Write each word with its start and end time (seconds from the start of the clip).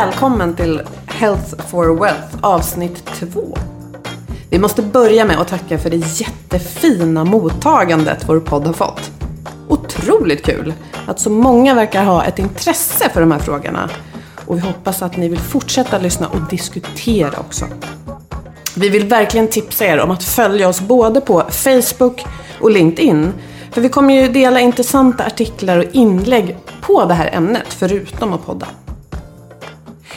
Välkommen 0.00 0.56
till 0.56 0.82
Health 1.06 1.68
for 1.68 2.00
Wealth 2.00 2.36
avsnitt 2.40 3.04
2. 3.06 3.58
Vi 4.50 4.58
måste 4.58 4.82
börja 4.82 5.24
med 5.24 5.40
att 5.40 5.48
tacka 5.48 5.78
för 5.78 5.90
det 5.90 6.20
jättefina 6.20 7.24
mottagandet 7.24 8.28
vår 8.28 8.40
podd 8.40 8.66
har 8.66 8.72
fått. 8.72 9.10
Otroligt 9.68 10.44
kul 10.44 10.74
att 11.06 11.20
så 11.20 11.30
många 11.30 11.74
verkar 11.74 12.04
ha 12.04 12.24
ett 12.24 12.38
intresse 12.38 13.08
för 13.08 13.20
de 13.20 13.32
här 13.32 13.38
frågorna. 13.38 13.90
Och 14.46 14.56
vi 14.56 14.60
hoppas 14.60 15.02
att 15.02 15.16
ni 15.16 15.28
vill 15.28 15.38
fortsätta 15.38 15.98
lyssna 15.98 16.28
och 16.28 16.40
diskutera 16.50 17.40
också. 17.40 17.64
Vi 18.76 18.88
vill 18.88 19.06
verkligen 19.08 19.48
tipsa 19.48 19.84
er 19.84 20.00
om 20.00 20.10
att 20.10 20.24
följa 20.24 20.68
oss 20.68 20.80
både 20.80 21.20
på 21.20 21.42
Facebook 21.50 22.24
och 22.60 22.70
LinkedIn. 22.70 23.32
För 23.70 23.80
vi 23.80 23.88
kommer 23.88 24.14
ju 24.14 24.28
dela 24.28 24.60
intressanta 24.60 25.24
artiklar 25.24 25.78
och 25.78 25.84
inlägg 25.92 26.56
på 26.80 27.04
det 27.04 27.14
här 27.14 27.30
ämnet, 27.32 27.66
förutom 27.68 28.32
att 28.32 28.46
podda. 28.46 28.66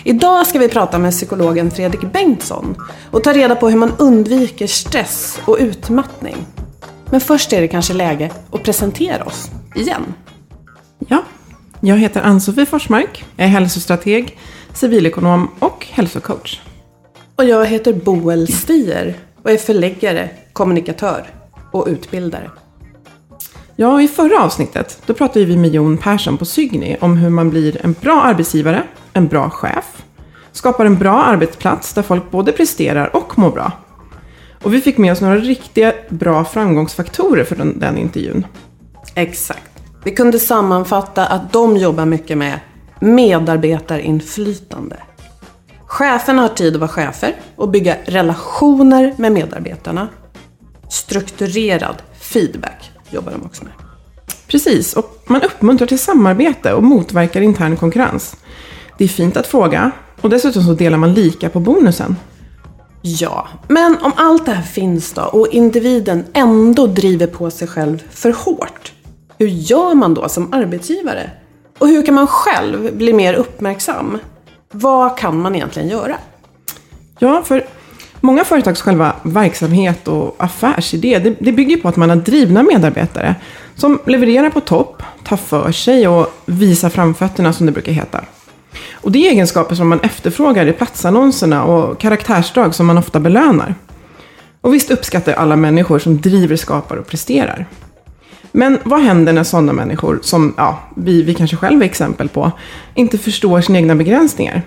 Idag 0.10 0.48
ska 0.48 0.60
vi 0.60 0.70
prata 0.70 1.00
med 1.00 1.12
psykologen 1.12 1.72
Fredrik 1.72 2.02
Bengtsson 2.14 2.76
och 3.12 3.24
ta 3.24 3.34
reda 3.34 3.56
på 3.56 3.70
hur 3.70 3.78
man 3.78 3.92
undviker 3.98 4.68
stress 4.68 5.40
och 5.46 5.58
utmattning. 5.60 6.36
Men 7.12 7.22
först 7.22 7.54
är 7.54 7.62
det 7.62 7.68
kanske 7.68 7.94
läge 7.94 8.32
att 8.52 8.64
presentera 8.64 9.24
oss, 9.24 9.52
igen. 9.76 10.14
Ja, 11.08 11.24
jag 11.82 11.98
heter 11.98 12.22
Ann-Sofie 12.22 12.66
Forsmark, 12.66 13.26
är 13.38 13.48
hälsostrateg, 13.48 14.38
civilekonom 14.74 15.50
och 15.60 15.88
hälsocoach. 15.92 16.62
Och 17.36 17.46
jag 17.46 17.66
heter 17.66 17.94
Boel 17.94 18.48
Stier 18.54 19.14
och 19.44 19.52
är 19.52 19.58
förläggare, 19.58 20.30
kommunikatör 20.54 21.28
och 21.72 21.88
utbildare. 21.88 22.52
Ja, 23.76 24.02
i 24.02 24.08
förra 24.08 24.44
avsnittet 24.44 25.02
då 25.06 25.14
pratade 25.14 25.46
vi 25.46 25.58
med 25.58 25.74
Jon 25.74 25.98
Persson 25.98 26.38
på 26.38 26.46
Sygni 26.46 26.98
om 27.02 27.18
hur 27.18 27.30
man 27.30 27.50
blir 27.50 27.86
en 27.86 27.96
bra 28.02 28.22
arbetsgivare, 28.22 28.84
en 29.14 29.28
bra 29.28 29.50
chef, 29.50 30.04
skapar 30.52 30.86
en 30.86 30.98
bra 30.98 31.24
arbetsplats 31.24 31.94
där 31.94 32.02
folk 32.02 32.32
både 32.32 32.52
presterar 32.52 33.16
och 33.16 33.40
mår 33.40 33.52
bra. 33.52 33.72
Och 34.64 34.74
vi 34.74 34.82
fick 34.82 34.98
med 34.98 35.12
oss 35.12 35.22
några 35.22 35.38
riktiga 35.38 35.94
bra 36.10 36.46
framgångsfaktorer 36.46 37.44
för 37.44 37.56
den, 37.56 37.80
den 37.80 37.98
intervjun. 37.98 38.46
Exakt. 39.16 39.84
Vi 40.04 40.12
kunde 40.12 40.40
sammanfatta 40.40 41.26
att 41.26 41.54
de 41.54 41.78
jobbar 41.78 42.06
mycket 42.06 42.38
med 42.38 42.60
medarbetarinflytande. 43.00 44.98
Cheferna 45.86 46.42
har 46.42 46.50
tid 46.50 46.74
att 46.74 46.80
vara 46.80 46.90
chefer 46.90 47.36
och 47.56 47.70
bygga 47.70 47.98
relationer 48.06 49.14
med 49.18 49.32
medarbetarna. 49.32 50.08
Strukturerad 50.90 51.96
feedback 52.20 52.92
jobbar 53.10 53.32
de 53.32 53.46
också 53.46 53.64
med. 53.64 53.74
Precis, 54.48 54.94
och 54.94 55.24
man 55.28 55.42
uppmuntrar 55.42 55.88
till 55.88 56.00
samarbete 56.00 56.74
och 56.74 56.84
motverkar 56.84 57.42
intern 57.42 57.78
konkurrens. 57.78 58.36
Det 59.00 59.06
är 59.06 59.08
fint 59.08 59.38
att 59.38 59.48
fråga 59.48 59.92
och 60.22 60.30
dessutom 60.30 60.64
så 60.64 60.74
delar 60.74 60.98
man 60.98 61.14
lika 61.14 61.50
på 61.50 61.60
bonusen. 61.60 62.16
Ja, 63.02 63.48
men 63.68 63.98
om 64.02 64.12
allt 64.16 64.46
det 64.46 64.52
här 64.52 64.64
finns 64.64 65.14
då 65.14 65.22
och 65.22 65.48
individen 65.48 66.26
ändå 66.34 66.88
driver 66.88 67.28
på 67.28 67.52
sig 67.52 67.68
själv 67.68 68.04
för 68.10 68.32
hårt. 68.32 68.94
Hur 69.38 69.48
gör 69.48 69.96
man 69.96 70.14
då 70.14 70.30
som 70.30 70.54
arbetsgivare? 70.54 71.30
Och 71.78 71.88
hur 71.88 72.06
kan 72.06 72.16
man 72.16 72.28
själv 72.28 72.98
bli 72.98 73.14
mer 73.14 73.34
uppmärksam? 73.34 74.18
Vad 74.72 75.18
kan 75.18 75.42
man 75.42 75.56
egentligen 75.56 75.90
göra? 75.90 76.16
Ja, 77.20 77.44
för 77.46 77.66
många 78.22 78.44
företags 78.44 78.82
själva 78.82 79.16
verksamhet 79.24 80.08
och 80.08 80.36
affärsidé, 80.38 81.20
det, 81.20 81.36
det 81.40 81.52
bygger 81.52 81.78
på 81.78 81.88
att 81.88 81.96
man 81.96 82.10
har 82.10 82.18
drivna 82.18 82.64
medarbetare 82.64 83.36
som 83.76 84.00
levererar 84.06 84.50
på 84.50 84.60
topp, 84.60 85.04
tar 85.24 85.38
för 85.38 85.72
sig 85.72 86.08
och 86.08 86.28
visar 86.46 86.90
framfötterna 86.90 87.54
som 87.54 87.66
det 87.66 87.72
brukar 87.72 87.92
heta. 87.92 88.24
Och 88.94 89.12
det 89.12 89.28
är 89.28 89.32
egenskaper 89.32 89.76
som 89.76 89.90
man 89.90 90.00
efterfrågar 90.00 90.66
i 90.66 90.74
platsannonserna 90.74 91.64
och 91.64 92.00
karaktärsdrag 92.00 92.76
som 92.76 92.86
man 92.86 92.98
ofta 92.98 93.20
belönar. 93.20 93.76
Och 94.62 94.74
visst 94.74 94.92
uppskattar 94.92 95.34
alla 95.34 95.56
människor 95.56 96.00
som 96.00 96.22
driver, 96.22 96.56
skapar 96.56 96.98
och 96.98 97.08
presterar. 97.08 97.66
Men 98.52 98.78
vad 98.84 99.02
händer 99.02 99.34
när 99.34 99.44
sådana 99.44 99.74
människor, 99.74 100.20
som 100.22 100.54
ja, 100.58 100.80
vi, 100.96 101.24
vi 101.24 101.34
kanske 101.34 101.58
själva 101.58 101.86
är 101.86 101.90
exempel 101.90 102.30
på, 102.30 102.52
inte 102.96 103.18
förstår 103.18 103.62
sina 103.62 103.78
egna 103.78 103.96
begränsningar? 103.96 104.62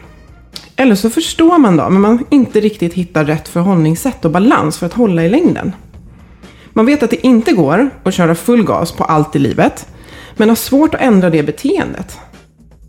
Eller 0.77 0.95
så 0.95 1.11
förstår 1.11 1.59
man 1.59 1.77
då, 1.77 1.91
men 1.91 2.01
man 2.01 2.25
inte 2.31 2.61
riktigt 2.61 2.95
hittar 2.95 3.25
rätt 3.25 3.49
förhållningssätt 3.49 4.25
och 4.25 4.31
balans 4.31 4.79
för 4.79 4.87
att 4.87 4.93
hålla 4.93 5.25
i 5.25 5.29
längden. 5.29 5.73
Man 6.73 6.87
vet 6.87 7.03
att 7.03 7.11
det 7.11 7.27
inte 7.27 7.53
går 7.53 7.91
att 8.03 8.15
köra 8.15 8.35
full 8.35 8.65
gas 8.65 8.93
på 8.93 9.05
allt 9.05 9.37
i 9.37 9.39
livet, 9.39 9.87
men 10.37 10.49
har 10.49 10.57
svårt 10.57 10.95
att 10.95 11.01
ändra 11.01 11.31
det 11.31 11.43
beteendet. 11.43 12.19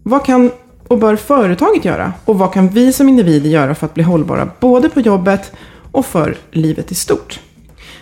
Vad 0.03 0.25
kan 0.25 0.51
och 0.93 0.99
bör 0.99 1.15
företaget 1.15 1.85
göra? 1.85 2.13
Och 2.25 2.39
vad 2.39 2.53
kan 2.53 2.69
vi 2.69 2.93
som 2.93 3.09
individer 3.09 3.49
göra 3.49 3.75
för 3.75 3.85
att 3.85 3.93
bli 3.93 4.03
hållbara 4.03 4.49
både 4.59 4.89
på 4.89 4.99
jobbet 4.99 5.51
och 5.91 6.05
för 6.05 6.37
livet 6.51 6.91
i 6.91 6.95
stort? 6.95 7.39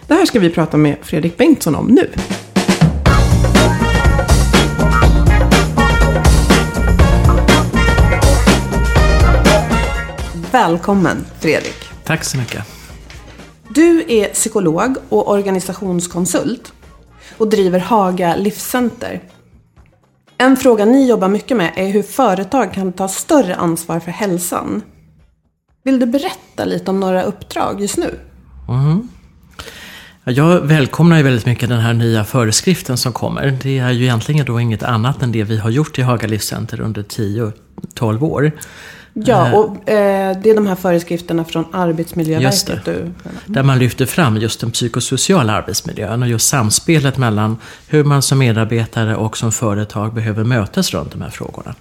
Det 0.08 0.14
här 0.14 0.26
ska 0.26 0.40
vi 0.40 0.50
prata 0.50 0.78
med 0.78 0.96
Fredrik 1.02 1.38
Bengtsson 1.38 1.76
om 1.76 1.88
nu. 1.88 2.10
Välkommen 10.52 11.26
Fredrik. 11.40 11.76
Tack 12.04 12.24
så 12.24 12.38
mycket. 12.38 12.64
Du 13.70 14.06
är 14.08 14.28
psykolog 14.28 14.98
och 15.10 15.32
organisationskonsult 15.32 16.74
och 17.38 17.50
driver 17.50 17.80
Haga 17.80 18.36
Livscenter. 18.36 19.22
En 20.42 20.58
fråga 20.58 20.86
ni 20.86 21.10
jobbar 21.10 21.28
mycket 21.28 21.58
med 21.58 21.72
är 21.76 21.88
hur 21.88 22.04
företag 22.04 22.74
kan 22.74 22.94
ta 22.94 23.08
större 23.08 23.56
ansvar 23.56 24.00
för 24.00 24.12
hälsan. 24.12 24.82
Vill 25.84 26.00
du 26.00 26.06
berätta 26.06 26.66
lite 26.66 26.92
om 26.92 27.00
några 27.00 27.24
uppdrag 27.24 27.82
just 27.82 27.98
nu? 27.98 28.20
Mm. 28.70 29.08
Jag 30.24 30.62
välkomnar 30.62 31.18
ju 31.18 31.24
väldigt 31.24 31.46
mycket 31.46 31.70
den 31.70 31.80
här 31.80 31.94
nya 31.94 32.24
föreskriften 32.24 32.98
som 32.98 33.14
kommer. 33.14 33.60
Det 33.64 33.80
är 33.80 33.92
ju 33.92 34.04
egentligen 34.04 34.46
då 34.46 34.60
inget 34.60 34.84
annat 34.84 35.22
än 35.22 35.32
det 35.32 35.44
vi 35.44 35.58
har 35.58 35.70
gjort 35.70 36.00
i 36.00 36.02
Haga 36.02 36.28
Livscenter 36.28 36.82
under 36.82 37.04
10-12 37.04 38.24
år. 38.24 38.52
Ja, 39.14 39.58
och 39.58 39.90
eh, 39.90 40.38
det 40.42 40.50
är 40.50 40.56
de 40.56 40.68
här 40.68 40.76
föreskrifterna 40.76 41.46
från 41.46 41.66
Arbetsmiljöverket 41.72 42.86
du... 42.86 43.12
Där 43.46 43.64
man 43.64 43.80
lyfter 43.80 44.06
fram 44.06 44.38
just 44.38 44.60
den 44.60 44.72
psykosociala 44.72 45.54
arbetsmiljön 45.54 46.24
och 46.24 46.30
just 46.30 46.48
samspelet 46.48 47.18
mellan 47.18 47.58
hur 47.88 48.04
man 48.04 48.22
som 48.22 48.38
medarbetare 48.38 49.16
och 49.16 49.38
som 49.38 49.52
företag 49.52 50.14
behöver 50.14 50.44
mötas 50.44 50.94
runt 50.94 51.12
de 51.12 51.22
här 51.22 51.30
frågorna. 51.30 51.76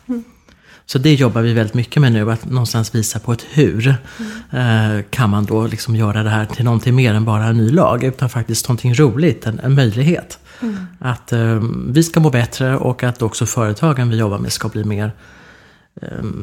Så 0.87 0.99
det 0.99 1.15
jobbar 1.15 1.43
vi 1.43 1.53
väldigt 1.53 1.75
mycket 1.75 2.03
med 2.03 2.13
nu, 2.13 2.33
att 2.33 2.45
någonstans 2.45 2.95
visa 2.95 3.19
på 3.19 3.33
ett 3.33 3.47
hur. 3.51 3.89
Eh, 4.53 5.03
kan 5.11 5.31
man 5.31 5.45
då 5.45 5.67
liksom 5.67 5.97
göra 5.97 6.23
det 6.23 6.31
här 6.31 6.47
till 6.47 6.65
någonting 6.65 6.95
mer 6.95 7.15
än 7.15 7.25
bara 7.25 7.45
en 7.45 7.57
ny 7.57 7.71
lag, 7.71 8.05
utan 8.05 8.31
faktiskt 8.31 8.69
någonting 8.69 8.95
roligt, 8.95 9.47
en, 9.47 9.61
en 9.61 9.75
möjlighet. 9.75 10.39
Att 10.99 11.33
eh, 11.33 11.63
vi 11.89 12.03
ska 12.03 12.21
må 12.21 12.31
bättre 12.31 12.77
och 12.77 13.03
att 13.03 13.23
också 13.23 13.47
företagen 13.47 14.09
vi 14.09 14.17
jobbar 14.17 14.39
med 14.39 14.53
ska 14.53 14.69
bli 14.69 14.85
mer 14.85 15.05
eh, 15.05 15.11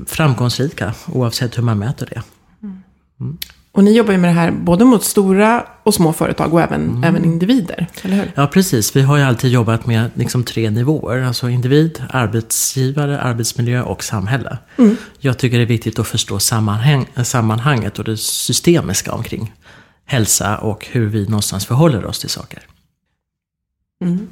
framgångsrika, 0.06 0.94
oavsett 1.12 1.58
hur 1.58 1.64
man 1.64 1.80
mäter 1.80 2.10
det. 2.14 2.22
Och 3.72 3.84
ni 3.84 3.98
jobbar 3.98 4.12
ju 4.12 4.18
med 4.18 4.30
det 4.30 4.34
här 4.34 4.52
både 4.52 4.86
mot 4.86 5.04
stora 5.04 5.66
och 5.84 5.94
små 5.94 6.14
företag 6.14 6.54
och 6.54 6.62
även, 6.62 7.04
även 7.04 7.26
individer, 7.26 7.88
eller 8.02 8.16
hur? 8.16 8.32
Ja, 8.36 8.48
precis. 8.48 8.96
Vi 8.96 9.02
har 9.02 9.18
ju 9.18 9.24
alltid 9.24 9.52
jobbat 9.52 9.86
med 9.86 10.12
liksom 10.14 10.44
tre 10.44 10.70
nivåer. 10.70 11.22
Alltså 11.22 11.50
individ, 11.50 12.04
arbetsgivare, 12.10 13.22
arbetsmiljö 13.22 13.82
och 13.82 14.04
samhälle. 14.04 14.58
Jag 15.20 15.38
tycker 15.38 15.58
det 15.58 15.64
är 15.64 15.68
viktigt 15.68 16.00
att 16.00 16.08
förstå 16.08 16.40
sammanhang, 16.40 17.06
sammanhanget 17.24 18.00
och 18.00 18.06
det 18.06 18.18
systemiska 18.18 19.12
omkring 19.12 19.54
hälsa 20.06 20.58
och 20.58 20.88
hur 20.92 21.06
vi 21.06 21.24
någonstans 21.26 21.66
förhåller 21.66 22.06
oss 22.06 22.20
till 22.20 22.30
saker. 22.30 22.64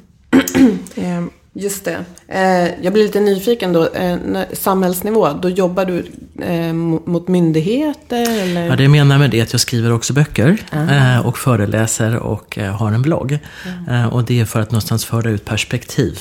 Eh, 0.96 1.24
Just 1.58 1.84
det. 1.84 2.04
Eh, 2.28 2.84
jag 2.84 2.92
blir 2.92 3.02
lite 3.02 3.20
nyfiken 3.20 3.72
då. 3.72 3.88
Eh, 3.88 4.18
samhällsnivå, 4.52 5.32
då 5.42 5.48
jobbar 5.48 5.84
du 5.84 6.06
eh, 6.44 6.72
mot, 6.72 7.28
myndigheter 7.28 8.42
eller? 8.42 8.66
Ja, 8.66 8.76
det 8.76 8.82
jag 8.82 8.90
menar 8.90 9.18
med 9.18 9.30
det 9.30 9.38
är 9.38 9.42
att 9.42 9.52
jag 9.52 9.60
skriver 9.60 9.92
också 9.92 10.12
böcker 10.12 10.58
eh, 10.72 11.26
och 11.26 11.38
föreläser 11.38 12.16
och 12.16 12.58
har 12.58 12.92
en 12.92 13.02
blogg. 13.02 13.38
Eh, 13.88 14.06
och 14.06 14.24
det 14.24 14.40
är 14.40 14.44
för 14.44 14.60
att 14.60 14.70
någonstans 14.70 15.04
föra 15.04 15.30
ut 15.30 15.44
perspektiv 15.44 16.20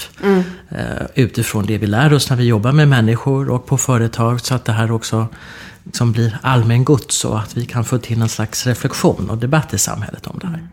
eh, 0.70 1.06
utifrån 1.16 1.66
det 1.66 1.78
vi 1.78 1.88
lär 1.88 2.14
oss 2.14 2.30
när 2.30 2.38
vi 2.38 2.44
jobbar 2.44 2.72
med 2.72 2.88
människor 2.88 3.50
och 3.50 3.66
på 3.66 3.78
företag 3.78 4.42
så 4.42 4.56
att 4.56 4.66
det 4.66 4.72
här 4.72 4.92
också 4.92 5.28
liksom 5.84 6.12
blir 6.12 6.38
allmängods 6.42 7.26
och 7.26 7.40
att 7.40 7.58
vi 7.58 7.66
kan 7.66 7.86
få 7.86 7.98
till 7.98 8.22
en 8.22 8.30
slags 8.30 8.68
reflektion 8.68 9.30
och 9.30 9.38
debatt 9.38 9.74
i 9.74 9.78
samhället 9.78 10.28
om 10.28 10.40
det 10.42 10.48
här. 10.48 10.68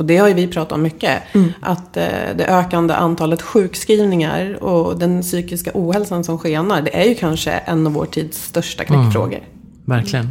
Och 0.00 0.06
det 0.06 0.16
har 0.16 0.28
ju 0.28 0.34
vi 0.34 0.46
pratat 0.46 0.72
om 0.72 0.82
mycket. 0.82 1.22
Att 1.60 1.96
eh, 1.96 2.04
det 2.36 2.46
ökande 2.48 2.94
antalet 2.94 3.42
sjukskrivningar 3.42 4.62
och 4.62 4.98
den 4.98 5.22
psykiska 5.22 5.70
ohälsan 5.74 6.24
som 6.24 6.38
skenar. 6.38 6.82
Det 6.82 6.96
är 7.02 7.04
ju 7.08 7.14
kanske 7.14 7.50
en 7.52 7.86
av 7.86 7.92
vår 7.92 8.06
tids 8.06 8.44
största 8.44 8.84
knäckfrågor. 8.84 9.40
Verkligen. 9.84 10.28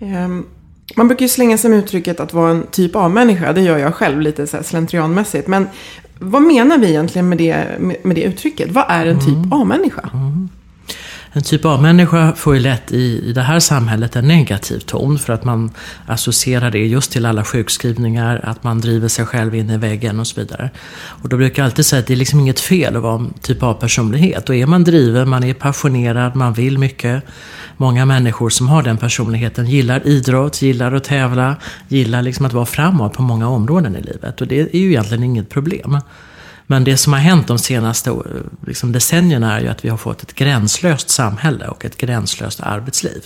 Ehm, 0.00 0.44
Man 0.96 1.08
brukar 1.08 1.24
ju 1.24 1.28
slänga 1.28 1.58
sig 1.58 1.70
med 1.70 1.78
uttrycket 1.78 2.20
att 2.20 2.32
vara 2.32 2.50
en 2.50 2.66
typ 2.70 2.96
A-människa. 2.96 3.52
Det 3.52 3.60
gör 3.60 3.78
jag 3.78 3.94
själv 3.94 4.20
lite 4.20 4.46
så 4.46 4.56
här 4.56 4.64
slentrianmässigt. 4.64 5.48
Men 5.48 5.66
vad 6.18 6.42
menar 6.42 6.78
vi 6.78 6.88
egentligen 6.88 7.28
med 7.28 7.38
det, 7.38 7.66
med 7.78 7.96
med 8.02 8.16
det 8.16 8.22
uttrycket? 8.22 8.72
Vad 8.72 8.84
är 8.88 9.06
en 9.06 9.20
typ 9.20 9.52
A-människa? 9.52 10.10
En 11.36 11.42
typ 11.42 11.64
av 11.64 11.82
människa 11.82 12.32
får 12.36 12.54
ju 12.54 12.60
lätt 12.60 12.92
i, 12.92 13.28
i 13.28 13.32
det 13.32 13.42
här 13.42 13.60
samhället 13.60 14.16
en 14.16 14.28
negativ 14.28 14.78
ton 14.78 15.18
för 15.18 15.32
att 15.32 15.44
man 15.44 15.70
associerar 16.06 16.70
det 16.70 16.86
just 16.86 17.12
till 17.12 17.26
alla 17.26 17.44
sjukskrivningar, 17.44 18.40
att 18.44 18.64
man 18.64 18.80
driver 18.80 19.08
sig 19.08 19.26
själv 19.26 19.54
in 19.54 19.70
i 19.70 19.76
väggen 19.76 20.20
och 20.20 20.26
så 20.26 20.40
vidare. 20.40 20.70
Och 21.22 21.28
då 21.28 21.36
brukar 21.36 21.62
jag 21.62 21.64
alltid 21.64 21.86
säga 21.86 22.00
att 22.00 22.06
det 22.06 22.14
är 22.14 22.16
liksom 22.16 22.40
inget 22.40 22.60
fel 22.60 22.96
att 22.96 23.02
vara 23.02 23.14
en 23.14 23.34
typ 23.40 23.62
av 23.62 23.74
personlighet. 23.74 24.48
Och 24.48 24.54
är 24.54 24.66
man 24.66 24.84
driven, 24.84 25.28
man 25.28 25.44
är 25.44 25.54
passionerad, 25.54 26.36
man 26.36 26.52
vill 26.52 26.78
mycket. 26.78 27.22
Många 27.76 28.04
människor 28.04 28.50
som 28.50 28.68
har 28.68 28.82
den 28.82 28.96
personligheten 28.96 29.66
gillar 29.66 30.06
idrott, 30.06 30.62
gillar 30.62 30.92
att 30.92 31.04
tävla, 31.04 31.56
gillar 31.88 32.22
liksom 32.22 32.46
att 32.46 32.52
vara 32.52 32.66
framåt 32.66 33.12
på 33.12 33.22
många 33.22 33.48
områden 33.48 33.96
i 33.96 34.00
livet. 34.00 34.40
Och 34.40 34.46
det 34.46 34.60
är 34.60 34.78
ju 34.78 34.88
egentligen 34.88 35.24
inget 35.24 35.48
problem. 35.48 36.00
Men 36.66 36.84
det 36.84 36.96
som 36.96 37.12
har 37.12 37.20
hänt 37.20 37.48
de 37.48 37.58
senaste 37.58 38.10
eh, 38.10 38.16
liksom, 38.66 38.92
decennierna 38.92 39.56
är 39.56 39.60
ju 39.60 39.68
att 39.68 39.84
vi 39.84 39.88
har 39.88 39.96
fått 39.96 40.22
ett 40.22 40.34
gränslöst 40.34 41.10
samhälle 41.10 41.68
och 41.68 41.84
ett 41.84 41.96
gränslöst 41.96 42.60
arbetsliv. 42.60 43.24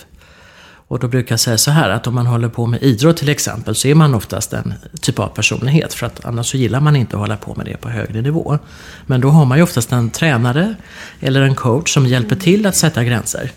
Och 0.91 0.99
då 0.99 1.07
brukar 1.07 1.33
jag 1.33 1.39
säga 1.39 1.57
så 1.57 1.71
här 1.71 1.89
att 1.89 2.07
om 2.07 2.15
man 2.15 2.27
håller 2.27 2.49
på 2.49 2.67
med 2.67 2.83
idrott 2.83 3.17
till 3.17 3.29
exempel 3.29 3.75
så 3.75 3.87
är 3.87 3.95
man 3.95 4.13
oftast 4.13 4.53
en 4.53 4.73
typ 5.01 5.19
av 5.19 5.27
personlighet 5.27 5.93
för 5.93 6.05
att 6.05 6.25
annars 6.25 6.51
så 6.51 6.57
gillar 6.57 6.79
man 6.79 6.95
inte 6.95 7.15
att 7.15 7.19
hålla 7.19 7.37
på 7.37 7.55
med 7.55 7.65
det 7.65 7.77
på 7.77 7.89
högre 7.89 8.21
nivå. 8.21 8.59
Men 9.05 9.21
då 9.21 9.29
har 9.29 9.45
man 9.45 9.57
ju 9.57 9.63
oftast 9.63 9.91
en 9.91 10.09
tränare 10.09 10.75
eller 11.19 11.41
en 11.41 11.55
coach 11.55 11.93
som 11.93 12.05
hjälper 12.05 12.35
till 12.35 12.65
att 12.65 12.75
sätta 12.75 13.03
gränser. 13.03 13.51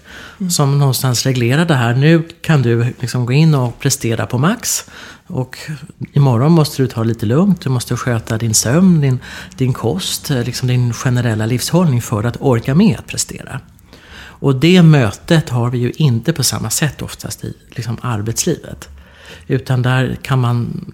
Som 0.51 0.79
någonstans 0.79 1.27
reglerar 1.27 1.65
det 1.65 1.75
här. 1.75 1.95
Nu 1.95 2.23
kan 2.41 2.63
du 2.63 2.95
liksom 3.01 3.27
gå 3.27 3.33
in 3.33 3.55
och 3.55 3.79
prestera 3.79 4.27
på 4.27 4.39
max. 4.39 4.85
Och 5.27 5.57
imorgon 6.13 6.53
måste 6.53 6.83
du 6.83 6.89
ta 6.89 7.03
lite 7.03 7.27
lugnt. 7.27 7.61
Du 7.61 7.71
måste 7.71 7.97
sköta 7.97 8.39
din 8.39 8.55
sömn, 8.55 9.01
din, 9.01 9.19
din 9.57 9.73
kost, 9.73 10.31
liksom 10.31 10.69
din 10.69 10.93
generella 10.93 11.47
livshållning 11.47 12.03
för 12.03 12.25
att 12.25 12.37
orka 12.41 12.75
med 12.75 12.99
att 12.99 13.07
prestera. 13.07 13.61
Och 14.45 14.57
det 14.57 14.83
mötet 14.83 15.49
har 15.49 15.71
vi 15.71 15.79
ju 15.79 15.93
inte 15.97 16.33
på 16.33 16.43
samma 16.43 16.71
sätt 16.71 17.03
oftast 17.03 17.45
i 17.45 17.55
liksom, 17.71 17.99
arbetslivet. 18.01 18.89
Utan 19.47 19.83
där 19.83 20.19
kan 20.23 20.41
man 20.41 20.85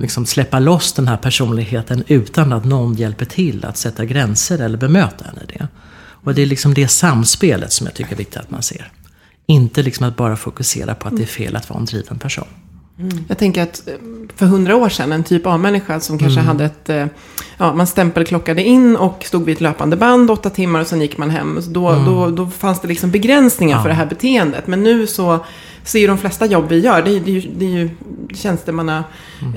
liksom 0.00 0.26
släppa 0.26 0.58
loss 0.58 0.92
den 0.92 1.08
här 1.08 1.16
personligheten 1.16 2.04
utan 2.06 2.52
att 2.52 2.64
någon 2.64 2.94
hjälper 2.94 3.24
till 3.24 3.64
att 3.64 3.76
sätta 3.76 4.04
gränser 4.04 4.58
eller 4.58 4.78
bemöta 4.78 5.24
henne 5.24 5.40
i 5.48 5.58
det. 5.58 5.68
Och 5.98 6.34
det 6.34 6.42
är 6.42 6.46
liksom 6.46 6.74
det 6.74 6.88
samspelet 6.88 7.72
som 7.72 7.86
jag 7.86 7.94
tycker 7.94 8.12
är 8.12 8.16
viktigt 8.16 8.36
att 8.36 8.50
man 8.50 8.62
ser. 8.62 8.92
Inte 9.46 9.82
liksom 9.82 10.06
att 10.06 10.16
bara 10.16 10.36
fokusera 10.36 10.94
på 10.94 11.08
att 11.08 11.16
det 11.16 11.22
är 11.22 11.26
fel 11.26 11.56
att 11.56 11.70
vara 11.70 11.80
en 11.80 11.84
driven 11.84 12.18
person. 12.18 12.48
Jag 13.28 13.38
tänker 13.38 13.62
att 13.62 13.88
eh, 13.88 13.94
för 14.36 14.46
hundra 14.46 14.76
år 14.76 14.88
sedan, 14.88 15.12
en 15.12 15.24
typ 15.24 15.46
A-människa 15.46 16.00
som 16.00 16.18
kanske 16.18 16.40
hade 16.40 16.64
ett... 16.64 16.88
eh, 16.88 17.06
Ja, 17.60 17.74
man 17.74 17.86
stämpelklockade 17.86 18.62
in 18.62 18.96
och 18.96 19.24
stod 19.26 19.44
vid 19.44 19.54
ett 19.54 19.60
löpande 19.60 19.96
band 19.96 20.30
åtta 20.30 20.50
timmar 20.50 20.80
och 20.80 20.86
sen 20.86 21.00
gick 21.00 21.18
man 21.18 21.30
hem. 21.30 21.62
Så 21.62 21.70
då, 21.70 21.92
då, 22.06 22.30
då 22.30 22.46
fanns 22.46 22.80
det 22.80 22.88
liksom 22.88 23.10
begränsningar 23.10 23.82
för 23.82 23.88
det 23.88 23.94
här 23.94 24.06
beteendet. 24.06 24.66
Men 24.66 24.82
nu 24.82 25.06
så 25.06 25.38
ser 25.84 25.98
ju 25.98 26.06
de 26.06 26.18
flesta 26.18 26.46
jobb 26.46 26.64
vi 26.68 26.78
gör, 26.78 27.02
det 27.02 27.10
är, 27.10 27.20
det 27.20 27.30
är 27.30 27.40
ju, 27.40 27.50
det 27.58 27.64
är 27.64 27.70
ju 27.70 27.90
tjänstemanna 28.34 29.04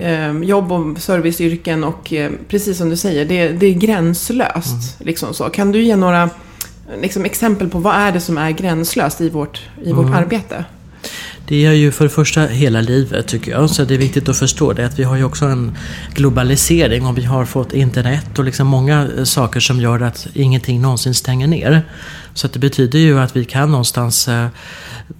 eh, 0.01 0.31
jobb 0.41 0.71
och 0.71 0.97
serviceyrken 0.99 1.83
och 1.83 2.13
eh, 2.13 2.31
precis 2.47 2.77
som 2.77 2.89
du 2.89 2.97
säger, 2.97 3.25
det, 3.25 3.47
det 3.49 3.65
är 3.65 3.73
gränslöst. 3.73 4.99
Liksom 4.99 5.33
så. 5.33 5.49
Kan 5.49 5.71
du 5.71 5.81
ge 5.81 5.95
några 5.95 6.29
liksom, 7.01 7.25
exempel 7.25 7.69
på 7.69 7.79
vad 7.79 7.95
är 7.95 8.11
det 8.11 8.19
som 8.19 8.37
är 8.37 8.51
gränslöst 8.51 9.21
i 9.21 9.29
vårt, 9.29 9.61
i 9.83 9.93
vårt 9.93 10.13
arbete? 10.15 10.65
Det 11.51 11.65
är 11.65 11.73
ju 11.73 11.91
för 11.91 12.03
det 12.03 12.09
första 12.09 12.45
hela 12.45 12.81
livet 12.81 13.27
tycker 13.27 13.51
jag. 13.51 13.69
Så 13.69 13.83
det 13.83 13.93
är 13.93 13.97
viktigt 13.97 14.29
att 14.29 14.37
förstå 14.37 14.73
det. 14.73 14.85
Att 14.85 14.99
vi 14.99 15.03
har 15.03 15.15
ju 15.15 15.23
också 15.23 15.45
en 15.45 15.77
globalisering 16.13 17.05
och 17.05 17.17
vi 17.17 17.23
har 17.23 17.45
fått 17.45 17.73
internet 17.73 18.39
och 18.39 18.45
liksom 18.45 18.67
många 18.67 19.25
saker 19.25 19.59
som 19.59 19.79
gör 19.79 19.99
att 19.99 20.27
ingenting 20.33 20.81
någonsin 20.81 21.13
stänger 21.13 21.47
ner. 21.47 21.85
Så 22.33 22.47
att 22.47 22.53
det 22.53 22.59
betyder 22.59 22.99
ju 22.99 23.19
att 23.19 23.35
vi 23.35 23.45
kan 23.45 23.71
någonstans 23.71 24.27
eh, 24.27 24.47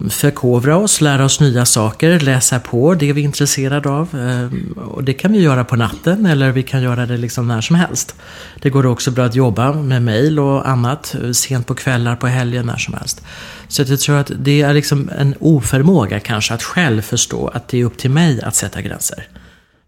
förkovra 0.10 0.78
oss, 0.78 1.02
lära 1.02 1.26
oss 1.26 1.40
nya 1.40 1.66
saker, 1.66 2.20
läsa 2.20 2.60
på 2.60 2.94
det 2.94 3.14
vi 3.14 3.22
är 3.22 3.26
intresserade 3.26 3.90
av. 3.90 4.20
Eh, 4.20 4.78
och 4.82 5.04
det 5.04 5.14
kan 5.14 5.34
vi 5.34 5.40
göra 5.40 5.64
på 5.64 5.76
natten 5.76 6.26
eller 6.26 6.52
vi 6.52 6.64
kan 6.64 6.84
göra 6.84 7.06
det 7.06 7.18
liksom 7.18 7.48
när 7.48 7.62
som 7.62 7.76
helst. 7.76 8.16
Det 8.62 8.70
går 8.70 8.86
också 8.86 9.12
bra 9.12 9.26
att 9.26 9.36
jobba 9.36 9.74
med 9.74 10.02
mejl 10.02 10.40
och 10.40 10.70
annat 10.70 11.16
eh, 11.24 11.32
sent 11.32 11.68
på 11.68 11.76
kvällar, 11.76 12.16
på 12.16 12.28
helger, 12.28 12.64
när 12.64 12.78
som 12.78 12.94
helst. 12.94 13.22
Så 13.68 13.82
att 13.82 13.90
jag 13.90 14.00
tror 14.00 14.18
att 14.18 14.32
det 14.40 14.62
är 14.62 14.74
liksom 14.74 15.10
en 15.18 15.36
oförmåga 15.40 16.20
kanske 16.20 16.54
att 16.54 16.64
själv 16.64 17.02
förstå 17.02 17.48
att 17.48 17.68
det 17.68 17.80
är 17.80 17.86
upp 17.86 17.98
till 17.98 18.12
mig 18.12 18.42
att 18.42 18.56
sätta 18.56 18.82
gränser. 18.82 19.28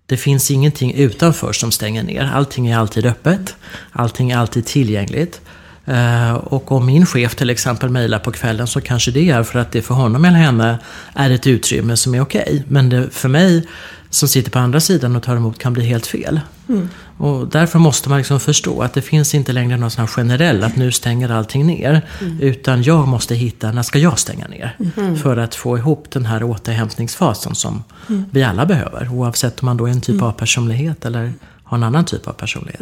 Det 0.06 0.18
finns 0.18 0.51
ingenting 0.51 0.94
utanför 0.94 1.53
som 1.53 1.72
stänger 1.72 2.03
ner. 2.03 2.32
Allting 2.34 2.68
är 2.68 2.77
alltid 2.77 3.06
öppet. 3.06 3.56
Allting 3.92 4.32
är 4.32 4.38
alltid 4.38 4.65
tillgängligt. 4.65 5.42
Eh, 5.86 6.34
Och 6.34 6.72
om 6.72 6.86
min 6.86 7.06
chef 7.06 7.36
till 7.36 7.50
exempel 7.50 7.90
mejlar 7.90 8.20
på 8.20 8.32
kvällen 8.32 8.68
så 8.68 8.82
kanske 8.82 9.12
det 9.12 9.30
är 9.30 9.44
för 9.44 9.60
att 9.60 9.72
det 9.72 9.82
för 9.82 9.96
honom 9.96 10.25
eller 10.25 10.38
henne 10.38 10.80
är 11.13 11.30
ett 11.30 11.48
utrymme 11.48 11.98
som 11.98 12.16
är 12.16 12.22
okej. 12.22 12.63
Men 12.68 12.90
det 12.90 13.10
för 13.12 13.30
mig 13.30 13.68
som 14.10 14.28
sitter 14.30 14.52
på 14.52 14.60
andra 14.60 14.80
sidan 14.80 15.16
och 15.16 15.24
tar 15.24 15.36
emot 15.36 15.58
kan 15.60 15.74
bli 15.74 15.86
helt 15.86 16.08
fel. 16.08 16.40
Och 17.18 17.48
därför 17.48 17.80
måste 17.80 18.10
man 18.10 18.18
liksom 18.18 18.40
förstå 18.40 18.82
att 18.82 18.94
det 18.94 19.02
finns 19.02 19.36
inte 19.36 19.52
längre 19.54 19.78
någon 19.78 19.92
sån 19.92 20.00
här 20.02 20.08
generell 20.08 20.63
att 20.63 20.75
nu 20.75 20.92
stänger 20.92 21.30
allting 21.32 21.66
ner. 21.68 22.02
Utan 22.40 22.84
jag 22.84 23.08
måste 23.08 23.36
hitta, 23.36 23.72
när 23.72 23.84
ska 23.84 24.00
jag 24.00 24.20
stänga 24.20 24.48
ner? 24.48 24.78
För 25.16 25.38
att 25.38 25.56
få 25.56 25.78
ihop 25.78 26.06
den 26.12 26.25
här 26.25 26.44
återhämtningsfasen 26.44 27.56
som 27.56 27.84
vi 28.32 28.44
alla 28.44 28.66
behöver. 28.66 29.10
Oavsett 29.12 29.60
om 29.62 29.66
man 29.66 29.78
då 29.78 29.86
är 29.88 29.92
en 29.92 30.02
typ 30.02 30.22
av 30.22 30.32
personlighet 30.32 31.06
eller 31.06 31.34
har 31.63 31.78
en 31.78 31.84
annan 31.84 32.06
typ 32.06 32.28
av 32.28 32.34
personlighet. 32.34 32.82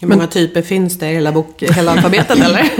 Hur 0.00 0.08
många 0.08 0.26
typer 0.26 0.62
finns 0.62 0.98
det 0.98 1.10
i 1.10 1.14
hela, 1.14 1.32
bok, 1.32 1.62
hela 1.62 1.92
alfabetet 1.92 2.38
eller? 2.44 2.70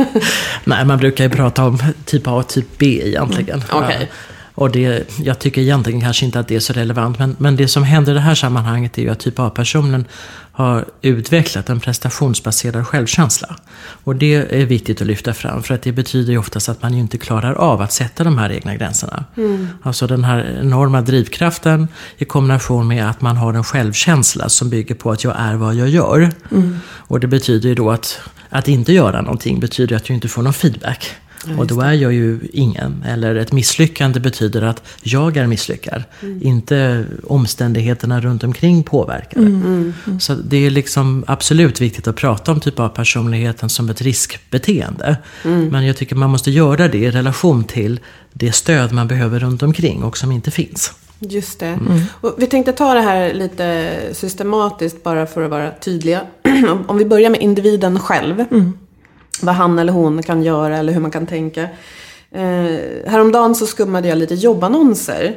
Nej, 0.65 0.85
man 0.85 0.99
brukar 0.99 1.25
ju 1.25 1.31
prata 1.31 1.65
om 1.65 1.79
typ 2.05 2.27
A 2.27 2.33
och 2.33 2.49
typ 2.49 2.79
B 2.79 3.01
egentligen. 3.05 3.63
okej. 3.73 4.11
Och 4.57 4.71
det, 4.71 5.05
jag 5.19 5.39
tycker 5.39 5.61
egentligen 5.61 6.01
kanske 6.01 6.25
inte 6.27 6.41
att 6.41 6.49
det 6.49 6.57
är 6.57 6.61
så 6.61 6.73
relevant. 6.73 7.19
Men, 7.19 7.37
men 7.39 7.57
det 7.57 7.69
som 7.69 7.83
händer 7.83 8.13
i 8.13 8.15
det 8.15 8.21
här 8.21 8.35
sammanhanget 8.35 8.99
är 8.99 9.03
ju 9.03 9.09
att 9.09 9.19
typ 9.19 9.39
A-personen 9.39 10.05
har 10.53 10.85
utvecklat 11.03 11.69
en 11.69 11.81
prestationsbaserad 11.81 12.87
självkänsla. 12.87 13.57
Och 14.05 14.17
det 14.17 14.35
är 14.35 14.67
viktigt 14.67 15.01
att 15.01 15.07
lyfta 15.07 15.35
fram 15.35 15.63
för 15.63 15.75
att 15.75 15.83
det 15.83 15.93
betyder 15.93 16.33
ju 16.33 16.39
oftast 16.39 16.69
att 16.69 16.83
man 16.83 16.95
ju 16.95 17.01
inte 17.01 17.19
klarar 17.19 17.53
av 17.53 17.81
att 17.81 17.93
sätta 17.93 18.25
de 18.25 18.39
här 18.39 18.53
egna 18.53 18.77
gränserna. 18.77 19.25
Mm. 19.37 19.69
Alltså 19.83 20.07
den 20.07 20.25
här 20.25 20.59
enorma 20.61 21.01
drivkraften 21.01 21.89
i 22.19 22.25
kombination 22.25 22.89
med 22.89 23.11
att 23.11 23.21
man 23.21 23.37
har 23.37 23.55
en 23.55 23.65
självkänsla 23.65 24.49
som 24.49 24.71
bygger 24.71 24.95
på 24.95 25.11
att 25.11 25.25
jag 25.25 25.35
är 25.39 25.55
vad 25.55 25.75
jag 25.75 25.89
gör. 25.89 26.31
Mm. 26.51 26.79
Och 26.87 27.21
det 27.21 27.27
betyder 27.27 27.69
ju 27.69 27.75
då 27.75 27.91
att, 27.91 28.21
att 28.51 28.69
inte 28.69 28.93
göra 28.93 29.21
någonting 29.21 29.61
betyder 29.61 29.97
att 29.97 30.09
jag 30.09 30.17
inte 30.17 30.29
får 30.29 30.43
någon 30.43 30.53
feedback. 30.53 31.17
Ja, 31.47 31.59
och 31.59 31.67
då 31.67 31.81
är 31.81 31.93
jag 31.93 32.13
ju 32.13 32.41
ingen. 32.53 33.05
Eller 33.07 33.35
ett 33.35 33.53
misslyckande 33.53 34.21
betyder 34.21 34.63
att 34.63 34.83
jag 35.03 35.37
är 35.37 35.47
misslyckad. 35.47 36.03
Mm. 36.23 36.43
Inte 36.43 37.05
omständigheterna 37.25 38.21
runt 38.21 38.45
omkring 38.45 38.83
påverkar. 38.83 39.41
Mm, 39.41 39.63
mm, 39.63 39.95
mm, 40.07 40.21
Så 40.21 40.35
det 40.35 40.67
är 40.67 40.71
liksom 40.71 41.25
absolut 41.27 41.81
viktigt 41.81 42.09
att 42.09 42.17
prata 42.17 42.53
om 42.53 42.61
typ 42.61 42.81
av 42.81 42.89
personligheten 42.89 43.69
som 43.69 43.91
ett 43.91 44.03
riskbeteende. 44.03 45.17
Mm. 45.45 45.69
Men 45.69 45.87
jag 45.87 45.97
tycker 45.97 46.17
man 46.17 46.31
måste 46.31 46.51
göra 46.51 46.89
det 46.89 46.99
i 46.99 47.11
relation 47.11 47.65
till 47.65 48.01
det 48.33 48.53
stöd 48.53 48.93
man 48.93 49.09
behöver 49.09 49.41
runt 49.41 49.63
omkring 49.63 50.03
och 50.03 50.19
som 50.19 50.33
inte 50.33 50.51
finns. 50.51 50.93
Just 51.19 51.61
det. 51.61 51.67
Mm. 51.67 52.01
Och 52.21 52.35
vi 52.39 52.47
tänkte 52.47 52.73
ta 52.73 52.95
det 52.95 53.01
här 53.01 53.35
lite 53.35 53.93
systematiskt 54.13 55.03
bara 55.03 55.27
för 55.27 55.43
att 55.43 55.51
vara 55.51 55.71
tydliga. 55.71 56.21
Om 56.87 56.99
vi 56.99 57.05
börjar 57.05 57.31
med 57.31 57.43
individen 57.43 57.99
själv. 58.01 58.45
Mm 58.51 58.73
vad 59.43 59.55
han 59.55 59.79
eller 59.79 59.93
hon 59.93 60.23
kan 60.23 60.43
göra 60.43 60.79
eller 60.79 60.93
hur 60.93 61.01
man 61.01 61.11
kan 61.11 61.27
tänka. 61.27 61.63
Eh, 62.31 63.07
häromdagen 63.07 63.55
så 63.55 63.67
skummade 63.67 64.09
jag 64.09 64.19
lite 64.19 64.35
jobbannonser 64.35 65.37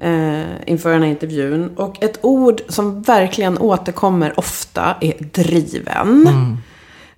eh, 0.00 0.42
inför 0.66 0.92
den 0.92 1.02
här 1.02 1.10
intervjun. 1.10 1.70
Och 1.76 2.02
ett 2.02 2.18
ord 2.22 2.60
som 2.68 3.02
verkligen 3.02 3.58
återkommer 3.58 4.38
ofta 4.38 4.96
är 5.00 5.14
driven. 5.32 6.26
Mm. 6.26 6.56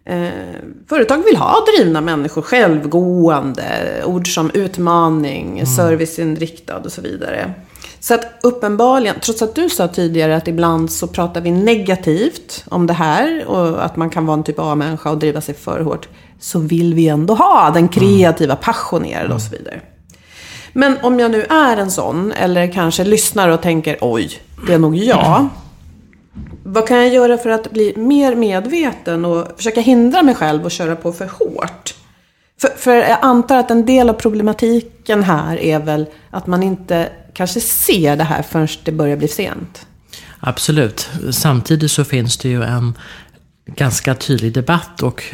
Eh, 0.04 0.28
företag 0.88 1.25
vill 1.25 1.37
ha 1.37 1.64
drivna 1.75 2.00
människor, 2.00 2.42
självgående, 2.42 4.02
ord 4.04 4.35
som 4.35 4.50
utmaning, 4.54 5.50
mm. 5.52 5.66
serviceinriktad 5.66 6.76
och 6.76 6.92
så 6.92 7.00
vidare. 7.00 7.54
Så 8.00 8.14
att 8.14 8.26
uppenbarligen, 8.42 9.16
trots 9.21 9.42
att 9.42 9.54
du 9.54 9.69
sa 9.69 9.88
tidigare 9.88 10.37
att 10.37 10.49
ibland 10.49 10.92
så 10.92 11.07
pratar 11.07 11.40
vi 11.40 11.50
negativt 11.50 12.64
om 12.69 12.87
det 12.87 12.92
här 12.92 13.45
och 13.47 13.85
att 13.85 13.97
man 13.97 14.11
kan 14.11 14.26
vara 14.26 14.37
en 14.38 14.45
typ 14.45 14.59
av 14.59 14.78
människa 14.78 15.11
och 15.11 15.19
driva 15.19 15.40
sig 15.40 15.54
för 15.54 15.80
hårt. 15.80 16.09
Så 16.40 16.59
vill 16.59 16.95
vi 16.95 17.09
ändå 17.09 17.35
ha 17.35 17.71
den 17.71 17.88
kreativa, 17.88 18.57
passionerade 18.57 19.35
och 19.35 19.42
så 19.42 19.50
vidare. 19.50 19.80
Men 20.73 20.99
om 21.02 21.21
jag 21.21 21.30
nu 21.30 21.42
är 21.42 21.76
en 21.76 21.90
sån, 21.90 22.33
eller 22.33 22.73
kanske 22.73 23.04
lyssnar 23.04 23.49
och 23.49 23.62
tänker 23.62 23.99
oj, 24.00 24.30
det 24.66 24.75
är 24.75 24.78
nog 24.78 24.97
jag. 24.97 25.49
Vad 26.63 26.89
kan 26.89 26.97
jag 26.99 27.09
göra 27.09 27.39
för 27.39 27.51
att 27.51 27.71
bli 27.71 27.93
mer 27.97 28.35
medveten 28.35 29.25
och 29.25 29.47
försöka 29.57 29.81
hindra 29.81 30.23
mig 30.23 30.35
själv 30.35 30.67
att 30.67 30.73
köra 30.73 30.97
på 30.97 31.13
för 31.13 31.27
hårt? 31.27 31.95
För, 32.61 32.69
för 32.69 32.97
jag 32.97 33.19
antar 33.23 33.57
att 33.57 33.71
en 33.71 33.87
del 33.87 34.09
av 34.09 34.15
problematiken 34.15 35.23
här 35.23 35.57
är 35.57 35.79
väl 35.79 36.07
att 36.31 36.47
man 36.47 36.63
inte 36.63 37.09
kanske 37.35 37.61
ser 37.61 38.17
det 38.17 38.25
här 38.25 38.43
förrän 38.43 38.69
det 38.85 38.93
börjar 38.93 39.17
bli 39.17 39.29
sent. 39.29 39.87
Absolut. 40.41 41.11
Samtidigt 41.33 41.91
så 41.91 42.05
finns 42.05 42.37
det 42.37 42.49
ju 42.49 42.63
en 42.63 42.95
ganska 43.77 44.15
tydlig 44.15 44.53
debatt 44.53 45.03
och 45.03 45.25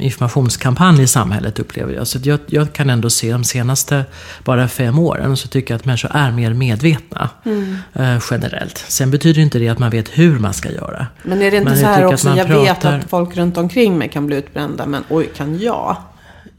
informationskampanj 0.00 1.02
i 1.02 1.06
samhället 1.06 1.58
upplever 1.58 1.94
jag. 1.94 2.06
Så 2.06 2.18
jag, 2.22 2.40
jag 2.46 2.72
kan 2.72 2.90
ändå 2.90 3.10
se 3.10 3.32
de 3.32 3.44
senaste 3.44 4.04
bara 4.44 4.68
fem 4.68 4.98
åren 4.98 5.36
så 5.36 5.48
tycker 5.48 5.74
jag 5.74 5.78
att 5.78 5.84
människor 5.84 6.10
är 6.14 6.30
mer 6.32 6.54
medvetna 6.54 7.30
mm. 7.44 7.76
eh, 7.92 8.22
generellt. 8.30 8.78
Sen 8.88 9.10
betyder 9.10 9.42
inte 9.42 9.58
det 9.58 9.68
att 9.68 9.78
man 9.78 9.90
vet 9.90 10.08
hur 10.08 10.38
man 10.38 10.54
ska 10.54 10.70
göra. 10.70 11.06
Men 11.22 11.42
är 11.42 11.50
det 11.50 11.56
inte 11.56 11.70
men 11.70 11.80
så 11.80 11.86
här 11.86 12.04
också, 12.04 12.28
jag 12.28 12.46
pratar... 12.46 12.62
vet 12.64 12.84
att 12.84 13.10
folk 13.10 13.36
runt 13.36 13.56
omkring 13.56 13.98
mig 13.98 14.08
kan 14.08 14.26
bli 14.26 14.36
utbrända, 14.36 14.86
men 14.86 15.04
oj, 15.08 15.30
kan 15.36 15.58
jag? 15.58 15.96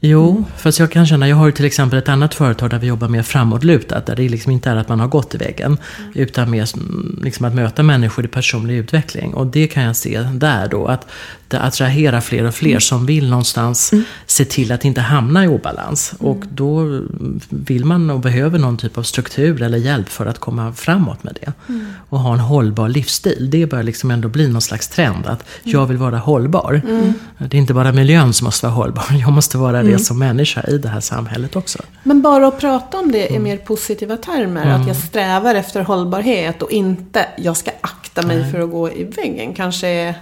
Jo, 0.08 0.46
fast 0.58 0.80
jag 0.80 0.92
kan 0.92 1.08
känna, 1.08 1.28
jag 1.28 1.36
har 1.36 1.52
till 1.52 1.66
exempel 1.66 2.00
ett 2.00 2.10
annat 2.10 2.34
företag 2.34 2.70
där 2.70 2.80
vi 2.80 2.88
jobbar 2.88 3.08
mer 3.08 3.22
framåtlutat. 3.22 4.06
Där 4.06 4.16
det 4.16 4.30
liksom 4.30 4.52
inte 4.52 4.70
är 4.70 4.76
att 4.76 4.90
man 4.90 5.00
har 5.00 5.08
gått 5.08 5.36
i 5.36 5.38
väggen. 5.38 5.78
Mm. 6.00 6.12
Utan 6.16 6.50
mer 6.50 6.70
liksom 7.24 7.46
att 7.46 7.56
möta 7.56 7.84
människor 7.84 8.26
i 8.26 8.28
personlig 8.28 8.78
utveckling. 8.78 9.34
Och 9.34 9.48
det 9.48 9.68
kan 9.68 9.84
jag 9.84 9.96
se 9.96 10.20
där 10.20 10.68
då. 10.68 10.88
Att 10.88 11.08
det 11.56 11.62
attraherar 11.62 12.22
fler 12.22 12.44
och 12.44 12.56
fler 12.56 12.70
mm. 12.70 12.82
som 12.82 13.06
vill 13.06 13.30
någonstans 13.30 13.94
mm. 13.94 14.06
se 14.26 14.46
till 14.46 14.72
att 14.72 14.86
inte 14.86 15.02
hamna 15.02 15.46
i 15.46 15.48
obalans. 15.48 16.14
Mm. 16.20 16.32
Och 16.32 16.44
då 16.50 17.02
vill 17.50 17.86
man 17.86 18.10
och 18.10 18.20
behöver 18.20 18.60
någon 18.60 18.78
typ 18.78 18.98
av 18.98 19.04
struktur 19.04 19.62
eller 19.62 19.78
hjälp 19.78 20.10
för 20.10 20.26
att 20.26 20.40
komma 20.40 20.74
framåt 20.74 21.24
med 21.24 21.38
det. 21.42 21.54
Mm. 21.70 21.86
Och 22.10 22.20
ha 22.20 22.34
en 22.34 22.40
hållbar 22.40 22.90
livsstil. 22.90 23.50
Det 23.52 23.66
börjar 23.66 23.84
liksom 23.84 24.12
ändå 24.12 24.28
bli 24.28 24.48
någon 24.48 24.62
slags 24.62 24.88
trend. 24.88 25.28
Att 25.28 25.44
jag 25.64 25.86
vill 25.86 25.98
vara 25.98 26.18
hållbar. 26.18 26.82
Det 27.38 27.58
är 27.58 27.60
inte 27.60 27.74
bara 27.74 27.92
miljön 27.92 28.34
som 28.34 28.46
måste 28.46 28.66
vara 28.66 28.76
hållbar. 28.76 29.06
Jag 29.22 29.32
måste 29.32 29.58
vara 29.58 29.84
det 29.84 30.00
som 30.00 30.20
människa 30.20 30.64
i 30.68 30.78
det 30.78 30.90
här 30.90 31.00
samhället 31.00 31.56
också. 31.56 31.80
Men 32.04 32.22
bara 32.22 32.48
att 32.48 32.60
prata 32.60 32.98
om 32.98 33.12
det 33.12 33.34
i 33.34 33.40
mer 33.40 33.58
positiva 33.58 34.18
termer. 34.18 34.66
Att 34.66 34.88
jag 34.88 34.96
strävar 34.96 35.56
efter 35.56 35.82
hållbarhet 35.82 36.62
och 36.62 36.72
inte 36.72 37.26
jag 37.38 37.58
ska 37.58 37.72
akta 37.82 38.22
mig 38.22 38.38
Nej. 38.38 38.52
för 38.52 38.60
att 38.60 38.72
gå 38.72 38.92
i 38.92 39.04
väggen. 39.04 39.54
Kanske 39.54 40.16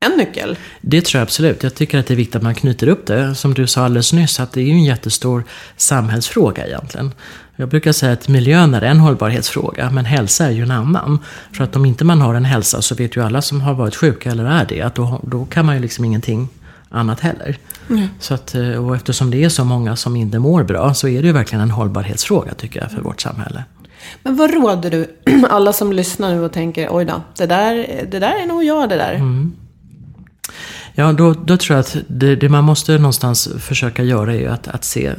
en 0.00 0.12
nyckel. 0.18 0.58
Det 0.80 1.00
tror 1.04 1.18
jag 1.18 1.22
absolut. 1.22 1.62
Jag 1.62 1.74
tycker 1.74 1.98
att 1.98 2.06
det 2.06 2.14
är 2.14 2.16
viktigt 2.16 2.36
att 2.36 2.42
man 2.42 2.54
knyter 2.54 2.88
upp 2.88 3.06
det. 3.06 3.34
Som 3.34 3.54
du 3.54 3.66
sa 3.66 3.84
alldeles 3.84 4.12
nyss, 4.12 4.40
att 4.40 4.52
det 4.52 4.60
är 4.60 4.64
ju 4.64 4.72
en 4.72 4.84
jättestor 4.84 5.44
samhällsfråga 5.76 6.66
egentligen. 6.66 7.12
Jag 7.56 7.68
brukar 7.68 7.92
säga 7.92 8.12
att 8.12 8.28
miljön 8.28 8.74
är 8.74 8.82
en 8.82 9.00
hållbarhetsfråga, 9.00 9.90
men 9.90 10.04
hälsa 10.04 10.46
är 10.46 10.50
ju 10.50 10.62
en 10.62 10.70
annan. 10.70 11.18
För 11.52 11.64
att 11.64 11.76
om 11.76 11.84
inte 11.84 12.04
man 12.04 12.20
har 12.20 12.34
en 12.34 12.44
hälsa 12.44 12.82
så 12.82 12.94
vet 12.94 13.16
ju 13.16 13.24
alla 13.24 13.42
som 13.42 13.60
har 13.60 13.74
varit 13.74 13.96
sjuka 13.96 14.30
eller 14.30 14.44
är 14.44 14.66
det, 14.68 14.82
att 14.82 14.94
då, 14.94 15.20
då 15.22 15.44
kan 15.44 15.66
man 15.66 15.74
ju 15.74 15.80
liksom 15.82 16.04
ingenting 16.04 16.48
annat 16.88 17.20
heller. 17.20 17.58
Mm. 17.90 18.08
Så 18.20 18.34
att, 18.34 18.54
eh, 18.54 18.86
och 18.86 18.96
eftersom 18.96 19.30
det 19.30 19.44
är 19.44 19.48
så 19.48 19.64
många 19.64 19.96
som 19.96 20.16
inte 20.16 20.38
mår 20.38 20.62
bra 20.62 20.94
så 20.94 21.08
är 21.08 21.22
det 21.22 21.26
ju 21.26 21.32
verkligen 21.32 21.62
en 21.62 21.70
hållbarhetsfråga 21.70 22.54
tycker 22.54 22.80
jag 22.80 22.90
för 22.90 23.00
vårt 23.00 23.20
samhälle. 23.20 23.64
Men 24.22 24.36
vad 24.36 24.54
råder 24.54 24.90
du 24.90 25.06
alla 25.50 25.72
som 25.72 25.92
lyssnar 25.92 26.34
nu 26.34 26.40
och 26.40 26.52
tänker 26.52 26.88
oj 26.90 27.04
då, 27.04 27.22
det 27.36 27.46
där, 27.46 28.06
det 28.10 28.18
där 28.18 28.42
är 28.42 28.46
nog 28.46 28.64
jag 28.64 28.88
det 28.88 28.96
där. 28.96 29.14
Mm. 29.14 29.52
Ja, 30.94 31.12
då, 31.12 31.32
då 31.32 31.56
tror 31.56 31.76
jag 31.76 31.80
att 31.80 31.96
det, 32.08 32.36
det, 32.36 32.48
man 32.48 32.64
måste 32.64 32.98
någonstans 32.98 33.48
försöka 33.58 34.02
göra 34.02 34.34
är 34.34 34.48
att, 34.48 34.68
att 34.68 34.84
se 34.84 35.12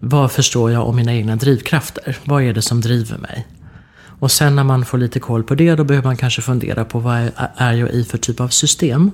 vad 0.00 0.32
förstår 0.32 0.70
jag 0.70 0.88
om 0.88 0.96
mina 0.96 1.14
egna 1.14 1.36
drivkrafter? 1.36 2.16
Vad 2.24 2.42
är 2.42 2.54
det 2.54 2.62
som 2.62 2.80
driver 2.80 3.18
mig? 3.18 3.46
Och 4.18 4.32
sen 4.32 4.56
när 4.56 4.64
man 4.64 4.84
får 4.84 4.98
lite 4.98 5.20
koll 5.20 5.44
på 5.44 5.54
det, 5.54 5.74
då 5.74 5.84
behöver 5.84 6.08
man 6.08 6.16
kanske 6.16 6.42
fundera 6.42 6.84
på 6.84 6.98
vad 6.98 7.16
är, 7.16 7.30
är 7.56 7.72
jag 7.72 7.90
i 7.90 8.04
för 8.04 8.18
typ 8.18 8.40
av 8.40 8.48
system? 8.48 9.10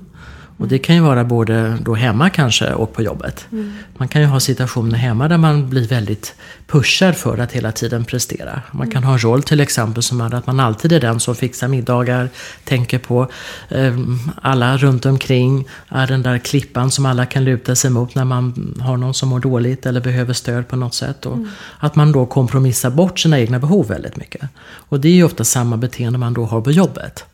Och 0.62 0.68
det 0.68 0.78
kan 0.78 0.94
ju 0.94 1.00
vara 1.00 1.24
både 1.24 1.78
då 1.80 1.94
hemma 1.94 2.30
kanske 2.30 2.72
och 2.72 2.92
på 2.92 3.02
jobbet. 3.02 3.46
Mm. 3.52 3.72
Man 3.96 4.08
kan 4.08 4.20
ju 4.20 4.26
ha 4.26 4.40
situationer 4.40 4.98
hemma 4.98 5.28
där 5.28 5.38
man 5.38 5.70
blir 5.70 5.88
väldigt 5.88 6.34
pushad 6.66 7.16
för 7.16 7.38
att 7.38 7.52
hela 7.52 7.72
tiden 7.72 8.04
prestera. 8.04 8.62
Man 8.70 8.90
kan 8.90 9.04
ha 9.04 9.12
en 9.12 9.18
roll 9.18 9.42
till 9.42 9.60
exempel 9.60 10.02
som 10.02 10.20
är 10.20 10.34
att 10.34 10.46
man 10.46 10.60
alltid 10.60 10.92
är 10.92 11.00
den 11.00 11.20
som 11.20 11.34
fixar 11.34 11.68
middagar, 11.68 12.28
tänker 12.64 12.98
på 12.98 13.28
eh, 13.68 13.98
alla 14.42 14.76
runt 14.76 15.06
omkring, 15.06 15.68
är 15.88 16.06
den 16.06 16.22
där 16.22 16.38
klippan 16.38 16.90
som 16.90 17.06
alla 17.06 17.26
kan 17.26 17.44
luta 17.44 17.74
sig 17.74 17.90
mot 17.90 18.14
när 18.14 18.24
man 18.24 18.74
har 18.80 18.96
någon 18.96 19.14
som 19.14 19.28
mår 19.28 19.40
dåligt 19.40 19.86
eller 19.86 20.00
behöver 20.00 20.32
stöd 20.32 20.68
på 20.68 20.76
något 20.76 20.94
sätt. 20.94 21.26
Och 21.26 21.36
mm. 21.36 21.48
Att 21.78 21.96
man 21.96 22.12
då 22.12 22.26
kompromissar 22.26 22.90
bort 22.90 23.18
sina 23.18 23.40
egna 23.40 23.58
behov 23.58 23.88
väldigt 23.88 24.16
mycket. 24.16 24.42
Och 24.64 25.00
det 25.00 25.08
är 25.08 25.12
ju 25.12 25.24
ofta 25.24 25.44
samma 25.44 25.76
beteende 25.76 26.18
man 26.18 26.34
då 26.34 26.44
har 26.44 26.60
på 26.60 26.70
jobbet. 26.70 27.24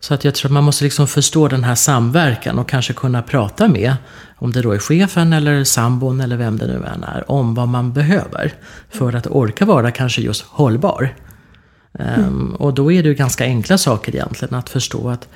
Så 0.00 0.14
att 0.14 0.24
jag 0.24 0.34
tror 0.34 0.48
att 0.48 0.52
man 0.52 0.64
måste 0.64 0.84
liksom 0.84 1.06
förstå 1.06 1.48
den 1.48 1.64
här 1.64 1.74
samverkan 1.74 2.58
och 2.58 2.68
kanske 2.68 2.92
kunna 2.92 3.22
prata 3.22 3.68
med, 3.68 3.96
om 4.36 4.52
det 4.52 4.62
då 4.62 4.72
är 4.72 4.78
chefen 4.78 5.32
eller 5.32 5.64
sambon 5.64 6.20
eller 6.20 6.36
vem 6.36 6.58
det 6.58 6.66
nu 6.66 6.84
än 6.94 7.04
är, 7.04 7.30
om 7.30 7.54
vad 7.54 7.68
man 7.68 7.92
behöver 7.92 8.54
för 8.90 9.12
att 9.12 9.26
orka 9.26 9.64
vara 9.64 9.90
kanske 9.90 10.22
just 10.22 10.42
hållbar. 10.42 11.14
Mm. 11.98 12.24
Um, 12.24 12.54
och 12.54 12.74
då 12.74 12.92
är 12.92 13.02
det 13.02 13.08
ju 13.08 13.14
ganska 13.14 13.44
enkla 13.44 13.78
saker 13.78 14.14
egentligen 14.14 14.54
att 14.54 14.68
förstå 14.68 15.08
att 15.08 15.28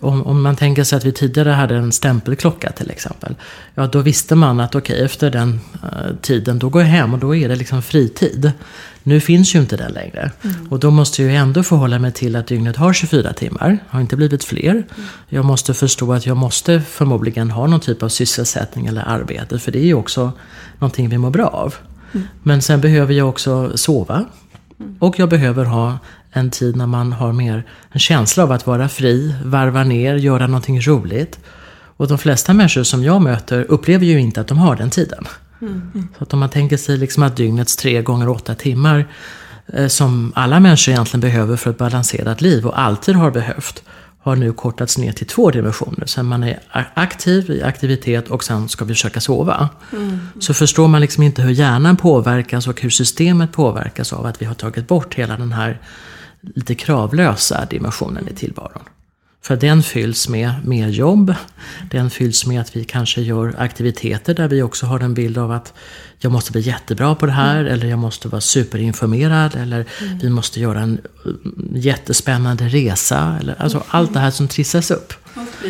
om, 0.00 0.26
om, 0.26 0.42
man 0.42 0.56
tänker 0.56 0.84
sig 0.84 0.96
att 0.96 1.04
vi 1.04 1.12
tidigare 1.12 1.50
hade 1.50 1.76
en 1.76 1.92
stämpelklocka 1.92 2.72
till 2.72 2.90
exempel. 2.90 3.34
Ja, 3.74 3.86
då 3.86 4.00
visste 4.00 4.34
man 4.34 4.60
att 4.60 4.74
okej, 4.74 4.94
okay, 4.94 5.04
efter 5.04 5.30
den 5.30 5.60
uh, 5.84 6.16
tiden, 6.20 6.58
då 6.58 6.68
går 6.68 6.82
jag 6.82 6.88
hem 6.88 7.14
och 7.14 7.18
då 7.18 7.34
är 7.34 7.48
det 7.48 7.56
liksom 7.56 7.82
fritid. 7.82 8.52
Nu 9.02 9.20
finns 9.20 9.54
ju 9.54 9.58
inte 9.58 9.76
den 9.76 9.92
längre. 9.92 10.30
Mm. 10.42 10.68
Och 10.68 10.78
då 10.78 10.90
måste 10.90 11.22
jag 11.22 11.30
ju 11.30 11.36
ändå 11.36 11.62
förhålla 11.62 11.98
mig 11.98 12.12
till 12.12 12.36
att 12.36 12.46
dygnet 12.46 12.76
har 12.76 12.92
24 12.92 13.32
timmar. 13.32 13.78
Har 13.88 14.00
inte 14.00 14.16
blivit 14.16 14.44
fler. 14.44 14.70
Mm. 14.70 14.86
Jag 15.28 15.44
måste 15.44 15.74
förstå 15.74 16.12
att 16.12 16.26
jag 16.26 16.36
måste 16.36 16.80
förmodligen 16.80 17.50
ha 17.50 17.66
någon 17.66 17.80
typ 17.80 18.02
av 18.02 18.08
sysselsättning 18.08 18.86
eller 18.86 19.08
arbete. 19.08 19.58
För 19.58 19.72
det 19.72 19.78
är 19.78 19.86
ju 19.86 19.94
också 19.94 20.32
någonting 20.78 21.08
vi 21.08 21.18
mår 21.18 21.30
bra 21.30 21.46
av. 21.46 21.74
Mm. 22.12 22.26
Men 22.42 22.62
sen 22.62 22.80
behöver 22.80 23.14
jag 23.14 23.28
också 23.28 23.76
sova. 23.76 24.24
Mm. 24.80 24.96
Och 24.98 25.18
jag 25.18 25.28
behöver 25.28 25.64
ha 25.64 25.98
en 26.32 26.50
tid 26.50 26.76
när 26.76 26.86
man 26.86 27.12
har 27.12 27.32
mer 27.32 27.66
en 27.90 28.00
känsla 28.00 28.42
av 28.42 28.52
att 28.52 28.66
vara 28.66 28.88
fri, 28.88 29.34
varva 29.44 29.84
ner, 29.84 30.14
göra 30.14 30.46
någonting 30.46 30.80
roligt. 30.80 31.38
Och 31.96 32.08
de 32.08 32.18
flesta 32.18 32.52
människor 32.52 32.82
som 32.82 33.04
jag 33.04 33.22
möter 33.22 33.66
upplever 33.68 34.06
ju 34.06 34.20
inte 34.20 34.40
att 34.40 34.48
de 34.48 34.58
har 34.58 34.76
den 34.76 34.90
tiden. 34.90 35.26
Så 36.18 36.24
att 36.24 36.32
om 36.32 36.40
man 36.40 36.48
tänker 36.48 36.76
sig 36.76 36.98
liksom 36.98 37.22
att 37.22 37.36
dygnets 37.36 37.76
tre 37.76 38.02
gånger 38.02 38.28
åtta 38.28 38.54
timmar 38.54 39.08
eh, 39.72 39.86
som 39.86 40.32
alla 40.36 40.60
människor 40.60 40.92
egentligen 40.92 41.20
behöver 41.20 41.56
för 41.56 41.70
ett 41.70 41.78
balanserat 41.78 42.40
liv 42.40 42.66
och 42.66 42.80
alltid 42.80 43.14
har 43.14 43.30
behövt 43.30 43.82
har 44.22 44.36
nu 44.36 44.52
kortats 44.52 44.98
ner 44.98 45.12
till 45.12 45.26
två 45.26 45.50
dimensioner. 45.50 46.06
Sen 46.06 46.26
man 46.26 46.42
är 46.42 46.60
aktiv 46.94 47.50
i 47.50 47.62
aktivitet 47.62 48.28
och 48.28 48.44
sen 48.44 48.68
ska 48.68 48.84
vi 48.84 48.94
försöka 48.94 49.20
sova. 49.20 49.68
Mm. 49.92 50.18
Så 50.40 50.54
förstår 50.54 50.88
man 50.88 51.00
liksom 51.00 51.22
inte 51.22 51.42
hur 51.42 51.50
hjärnan 51.50 51.96
påverkas 51.96 52.68
och 52.68 52.80
hur 52.80 52.90
systemet 52.90 53.52
påverkas 53.52 54.12
av 54.12 54.26
att 54.26 54.42
vi 54.42 54.46
har 54.46 54.54
tagit 54.54 54.88
bort 54.88 55.14
hela 55.14 55.36
den 55.36 55.52
här 55.52 55.80
lite 56.40 56.74
kravlösa 56.74 57.66
dimensionen 57.70 58.28
i 58.28 58.34
tillvaron. 58.34 58.82
För 59.42 59.56
den 59.56 59.82
fylls 59.82 60.28
med 60.28 60.52
mer 60.64 60.88
jobb. 60.88 61.34
Den 61.90 62.10
fylls 62.10 62.46
med 62.46 62.60
att 62.60 62.76
vi 62.76 62.84
kanske 62.84 63.20
gör 63.20 63.54
aktiviteter 63.58 64.34
där 64.34 64.48
vi 64.48 64.62
också 64.62 64.86
har 64.86 65.00
en 65.00 65.14
bild 65.14 65.38
av 65.38 65.52
att 65.52 65.72
jag 66.18 66.32
måste 66.32 66.52
bli 66.52 66.60
jättebra 66.60 67.14
på 67.14 67.26
det 67.26 67.32
här. 67.32 67.60
Mm. 67.60 67.72
Eller 67.72 67.86
jag 67.86 67.98
måste 67.98 68.28
vara 68.28 68.40
superinformerad. 68.40 69.54
Eller 69.54 69.86
mm. 70.00 70.18
vi 70.18 70.30
måste 70.30 70.60
göra 70.60 70.80
en 70.80 71.00
uh, 71.26 71.34
jättespännande 71.74 72.68
resa. 72.68 73.36
Eller, 73.40 73.62
alltså 73.62 73.78
mm. 73.78 73.88
allt 73.90 74.12
det 74.12 74.20
här 74.20 74.30
som 74.30 74.48
trissas 74.48 74.90
upp. 74.90 75.12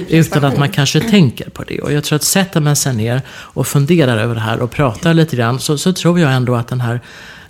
Utan 0.08 0.44
att 0.44 0.58
man 0.58 0.68
kanske 0.68 1.00
tänker 1.00 1.50
på 1.50 1.62
det. 1.62 1.80
Och 1.80 1.92
jag 1.92 2.04
tror 2.04 2.16
att 2.16 2.22
sätter 2.22 2.60
man 2.60 2.76
sig 2.76 2.94
ner 2.94 3.22
och 3.30 3.66
funderar 3.66 4.16
över 4.16 4.34
det 4.34 4.40
här 4.40 4.60
och 4.60 4.70
pratar 4.70 5.14
lite 5.14 5.36
grann. 5.36 5.60
Så, 5.60 5.78
så 5.78 5.92
tror 5.92 6.20
jag 6.20 6.32
ändå 6.32 6.54
att 6.54 6.68
den 6.68 6.80
här 6.80 7.00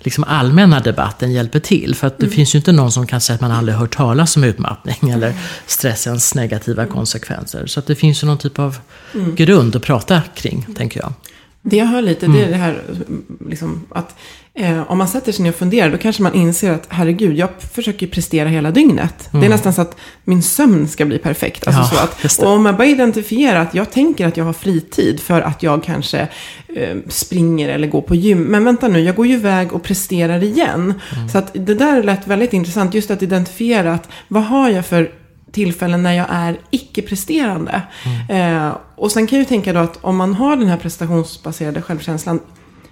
liksom 0.05 0.23
allmänna 0.23 0.79
debatten 0.79 1.31
hjälper 1.31 1.59
till. 1.59 1.95
För 1.95 2.07
att 2.07 2.17
det 2.17 2.25
mm. 2.25 2.35
finns 2.35 2.55
ju 2.55 2.57
inte 2.57 2.71
någon 2.71 2.91
som 2.91 3.07
kan 3.07 3.21
säga 3.21 3.35
att 3.35 3.41
man 3.41 3.51
aldrig 3.51 3.77
hört 3.77 3.95
talas 3.95 4.37
om 4.37 4.43
utmattning 4.43 5.09
eller 5.09 5.33
stressens 5.65 6.35
negativa 6.35 6.85
konsekvenser. 6.85 7.65
Så 7.65 7.79
att 7.79 7.87
det 7.87 7.95
finns 7.95 8.23
ju 8.23 8.27
någon 8.27 8.37
typ 8.37 8.59
av 8.59 8.77
mm. 9.13 9.35
grund 9.35 9.75
att 9.75 9.83
prata 9.83 10.21
kring, 10.35 10.65
tänker 10.77 10.99
jag. 10.99 11.13
Det 11.61 11.77
jag 11.77 11.85
hör 11.85 12.01
lite, 12.01 12.27
det 12.27 12.39
är 12.39 12.47
mm. 12.47 12.51
det 12.51 12.57
här 12.57 12.81
liksom, 13.49 13.85
att 13.89 14.15
eh, 14.53 14.91
om 14.91 14.97
man 14.97 15.07
sätter 15.07 15.31
sig 15.31 15.43
ner 15.43 15.49
och 15.49 15.55
funderar, 15.55 15.91
då 15.91 15.97
kanske 15.97 16.23
man 16.23 16.33
inser 16.33 16.71
att 16.71 16.85
herregud, 16.89 17.37
jag 17.37 17.49
försöker 17.73 18.07
prestera 18.07 18.49
hela 18.49 18.71
dygnet. 18.71 18.99
Mm. 18.99 19.15
Det 19.31 19.37
är 19.37 19.37
mm. 19.37 19.49
nästan 19.49 19.73
så 19.73 19.81
att 19.81 19.95
min 20.23 20.43
sömn 20.43 20.87
ska 20.87 21.05
bli 21.05 21.17
perfekt. 21.17 21.67
Alltså 21.67 21.95
ja, 21.95 22.07
så 22.27 22.27
att, 22.27 22.47
och 22.47 22.55
om 22.55 22.63
man 22.63 22.77
bara 22.77 22.87
identifierar 22.87 23.59
att 23.59 23.75
jag 23.75 23.91
tänker 23.91 24.27
att 24.27 24.37
jag 24.37 24.45
har 24.45 24.53
fritid 24.53 25.19
för 25.19 25.41
att 25.41 25.63
jag 25.63 25.83
kanske 25.83 26.27
eh, 26.75 26.97
springer 27.07 27.69
eller 27.69 27.87
går 27.87 28.01
på 28.01 28.15
gym. 28.15 28.43
Men 28.43 28.63
vänta 28.63 28.87
nu, 28.87 28.99
jag 28.99 29.15
går 29.15 29.27
ju 29.27 29.33
iväg 29.33 29.73
och 29.73 29.83
presterar 29.83 30.43
igen. 30.43 30.93
Mm. 31.15 31.29
Så 31.29 31.37
att 31.37 31.49
det 31.53 31.75
där 31.75 32.03
lät 32.03 32.27
väldigt 32.27 32.53
intressant, 32.53 32.93
just 32.93 33.11
att 33.11 33.23
identifiera 33.23 33.93
att 33.93 34.09
vad 34.27 34.43
har 34.43 34.69
jag 34.69 34.85
för 34.85 35.11
tillfällen 35.51 36.03
när 36.03 36.13
jag 36.13 36.27
är 36.29 36.59
icke-presterande. 36.69 37.81
Mm. 38.05 38.65
Eh, 38.67 38.77
och 38.95 39.11
sen 39.11 39.27
kan 39.27 39.39
jag 39.39 39.43
ju 39.43 39.49
tänka 39.49 39.73
då 39.73 39.79
att 39.79 39.97
om 40.01 40.17
man 40.17 40.33
har 40.33 40.55
den 40.55 40.67
här 40.67 40.77
prestationsbaserade 40.77 41.81
självkänslan, 41.81 42.39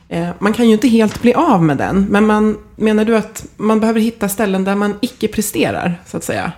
eh, 0.09 0.29
man 0.39 0.53
kan 0.53 0.67
ju 0.67 0.73
inte 0.73 0.87
helt 0.87 1.21
bli 1.21 1.33
av 1.33 1.63
med 1.63 1.77
den, 1.77 2.05
men 2.09 2.25
man, 2.25 2.57
menar 2.75 3.05
du 3.05 3.17
att 3.17 3.45
man 3.57 3.79
behöver 3.79 3.99
hitta 3.99 4.29
ställen 4.29 4.63
där 4.63 4.75
man 4.75 4.97
icke-presterar, 5.01 6.01
så 6.05 6.17
att 6.17 6.23
säga? 6.23 6.51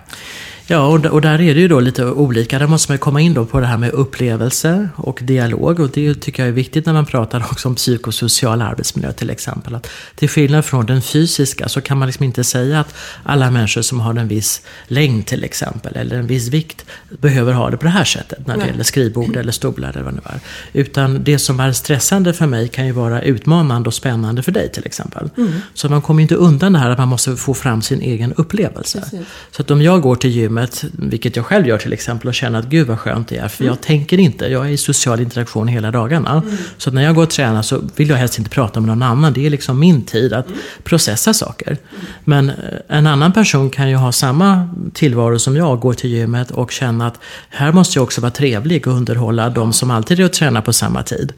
Ja, 0.72 0.86
och, 0.86 1.06
och 1.06 1.20
där 1.20 1.40
är 1.40 1.54
det 1.54 1.60
ju 1.60 1.68
då 1.68 1.80
lite 1.80 2.04
olika. 2.04 2.58
Där 2.58 2.66
måste 2.66 2.92
man 2.92 2.98
komma 2.98 3.20
in 3.20 3.34
då 3.34 3.46
på 3.46 3.60
det 3.60 3.66
här 3.66 3.76
med 3.76 3.90
upplevelser 3.90 4.88
och 4.96 5.18
dialog. 5.22 5.80
Och 5.80 5.90
det 5.90 6.14
tycker 6.14 6.42
jag 6.42 6.48
är 6.48 6.52
viktigt 6.52 6.86
när 6.86 6.92
man 6.92 7.06
pratar 7.06 7.40
också 7.50 7.68
om 7.68 7.74
psykosocial 7.74 8.62
arbetsmiljö 8.62 9.12
till 9.12 9.30
exempel. 9.30 9.74
Att 9.74 9.88
till 10.14 10.28
skillnad 10.28 10.64
från 10.64 10.86
den 10.86 11.02
fysiska 11.02 11.68
så 11.68 11.80
kan 11.80 11.98
man 11.98 12.08
liksom 12.08 12.24
inte 12.24 12.44
säga 12.44 12.80
att 12.80 12.94
alla 13.22 13.50
människor 13.50 13.82
som 13.82 14.00
har 14.00 14.14
en 14.14 14.28
viss 14.28 14.62
längd 14.86 15.26
till 15.26 15.44
exempel, 15.44 15.96
eller 15.96 16.16
en 16.18 16.26
viss 16.26 16.48
vikt, 16.48 16.84
behöver 17.08 17.52
ha 17.52 17.70
det 17.70 17.76
på 17.76 17.84
det 17.84 17.90
här 17.90 18.04
sättet 18.04 18.46
när 18.46 18.54
det 18.54 18.60
Nej. 18.60 18.68
gäller 18.68 18.84
skrivbord 18.84 19.36
eller 19.36 19.52
stolar 19.52 19.90
eller 19.90 20.02
vad 20.02 20.14
det 20.14 20.20
är. 20.24 20.40
Utan 20.72 21.24
det 21.24 21.38
som 21.38 21.60
är 21.60 21.72
stressande 21.72 22.32
för 22.32 22.46
mig 22.46 22.68
kan 22.68 22.86
ju 22.86 22.92
vara 22.92 23.22
utmanande 23.22 23.88
och 23.88 23.94
spännande 23.94 24.42
för 24.42 24.52
dig 24.52 24.72
till 24.72 24.86
exempel. 24.86 25.30
Mm. 25.36 25.52
Så 25.74 25.88
man 25.88 26.02
kommer 26.02 26.22
inte 26.22 26.34
undan 26.34 26.72
det 26.72 26.78
här 26.78 26.90
att 26.90 26.98
man 26.98 27.08
måste 27.08 27.36
få 27.36 27.54
fram 27.54 27.82
sin 27.82 28.00
egen 28.00 28.32
upplevelse. 28.32 29.00
Precis. 29.00 29.26
Så 29.50 29.62
att 29.62 29.70
om 29.70 29.82
jag 29.82 30.02
går 30.02 30.16
till 30.16 30.30
gymmet 30.30 30.61
rummet, 30.62 30.84
vilket 30.92 31.36
jag 31.36 31.46
själv 31.46 31.66
gör 31.66 31.78
till 31.78 31.92
exempel, 31.92 32.28
och 32.28 32.34
känner 32.34 32.58
att 32.58 32.64
gud 32.64 32.86
vad 32.86 32.98
skönt 32.98 33.28
det 33.28 33.36
är. 33.36 33.48
För 33.48 33.64
mm. 33.64 33.74
jag 33.74 33.80
tänker 33.80 34.18
inte, 34.18 34.46
jag 34.46 34.66
är 34.66 34.70
i 34.70 34.76
social 34.76 35.20
interaktion 35.20 35.68
hela 35.68 35.90
dagarna. 35.90 36.30
Mm. 36.32 36.56
Så 36.76 36.90
när 36.90 37.02
jag 37.02 37.14
går 37.14 37.22
och 37.22 37.30
tränar 37.30 37.62
så 37.62 37.82
vill 37.96 38.08
jag 38.08 38.16
helst 38.16 38.38
inte 38.38 38.50
prata 38.50 38.80
med 38.80 38.88
någon 38.88 39.02
annan. 39.02 39.32
Det 39.32 39.46
är 39.46 39.50
liksom 39.50 39.78
min 39.78 40.02
tid 40.02 40.32
att 40.32 40.46
mm. 40.46 40.58
processa 40.84 41.34
saker. 41.34 41.76
Men 42.24 42.50
eh, 42.50 42.56
en 42.88 43.06
annan 43.06 43.32
person 43.32 43.70
kan 43.70 43.90
ju 43.90 43.96
ha 43.96 44.12
samma 44.12 44.68
tillvaro 44.94 45.38
som 45.38 45.56
jag, 45.56 45.80
gå 45.80 45.94
till 45.94 46.10
gymmet 46.10 46.50
och 46.50 46.70
känna 46.70 47.06
att 47.06 47.18
här 47.48 47.72
måste 47.72 47.98
jag 47.98 48.04
också 48.04 48.20
vara 48.20 48.30
trevlig 48.30 48.86
och 48.86 48.94
underhålla 48.94 49.50
de 49.50 49.72
som 49.72 49.90
alltid 49.90 50.20
är 50.20 50.24
och 50.24 50.32
tränar 50.32 50.60
på 50.60 50.72
samma 50.72 51.02
tid. 51.02 51.32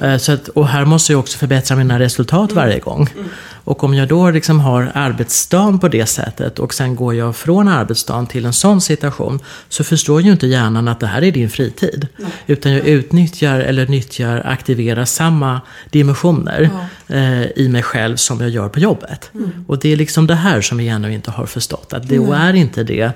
Mm. 0.00 0.18
Så 0.18 0.32
att, 0.32 0.48
och 0.48 0.68
här 0.68 0.84
måste 0.84 1.12
jag 1.12 1.18
också 1.18 1.38
förbättra 1.38 1.76
mina 1.76 1.98
resultat 1.98 2.50
mm. 2.50 2.64
varje 2.64 2.78
gång. 2.78 3.08
Mm. 3.14 3.28
Och 3.66 3.84
om 3.84 3.94
jag 3.94 4.08
då 4.08 4.30
liksom 4.30 4.60
har 4.60 4.90
arbetsdagen 4.94 5.78
på 5.78 5.88
det 5.88 6.06
sättet 6.06 6.58
och 6.58 6.74
sen 6.74 6.96
går 6.96 7.14
jag 7.14 7.36
från 7.36 7.68
arbetsdagen 7.68 8.26
till 8.26 8.44
en 8.44 8.52
sån 8.56 8.80
situation 8.80 9.40
så 9.68 9.84
förstår 9.84 10.22
ju 10.22 10.32
inte 10.32 10.46
hjärnan 10.46 10.88
att 10.88 11.00
det 11.00 11.06
här 11.06 11.22
är 11.22 11.32
din 11.32 11.50
fritid. 11.50 12.08
Nej. 12.16 12.30
Utan 12.46 12.72
jag 12.72 12.86
utnyttjar 12.86 13.60
eller 13.60 13.86
nyttjar, 13.86 14.42
aktiverar 14.44 15.04
samma 15.04 15.60
dimensioner 15.90 16.70
ja. 17.08 17.16
eh, 17.16 17.42
i 17.56 17.68
mig 17.68 17.82
själv 17.82 18.16
som 18.16 18.40
jag 18.40 18.50
gör 18.50 18.68
på 18.68 18.80
jobbet. 18.80 19.30
Mm. 19.34 19.50
Och 19.68 19.78
det 19.78 19.92
är 19.92 19.96
liksom 19.96 20.26
det 20.26 20.34
här 20.34 20.60
som 20.60 20.78
vi 20.78 20.88
ännu 20.88 21.12
inte 21.12 21.30
har 21.30 21.46
förstått. 21.46 21.92
Att 21.92 22.08
det 22.08 22.16
är 22.16 22.54
inte 22.54 22.84
det 22.84 23.12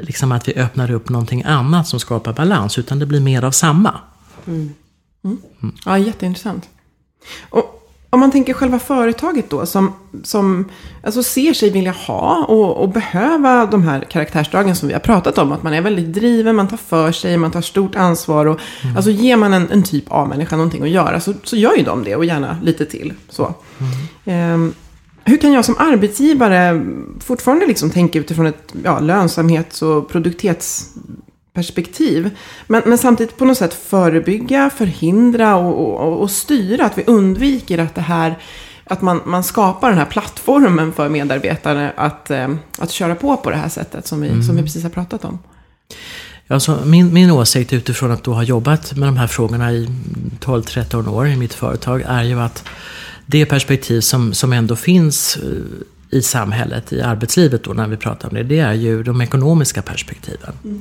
liksom 0.00 0.32
att 0.32 0.48
vi 0.48 0.54
öppnar 0.54 0.90
upp 0.90 1.08
någonting 1.08 1.42
annat 1.42 1.88
som 1.88 2.00
skapar 2.00 2.32
balans, 2.32 2.78
utan 2.78 2.98
det 2.98 3.06
blir 3.06 3.20
mer 3.20 3.44
av 3.44 3.50
samma. 3.50 4.00
Mm. 4.46 4.74
mm. 5.24 5.38
Ja, 5.84 5.98
jätteintressant. 5.98 6.68
Och 7.50 7.81
om 8.12 8.20
man 8.20 8.30
tänker 8.30 8.52
själva 8.54 8.78
företaget 8.78 9.50
då, 9.50 9.66
som, 9.66 9.92
som 10.22 10.68
alltså 11.02 11.22
ser 11.22 11.52
sig 11.52 11.70
vilja 11.70 11.92
ha 11.92 12.44
och, 12.48 12.76
och, 12.76 12.88
behöva 12.88 13.66
de 13.66 13.82
här 13.82 14.00
karaktärsdragen 14.00 14.76
som 14.76 14.88
vi 14.88 14.94
har 14.94 15.00
pratat 15.00 15.38
om. 15.38 15.52
Att 15.52 15.62
man 15.62 15.74
är 15.74 15.80
väldigt 15.80 16.12
driven, 16.12 16.56
man 16.56 16.68
tar 16.68 16.76
för 16.76 17.12
sig, 17.12 17.36
man 17.36 17.50
tar 17.50 17.60
stort 17.60 17.96
ansvar. 17.96 18.46
Och, 18.46 18.60
mm. 18.82 18.96
Alltså 18.96 19.10
ger 19.10 19.36
man 19.36 19.52
en, 19.52 19.70
en 19.70 19.82
typ 19.82 20.04
av 20.08 20.28
människa 20.28 20.56
någonting 20.56 20.82
att 20.82 20.90
göra 20.90 21.20
så, 21.20 21.34
så 21.44 21.56
gör 21.56 21.76
ju 21.76 21.82
de 21.82 22.04
det 22.04 22.16
och 22.16 22.24
gärna 22.24 22.56
lite 22.62 22.86
till. 22.86 23.12
Så. 23.28 23.54
Mm. 24.24 24.54
Um, 24.54 24.74
hur 25.24 25.36
kan 25.36 25.52
jag 25.52 25.64
som 25.64 25.76
arbetsgivare 25.78 26.84
fortfarande 27.20 27.66
liksom 27.66 27.90
tänka 27.90 28.18
utifrån 28.18 28.46
ett 28.46 28.74
ja, 28.84 29.00
lönsamhets 29.00 29.82
och 29.82 30.08
produktivitets 30.08 30.94
perspektiv. 31.54 32.30
Men, 32.66 32.82
men 32.86 32.98
samtidigt 32.98 33.36
på 33.36 33.44
något 33.44 33.58
sätt 33.58 33.74
förebygga, 33.74 34.70
förhindra 34.70 35.56
och, 35.56 36.00
och, 36.00 36.20
och, 36.20 36.30
styra. 36.30 36.84
Att 36.84 36.98
vi 36.98 37.04
undviker 37.06 37.78
att 37.78 37.94
det 37.94 38.00
här 38.00 38.38
att 38.84 39.02
man, 39.02 39.20
man 39.24 39.44
skapar 39.44 39.88
den 39.88 39.98
här 39.98 40.06
plattformen 40.06 40.92
för 40.92 41.08
medarbetare 41.08 41.92
att, 41.96 42.30
eh, 42.30 42.48
att 42.78 42.90
köra 42.90 43.14
på 43.14 43.36
på 43.36 43.50
det 43.50 43.56
här 43.56 43.68
sättet 43.68 44.06
som 44.06 44.20
vi, 44.20 44.28
mm. 44.28 44.42
som 44.42 44.56
vi 44.56 44.62
precis 44.62 44.82
har 44.82 44.90
pratat 44.90 45.24
om. 45.24 45.38
Alltså, 46.48 46.82
min, 46.84 47.12
min 47.12 47.30
åsikt 47.30 47.72
utifrån 47.72 48.10
att 48.10 48.24
du 48.24 48.30
har 48.30 48.42
jobbat 48.42 48.96
med 48.96 49.08
de 49.08 49.16
här 49.16 49.26
frågorna 49.26 49.72
i 49.72 49.88
12-13 50.40 51.08
år 51.08 51.28
i 51.28 51.36
mitt 51.36 51.54
företag 51.54 52.02
är 52.06 52.22
ju 52.22 52.40
att 52.40 52.64
det 53.26 53.46
perspektiv 53.46 54.00
som, 54.00 54.32
som 54.32 54.52
ändå 54.52 54.76
finns 54.76 55.36
eh, 55.36 56.18
i 56.18 56.22
samhället, 56.22 56.92
i 56.92 57.02
arbetslivet 57.02 57.64
då 57.64 57.72
när 57.72 57.88
vi 57.88 57.96
pratar 57.96 58.28
om 58.28 58.34
det, 58.34 58.42
det 58.42 58.58
är 58.58 58.72
ju 58.72 59.02
de 59.02 59.20
ekonomiska 59.20 59.82
perspektiven. 59.82 60.52
Mm. 60.64 60.80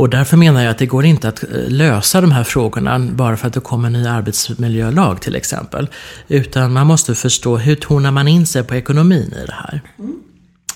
Och 0.00 0.08
därför 0.08 0.36
menar 0.36 0.62
jag 0.62 0.70
att 0.70 0.78
det 0.78 0.86
går 0.86 1.04
inte 1.04 1.28
att 1.28 1.42
eh, 1.42 1.48
lösa 1.68 2.20
de 2.20 2.32
här 2.32 2.44
frågorna 2.44 2.98
bara 2.98 3.36
för 3.36 3.46
att 3.46 3.52
det 3.52 3.60
kommer 3.60 3.86
en 3.86 3.92
ny 3.92 4.06
arbetsmiljölag 4.06 5.20
till 5.20 5.36
exempel. 5.36 5.88
Utan 6.28 6.72
man 6.72 6.86
måste 6.86 7.14
förstå 7.14 7.56
hur 7.56 7.76
tonar 7.76 8.10
man 8.10 8.28
in 8.28 8.46
sig 8.46 8.64
på 8.64 8.74
ekonomin 8.74 9.34
i 9.42 9.46
det 9.46 9.54
här. 9.54 9.80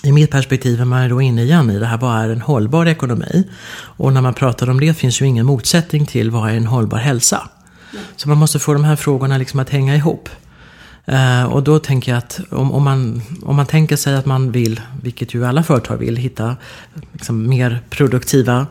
I 0.03 0.13
mitt 0.13 0.31
perspektiv 0.31 0.81
är 0.81 0.85
man 0.85 1.09
då 1.09 1.21
inne 1.21 1.43
igen 1.43 1.71
i 1.71 1.79
det 1.79 1.87
här, 1.87 1.99
vad 1.99 2.25
är 2.25 2.29
en 2.29 2.41
hållbar 2.41 2.87
ekonomi? 2.87 3.49
Och 3.75 4.13
när 4.13 4.21
man 4.21 4.35
pratar 4.35 4.71
om 4.71 4.81
det 4.81 4.95
finns 4.95 5.23
ju 5.23 5.27
ingen 5.27 5.47
motsättning 5.47 6.07
till 6.07 6.31
vad 6.31 6.51
är 6.51 6.55
en 6.55 6.67
hållbar 6.67 6.99
hälsa? 6.99 7.49
Så 8.17 8.29
man 8.29 8.39
måste 8.39 8.59
få 8.59 8.73
de 8.73 8.85
här 8.85 8.97
frågorna 8.97 9.39
liksom 9.39 9.61
att 9.61 9.71
hänga 9.71 9.97
ihop. 9.97 10.29
Eh, 11.07 11.45
och 11.45 11.63
då 11.63 11.79
tänker 11.79 12.13
jag 12.13 12.19
att 12.19 12.41
om, 12.51 12.73
om, 12.73 12.83
man, 12.85 13.23
om 13.43 13.57
man 13.57 13.67
tänker 13.67 13.97
sig 13.97 14.15
att 14.15 14.27
man 14.27 14.53
vill, 14.53 14.81
vilket 15.03 15.35
ju 15.35 15.47
alla 15.47 15.63
företag 15.63 15.97
vill, 15.97 16.17
hitta 16.17 16.57
liksom, 17.13 17.49
mer 17.49 17.81
produktiva 17.91 18.67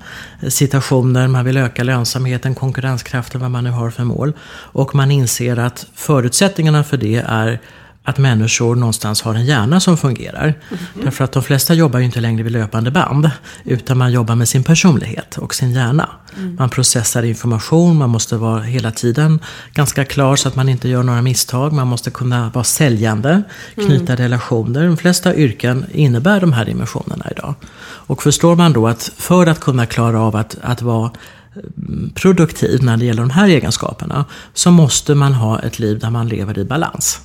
situationer, 0.48 1.28
man 1.28 1.46
vill 1.46 1.58
öka 1.58 1.84
lönsamheten, 1.84 2.56
konkurrenskraften, 2.56 3.42
vad 3.42 3.52
man 3.52 3.64
nu 3.64 3.70
har 3.70 3.90
för 3.90 4.04
mål. 4.04 4.34
Och 4.50 4.96
man 4.96 5.12
inser 5.12 5.58
att 5.60 5.88
förutsättningarna 5.96 6.84
för 6.84 6.98
det 6.98 7.24
är 7.28 7.60
att 8.04 8.18
människor 8.18 8.76
någonstans 8.76 9.22
har 9.22 9.36
en 9.36 9.46
hjärna 9.46 9.80
som 9.80 9.98
fungerar. 9.98 10.44
Mm. 10.44 10.84
Därför 11.04 11.24
att 11.24 11.32
de 11.32 11.44
flesta 11.44 11.74
jobbar 11.74 12.00
ju 12.00 12.06
inte 12.06 12.22
längre 12.22 12.44
vid 12.44 12.52
löpande 12.52 12.92
band. 12.92 13.32
Utan 13.64 13.98
man 13.98 14.12
jobbar 14.12 14.36
med 14.36 14.50
sin 14.50 14.64
personlighet 14.64 15.38
och 15.38 15.56
sin 15.56 15.72
hjärna. 15.72 16.10
Mm. 16.38 16.56
Man 16.60 16.70
processar 16.70 17.24
information, 17.24 17.98
man 17.98 18.10
måste 18.10 18.38
vara 18.38 18.62
hela 18.62 18.92
tiden 18.92 19.40
ganska 19.74 20.06
klar 20.06 20.36
så 20.36 20.48
att 20.48 20.56
man 20.56 20.70
inte 20.70 20.90
gör 20.90 21.04
några 21.04 21.22
misstag. 21.22 21.74
Man 21.74 21.88
måste 21.88 22.12
kunna 22.12 22.50
vara 22.50 22.64
säljande, 22.64 23.44
knyta 23.74 24.14
mm. 24.14 24.18
relationer. 24.18 24.88
De 24.88 24.98
flesta 24.98 25.36
yrken 25.36 25.86
innebär 25.92 26.42
de 26.42 26.54
här 26.54 26.66
dimensionerna 26.66 27.26
idag. 27.32 27.56
Och 28.06 28.24
förstår 28.24 28.56
man 28.56 28.74
då 28.74 28.88
att 28.88 29.12
för 29.18 29.48
att 29.48 29.60
kunna 29.60 29.86
klara 29.86 30.22
av 30.22 30.36
att, 30.36 30.58
att 30.62 30.82
vara 30.82 31.12
produktiv 32.14 32.84
när 32.84 32.98
det 32.98 33.06
gäller 33.06 33.22
de 33.22 33.30
här 33.30 33.48
egenskaperna 33.48 34.26
så 34.54 34.72
måste 34.72 35.16
man 35.16 35.34
ha 35.34 35.60
ett 35.60 35.80
liv 35.80 36.00
där 36.00 36.10
man 36.10 36.28
lever 36.28 36.60
i 36.60 36.66
balans. 36.66 37.22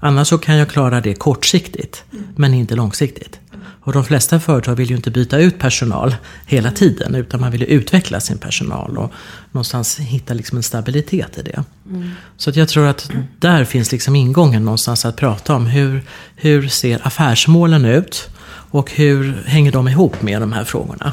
Annars 0.00 0.28
så 0.28 0.38
kan 0.38 0.56
jag 0.56 0.68
klara 0.68 1.00
det 1.00 1.14
kortsiktigt, 1.14 2.04
men 2.36 2.54
inte 2.54 2.74
långsiktigt. 2.74 3.40
Och 3.88 3.92
de 3.94 4.04
flesta 4.04 4.40
företag 4.40 4.74
vill 4.74 4.90
ju 4.90 4.96
inte 4.96 5.10
byta 5.10 5.38
ut 5.38 5.58
personal 5.58 6.16
hela 6.46 6.70
tiden 6.70 7.14
utan 7.14 7.40
man 7.40 7.50
vill 7.50 7.60
ju 7.60 7.66
utveckla 7.66 8.20
sin 8.20 8.38
personal 8.38 8.98
och 8.98 9.12
någonstans 9.52 9.98
hitta 9.98 10.34
liksom 10.34 10.56
en 10.56 10.62
stabilitet 10.62 11.38
i 11.38 11.42
det. 11.42 11.64
Mm. 11.90 12.10
Så 12.36 12.50
att 12.50 12.56
jag 12.56 12.68
tror 12.68 12.86
att 12.86 13.10
där 13.38 13.64
finns 13.64 13.92
liksom 13.92 14.16
ingången 14.16 14.64
någonstans 14.64 15.04
att 15.04 15.16
prata 15.16 15.54
om 15.54 15.66
hur, 15.66 16.02
hur 16.36 16.68
ser 16.68 17.06
affärsmålen 17.06 17.84
ut 17.84 18.28
och 18.70 18.92
hur 18.92 19.42
hänger 19.46 19.72
de 19.72 19.88
ihop 19.88 20.22
med 20.22 20.42
de 20.42 20.52
här 20.52 20.64
frågorna? 20.64 21.12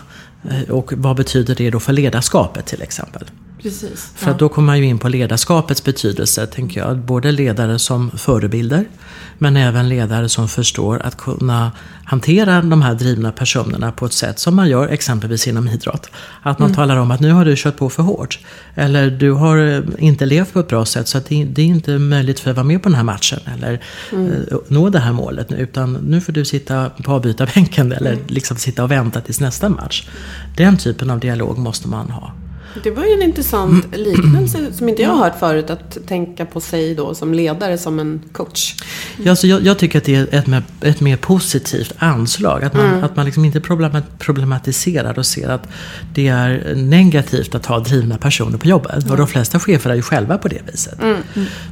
Eh, 0.49 0.69
och 0.69 0.93
vad 0.95 1.15
betyder 1.15 1.55
det 1.55 1.69
då 1.69 1.79
för 1.79 1.93
ledarskapet 1.93 2.65
till 2.65 2.81
exempel? 2.81 3.23
Precis, 3.65 4.11
för 4.15 4.31
att 4.31 4.39
då 4.39 4.49
kommer 4.49 4.65
man 4.65 4.77
ju 4.77 4.85
in 4.85 4.99
på 4.99 5.09
ledarskapets 5.09 5.83
betydelse, 5.83 6.47
tänker 6.47 6.79
jag. 6.79 6.97
Både 6.97 7.31
ledare 7.31 7.79
som 7.79 8.11
förebilder, 8.11 8.85
men 9.37 9.57
även 9.57 9.89
ledare 9.89 10.29
som 10.29 10.47
förstår 10.47 11.01
att 11.01 11.17
kunna 11.17 11.71
hantera 12.03 12.61
de 12.61 12.81
här 12.81 12.93
drivna 12.93 13.31
personerna 13.31 13.91
på 13.91 14.05
ett 14.05 14.13
sätt 14.13 14.39
som 14.39 14.55
man 14.55 14.69
gör 14.69 14.87
exempelvis 14.87 15.47
inom 15.47 15.67
idrott. 15.67 16.09
Att 16.41 16.59
man 16.59 16.65
mm. 16.67 16.75
talar 16.75 16.97
om 16.97 17.11
att 17.11 17.19
nu 17.19 17.31
har 17.31 17.45
du 17.45 17.53
kört 17.57 17.77
på 17.77 17.89
för 17.89 18.03
hårt. 18.03 18.39
Eller 18.75 19.09
du 19.09 19.31
har 19.31 19.57
eh, 19.57 19.81
inte 19.99 20.25
levt 20.25 20.53
på 20.53 20.59
ett 20.59 20.67
bra 20.67 20.85
sätt 20.85 21.07
så 21.07 21.17
att 21.17 21.25
det, 21.25 21.61
är 21.61 21.65
inte 21.65 21.97
möjligt 21.97 22.39
för 22.39 22.49
att 22.49 22.57
vara 22.57 22.67
med 22.67 22.83
på 22.83 22.89
den 22.89 22.95
här 22.95 23.03
matchen. 23.03 23.39
Eller 23.55 23.81
mm. 24.11 24.31
Eh, 24.31 24.57
nå 24.67 24.89
det 24.89 24.99
här 24.99 25.13
målet. 25.13 25.51
Utan 25.51 25.93
nu 25.93 26.21
får 26.21 26.33
du 26.33 26.45
sitta 26.45 26.89
på 26.89 27.11
avbytarbänken 27.11 27.91
eller 27.91 28.13
mm. 28.13 28.25
liksom 28.27 28.57
sitta 28.57 28.83
och 28.83 28.91
vänta 28.91 29.21
tills 29.21 29.39
nästa 29.39 29.69
match. 29.69 30.07
Den 30.57 30.77
typen 30.77 31.09
av 31.09 31.19
dialog 31.19 31.57
måste 31.57 31.87
man 31.87 32.09
ha. 32.09 32.33
Det 32.83 32.91
var 32.91 33.05
ju 33.05 33.11
en 33.11 33.21
intressant 33.21 33.97
liknelse 33.97 34.73
som 34.73 34.89
inte 34.89 35.01
jag 35.01 35.09
har 35.09 35.23
hört 35.23 35.39
förut. 35.39 35.69
Att 35.69 35.97
tänka 36.07 36.45
på 36.45 36.61
sig 36.61 36.95
då 36.95 37.15
som 37.15 37.33
ledare 37.33 37.77
som 37.77 37.99
en 37.99 38.21
coach. 38.31 38.75
Ja, 39.17 39.29
alltså 39.29 39.47
jag, 39.47 39.61
jag 39.61 39.79
tycker 39.79 39.97
att 39.97 40.05
det 40.05 40.15
är 40.15 40.27
ett 40.31 40.47
mer, 40.47 40.63
ett 40.81 41.01
mer 41.01 41.17
positivt 41.17 41.93
anslag. 41.97 42.63
Att 42.63 42.73
man, 42.73 42.85
mm. 42.85 43.03
att 43.03 43.15
man 43.15 43.25
liksom 43.25 43.45
inte 43.45 43.61
problematiserar 44.19 45.19
och 45.19 45.25
ser 45.25 45.49
att 45.49 45.67
det 46.13 46.27
är 46.27 46.75
negativt 46.75 47.55
att 47.55 47.65
ha 47.65 47.79
drivna 47.79 48.17
personer 48.17 48.57
på 48.57 48.67
jobbet. 48.67 49.03
Mm. 49.03 49.11
Och 49.11 49.17
de 49.17 49.27
flesta 49.27 49.59
chefer 49.59 49.89
är 49.89 49.95
ju 49.95 50.01
själva 50.01 50.37
på 50.37 50.47
det 50.47 50.61
viset. 50.71 51.01
Mm. 51.01 51.17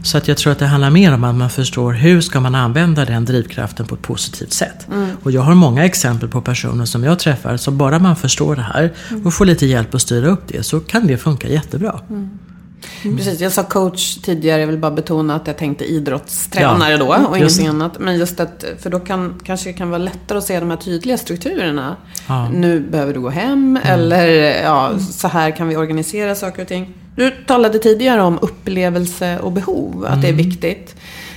Så 0.03 0.17
att 0.17 0.27
jag 0.27 0.37
tror 0.37 0.51
att 0.51 0.59
det 0.59 0.65
handlar 0.65 0.89
mer 0.89 1.13
om 1.13 1.23
att 1.23 1.35
man 1.35 1.49
förstår 1.49 1.93
hur 1.93 2.21
ska 2.21 2.39
man 2.39 2.55
använda 2.55 3.05
den 3.05 3.25
drivkraften 3.25 3.85
på 3.85 3.95
ett 3.95 4.01
positivt 4.01 4.53
sätt. 4.53 4.87
Mm. 4.91 5.09
Och 5.23 5.31
jag 5.31 5.41
har 5.41 5.53
många 5.53 5.85
exempel 5.85 6.29
på 6.29 6.41
personer 6.41 6.85
som 6.85 7.03
jag 7.03 7.19
träffar. 7.19 7.57
Så 7.57 7.71
bara 7.71 7.99
man 7.99 8.15
förstår 8.15 8.55
det 8.55 8.61
här 8.61 8.93
och 9.25 9.33
får 9.33 9.45
lite 9.45 9.65
hjälp 9.65 9.95
att 9.95 10.01
styra 10.01 10.27
upp 10.27 10.41
det 10.47 10.63
så 10.63 10.79
kan 10.93 11.07
det 11.07 11.17
funka 11.17 11.47
jättebra. 11.47 11.99
Mm. 12.09 12.29
Mm. 13.03 13.17
Precis, 13.17 13.41
jag 13.41 13.51
sa 13.51 13.63
coach 13.63 14.15
tidigare, 14.15 14.59
jag 14.61 14.67
vill 14.67 14.77
bara 14.77 14.91
betona 14.91 15.35
att 15.35 15.47
jag 15.47 15.57
tänkte 15.57 15.85
idrottstränare 15.85 16.91
ja, 16.91 16.97
då 16.97 17.27
och 17.29 17.37
ingenting 17.37 17.67
annat. 17.67 17.99
Men 17.99 18.17
just 18.17 18.39
att, 18.39 18.65
för 18.79 18.89
då 18.89 18.99
kan, 18.99 19.41
kanske 19.43 19.69
det 19.69 19.73
kan 19.73 19.89
vara 19.89 19.97
lättare 19.97 20.37
att 20.37 20.43
se 20.43 20.59
de 20.59 20.69
här 20.69 20.77
tydliga 20.77 21.17
strukturerna. 21.17 21.95
Ja. 22.27 22.49
Nu 22.49 22.79
behöver 22.79 23.13
du 23.13 23.19
gå 23.19 23.29
hem, 23.29 23.77
mm. 23.77 23.81
eller 23.83 24.27
ja, 24.63 24.91
så 24.99 25.27
här 25.27 25.51
kan 25.51 25.67
vi 25.67 25.77
organisera 25.77 26.35
saker 26.35 26.61
och 26.61 26.67
ting. 26.67 26.93
Du 27.15 27.31
talade 27.47 27.79
tidigare 27.79 28.21
om 28.21 28.39
upplevelse 28.41 29.39
och 29.39 29.51
behov, 29.51 30.05
att 30.05 30.09
mm. 30.09 30.21
det 30.21 30.27
är 30.27 30.33
mm. 30.33 30.45
viktigt. 30.45 30.95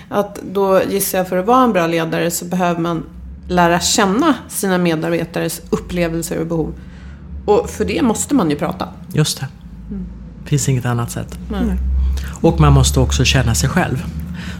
Att 0.09 0.40
då 0.53 0.81
gissar 0.90 1.19
jag 1.19 1.29
för 1.29 1.37
att 1.37 1.47
vara 1.47 1.64
en 1.64 1.73
bra 1.73 1.87
ledare 1.87 2.31
så 2.31 2.45
behöver 2.45 2.81
man 2.81 3.05
lära 3.49 3.81
känna 3.81 4.35
sina 4.49 4.79
medarbetares 4.79 5.62
upplevelser 5.71 6.40
och 6.40 6.47
behov. 6.47 6.75
Och 7.46 7.70
för 7.70 7.85
det 7.85 8.02
måste 8.02 8.35
man 8.35 8.50
ju 8.50 8.56
prata. 8.56 8.88
Just 9.12 9.40
det. 9.40 9.48
Det 10.42 10.48
finns 10.48 10.68
inget 10.68 10.87
annat 10.87 11.11
sätt. 11.11 11.38
Mm. 11.54 11.78
Och 12.40 12.61
man 12.61 12.72
måste 12.72 13.00
också 13.00 13.24
känna 13.24 13.54
sig 13.54 13.68
själv. 13.68 14.04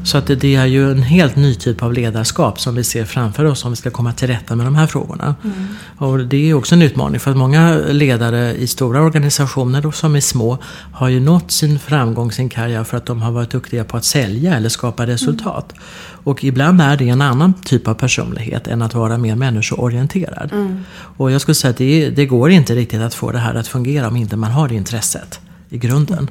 Så 0.05 0.19
att 0.19 0.27
det, 0.27 0.55
är 0.55 0.67
ju 0.67 0.91
en 0.91 1.03
helt 1.03 1.37
ny 1.37 1.55
typ 1.55 1.83
av 1.83 1.93
ledarskap 1.93 2.61
som 2.61 2.75
vi 2.75 2.85
ser 2.85 3.05
framför 3.05 3.45
oss 3.45 3.65
om 3.65 3.71
vi 3.73 3.77
ska 3.77 3.91
komma 3.91 4.13
till 4.13 4.29
rätta 4.29 4.57
med 4.57 4.67
de 4.67 4.75
här 4.75 4.87
frågorna. 4.87 5.35
Mm. 5.45 5.67
Och 5.99 6.19
det 6.19 6.51
är 6.51 6.55
också 6.55 6.75
en 6.75 6.83
utmaning 6.83 7.21
för 7.21 7.31
att 7.31 7.37
många 7.37 7.77
ledare 7.77 8.55
i 8.55 8.67
stora 8.67 9.03
organisationer 9.03 9.87
och 9.87 9.95
som 9.95 10.17
är 10.17 10.21
små 10.21 10.59
har 10.93 11.09
ju 11.09 11.21
nått 11.21 11.51
sin 11.51 11.79
framgång, 11.79 12.33
sin 12.33 12.49
karriär 12.49 12.85
för 12.85 12.97
att 12.97 13.07
de 13.07 13.23
har 13.23 13.33
varit 13.33 13.51
duktiga 13.51 13.85
på 13.85 13.97
att 13.97 14.05
sälja 14.05 14.57
eller 14.57 14.69
skapa 14.69 15.07
resultat. 15.07 15.73
Mm. 15.73 15.85
Och 16.25 16.45
ibland 16.45 16.81
är 16.81 16.97
det 16.97 17.09
en 17.09 17.23
annan 17.23 17.55
typ 17.55 17.89
av 17.89 17.95
personlighet 17.95 18.69
än 18.69 18.83
att 18.83 18.95
vara 18.95 19.19
mer 19.19 19.37
människoorienterad. 19.37 20.53
Mm. 20.53 20.85
Och 21.17 21.31
jag 21.31 21.41
skulle 21.41 21.55
säga 21.55 21.71
att 21.71 21.77
det, 21.77 22.11
det 22.11 22.27
går 22.27 22.51
inte 22.51 22.75
riktigt 22.75 23.01
att 23.01 23.15
få 23.15 23.33
det 23.33 23.39
här 23.39 23.55
att 23.55 23.69
fungera 23.69 24.09
om 24.09 24.17
inte 24.17 24.37
man 24.37 24.51
har 24.51 24.69
det 24.69 24.75
intresset 24.75 25.41
i 25.69 25.79
grunden. 25.79 26.31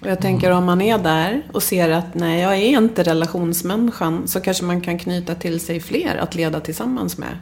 Och 0.00 0.06
jag 0.06 0.20
tänker 0.20 0.50
om 0.50 0.64
man 0.64 0.80
är 0.80 0.98
där 0.98 1.42
och 1.52 1.62
ser 1.62 1.90
att 1.90 2.14
nej, 2.14 2.40
jag 2.40 2.56
är 2.56 2.78
inte 2.78 3.02
relationsmänniskan 3.02 4.28
så 4.28 4.40
kanske 4.40 4.64
man 4.64 4.80
kan 4.80 4.98
knyta 4.98 5.34
till 5.34 5.60
sig 5.60 5.80
fler 5.80 6.16
att 6.16 6.34
leda 6.34 6.60
tillsammans 6.60 7.18
med. 7.18 7.38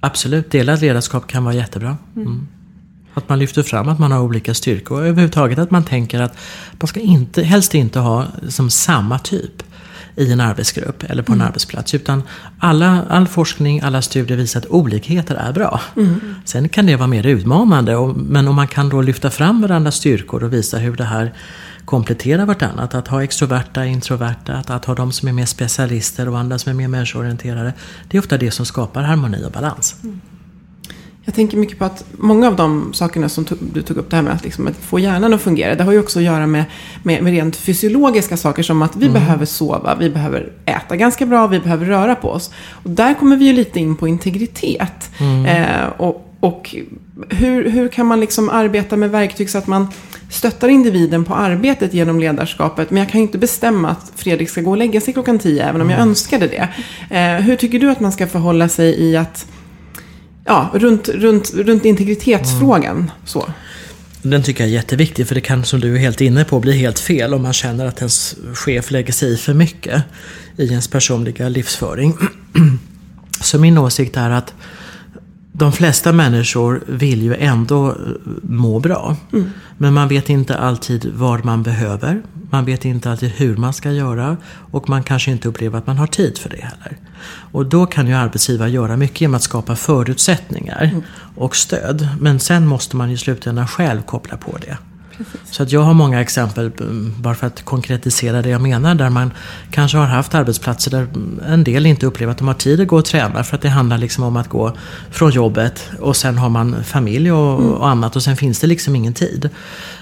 Absolut, 0.00 0.50
delat 0.50 0.80
ledarskap 0.80 1.26
kan 1.26 1.44
vara 1.44 1.54
jättebra. 1.54 1.96
Mm. 2.16 2.28
mm. 2.28 2.48
Att 3.14 3.28
man 3.28 3.38
lyfter 3.38 3.62
fram 3.62 3.88
att 3.88 3.98
man 3.98 4.12
har 4.12 4.20
olika 4.20 4.54
styrkor 4.54 5.00
och 5.00 5.06
överhuvudtaget 5.06 5.58
att 5.58 5.70
man 5.70 5.84
tänker 5.84 6.20
att 6.20 6.38
man 6.80 6.88
ska 6.88 7.00
inte, 7.00 7.42
helst 7.42 7.74
inte 7.74 7.98
ha 7.98 8.26
som 8.48 8.70
samma 8.70 9.18
typ 9.18 9.62
i 10.16 10.32
en 10.32 10.40
arbetsgrupp 10.40 11.02
eller 11.02 11.22
på 11.22 11.32
en 11.32 11.38
mm. 11.38 11.46
arbetsplats. 11.46 11.94
Utan 11.94 12.22
alla, 12.58 13.04
all 13.08 13.28
forskning, 13.28 13.80
alla 13.80 14.02
studier 14.02 14.36
visar 14.36 14.60
att 14.60 14.66
olikheter 14.66 15.34
är 15.34 15.52
bra. 15.52 15.80
Mm. 15.96 16.34
Sen 16.44 16.68
kan 16.68 16.86
det 16.86 16.96
vara 16.96 17.06
mer 17.06 17.26
utmanande. 17.26 17.96
Och, 17.96 18.16
men 18.16 18.48
om 18.48 18.54
man 18.54 18.68
kan 18.68 18.88
då 18.88 19.02
lyfta 19.02 19.30
fram 19.30 19.62
varandras 19.62 19.94
styrkor 19.94 20.44
och 20.44 20.52
visa 20.52 20.78
hur 20.78 20.96
det 20.96 21.04
här 21.04 21.32
kompletterar 21.86 22.46
vartannat. 22.46 22.94
Att 22.94 23.08
ha 23.08 23.22
extroverta, 23.22 23.86
introverta, 23.86 24.52
att, 24.52 24.70
att 24.70 24.84
ha 24.84 24.94
de 24.94 25.12
som 25.12 25.28
är 25.28 25.32
mer 25.32 25.46
specialister 25.46 26.28
och 26.28 26.38
andra 26.38 26.58
som 26.58 26.70
är 26.70 26.74
mer 26.74 26.88
människoorienterade. 26.88 27.72
Det 28.08 28.16
är 28.16 28.20
ofta 28.20 28.38
det 28.38 28.50
som 28.50 28.66
skapar 28.66 29.02
harmoni 29.02 29.46
och 29.46 29.52
balans. 29.52 29.96
Mm. 30.02 30.20
Jag 31.24 31.34
tänker 31.34 31.56
mycket 31.56 31.78
på 31.78 31.84
att 31.84 32.04
många 32.12 32.48
av 32.48 32.56
de 32.56 32.92
sakerna 32.94 33.28
som 33.28 33.46
du 33.60 33.82
tog 33.82 33.96
upp, 33.96 34.10
det 34.10 34.16
här 34.16 34.22
med 34.22 34.32
att, 34.32 34.44
liksom, 34.44 34.66
att 34.66 34.76
få 34.76 34.98
hjärnan 34.98 35.34
att 35.34 35.40
fungera, 35.42 35.74
det 35.74 35.84
har 35.84 35.92
ju 35.92 35.98
också 35.98 36.18
att 36.18 36.24
göra 36.24 36.46
med, 36.46 36.64
med, 37.02 37.22
med 37.22 37.32
rent 37.32 37.56
fysiologiska 37.56 38.36
saker 38.36 38.62
som 38.62 38.82
att 38.82 38.96
vi 38.96 39.06
mm. 39.06 39.14
behöver 39.14 39.46
sova, 39.46 39.94
vi 39.94 40.10
behöver 40.10 40.52
äta 40.64 40.96
ganska 40.96 41.26
bra, 41.26 41.46
vi 41.46 41.60
behöver 41.60 41.86
röra 41.86 42.14
på 42.14 42.30
oss. 42.30 42.50
Och 42.70 42.90
där 42.90 43.14
kommer 43.14 43.36
vi 43.36 43.44
ju 43.44 43.52
lite 43.52 43.80
in 43.80 43.96
på 43.96 44.08
integritet. 44.08 45.10
Mm. 45.18 45.46
Eh, 45.46 45.86
och, 45.96 46.25
och 46.40 46.76
hur, 47.30 47.70
hur 47.70 47.88
kan 47.88 48.06
man 48.06 48.20
liksom 48.20 48.48
arbeta 48.48 48.96
med 48.96 49.10
verktyg 49.10 49.50
så 49.50 49.58
att 49.58 49.66
man 49.66 49.88
stöttar 50.30 50.68
individen 50.68 51.24
på 51.24 51.34
arbetet 51.34 51.94
genom 51.94 52.20
ledarskapet. 52.20 52.90
Men 52.90 53.02
jag 53.02 53.10
kan 53.10 53.20
ju 53.20 53.26
inte 53.26 53.38
bestämma 53.38 53.90
att 53.90 54.12
Fredrik 54.16 54.50
ska 54.50 54.60
gå 54.60 54.70
och 54.70 54.76
lägga 54.76 55.00
sig 55.00 55.12
klockan 55.12 55.38
tio, 55.38 55.68
även 55.68 55.80
om 55.80 55.90
jag 55.90 55.96
mm. 55.96 56.08
önskade 56.08 56.46
det. 56.46 56.68
Eh, 57.16 57.44
hur 57.44 57.56
tycker 57.56 57.78
du 57.78 57.90
att 57.90 58.00
man 58.00 58.12
ska 58.12 58.26
förhålla 58.26 58.68
sig 58.68 59.00
i 59.00 59.16
att 59.16 59.46
ja, 60.44 60.70
runt, 60.74 61.08
runt, 61.08 61.54
runt 61.54 61.84
integritetsfrågan. 61.84 62.96
Mm. 62.96 63.10
Så. 63.24 63.50
Den 64.22 64.42
tycker 64.42 64.64
jag 64.64 64.70
är 64.70 64.74
jätteviktig 64.74 65.28
för 65.28 65.34
det 65.34 65.40
kan, 65.40 65.64
som 65.64 65.80
du 65.80 65.94
är 65.94 65.98
helt 65.98 66.20
inne 66.20 66.44
på, 66.44 66.60
bli 66.60 66.72
helt 66.72 66.98
fel 66.98 67.34
om 67.34 67.42
man 67.42 67.52
känner 67.52 67.86
att 67.86 67.98
ens 67.98 68.36
chef 68.54 68.90
lägger 68.90 69.12
sig 69.12 69.32
i 69.32 69.36
för 69.36 69.54
mycket 69.54 70.02
i 70.56 70.66
ens 70.66 70.88
personliga 70.88 71.48
livsföring. 71.48 72.16
Så 73.40 73.58
min 73.58 73.78
åsikt 73.78 74.16
är 74.16 74.30
att 74.30 74.54
de 75.58 75.72
flesta 75.72 76.12
människor 76.12 76.84
vill 76.86 77.22
ju 77.22 77.34
ändå 77.34 77.88
eh, 77.88 77.94
må 78.42 78.78
bra. 78.78 79.16
Mm. 79.32 79.50
Men 79.78 79.94
man 79.94 80.08
vet 80.08 80.30
inte 80.30 80.58
alltid 80.58 81.12
vad 81.14 81.44
man 81.44 81.62
behöver. 81.62 82.22
Man 82.50 82.64
vet 82.64 82.84
inte 82.84 83.10
alltid 83.10 83.30
hur 83.30 83.56
man 83.56 83.72
ska 83.72 83.92
göra. 83.92 84.36
Och 84.70 84.88
man 84.88 85.02
kanske 85.02 85.30
inte 85.30 85.48
upplever 85.48 85.78
att 85.78 85.86
man 85.86 85.98
har 85.98 86.06
tid 86.06 86.38
för 86.38 86.50
det 86.50 86.62
heller. 86.62 86.96
Och 87.52 87.66
då 87.66 87.86
kan 87.86 88.06
ju 88.06 88.12
arbetsgivare 88.12 88.70
göra 88.70 88.96
mycket 88.96 89.20
genom 89.20 89.34
att 89.34 89.42
skapa 89.42 89.76
förutsättningar 89.76 90.84
mm. 90.84 91.02
och 91.36 91.56
stöd. 91.56 92.08
Men 92.20 92.40
sen 92.40 92.66
måste 92.66 92.96
man 92.96 93.10
i 93.10 93.16
slutändan 93.16 93.68
själv 93.68 94.02
koppla 94.02 94.36
på 94.36 94.58
det. 94.60 94.78
Så 95.50 95.62
att 95.62 95.72
jag 95.72 95.80
har 95.80 95.94
många 95.94 96.20
exempel, 96.20 96.72
mm, 96.80 97.14
bara 97.18 97.34
för 97.34 97.46
att 97.46 97.64
konkretisera 97.64 98.42
det 98.42 98.48
jag 98.48 98.60
menar, 98.60 98.94
där 98.94 99.10
man 99.10 99.32
kanske 99.70 99.98
har 99.98 100.06
haft 100.06 100.34
arbetsplatser 100.34 100.90
där 100.90 101.08
en 101.46 101.64
del 101.64 101.86
inte 101.86 102.06
upplever 102.06 102.32
att 102.32 102.38
de 102.38 102.48
har 102.48 102.54
tid 102.54 102.80
att 102.80 102.88
gå 102.88 102.96
och 102.96 103.04
träna 103.04 103.44
för 103.44 103.56
att 103.56 103.62
det 103.62 103.68
handlar 103.68 103.98
liksom 103.98 104.24
om 104.24 104.36
att 104.36 104.48
gå 104.48 104.76
från 105.10 105.30
jobbet 105.30 105.90
och 106.00 106.16
sen 106.16 106.38
har 106.38 106.48
man 106.48 106.84
familj 106.84 107.32
och, 107.32 107.60
mm. 107.60 107.72
och 107.72 107.88
annat 107.88 108.16
och 108.16 108.22
sen 108.22 108.36
finns 108.36 108.60
det 108.60 108.66
liksom 108.66 108.96
ingen 108.96 109.14
tid. 109.14 109.50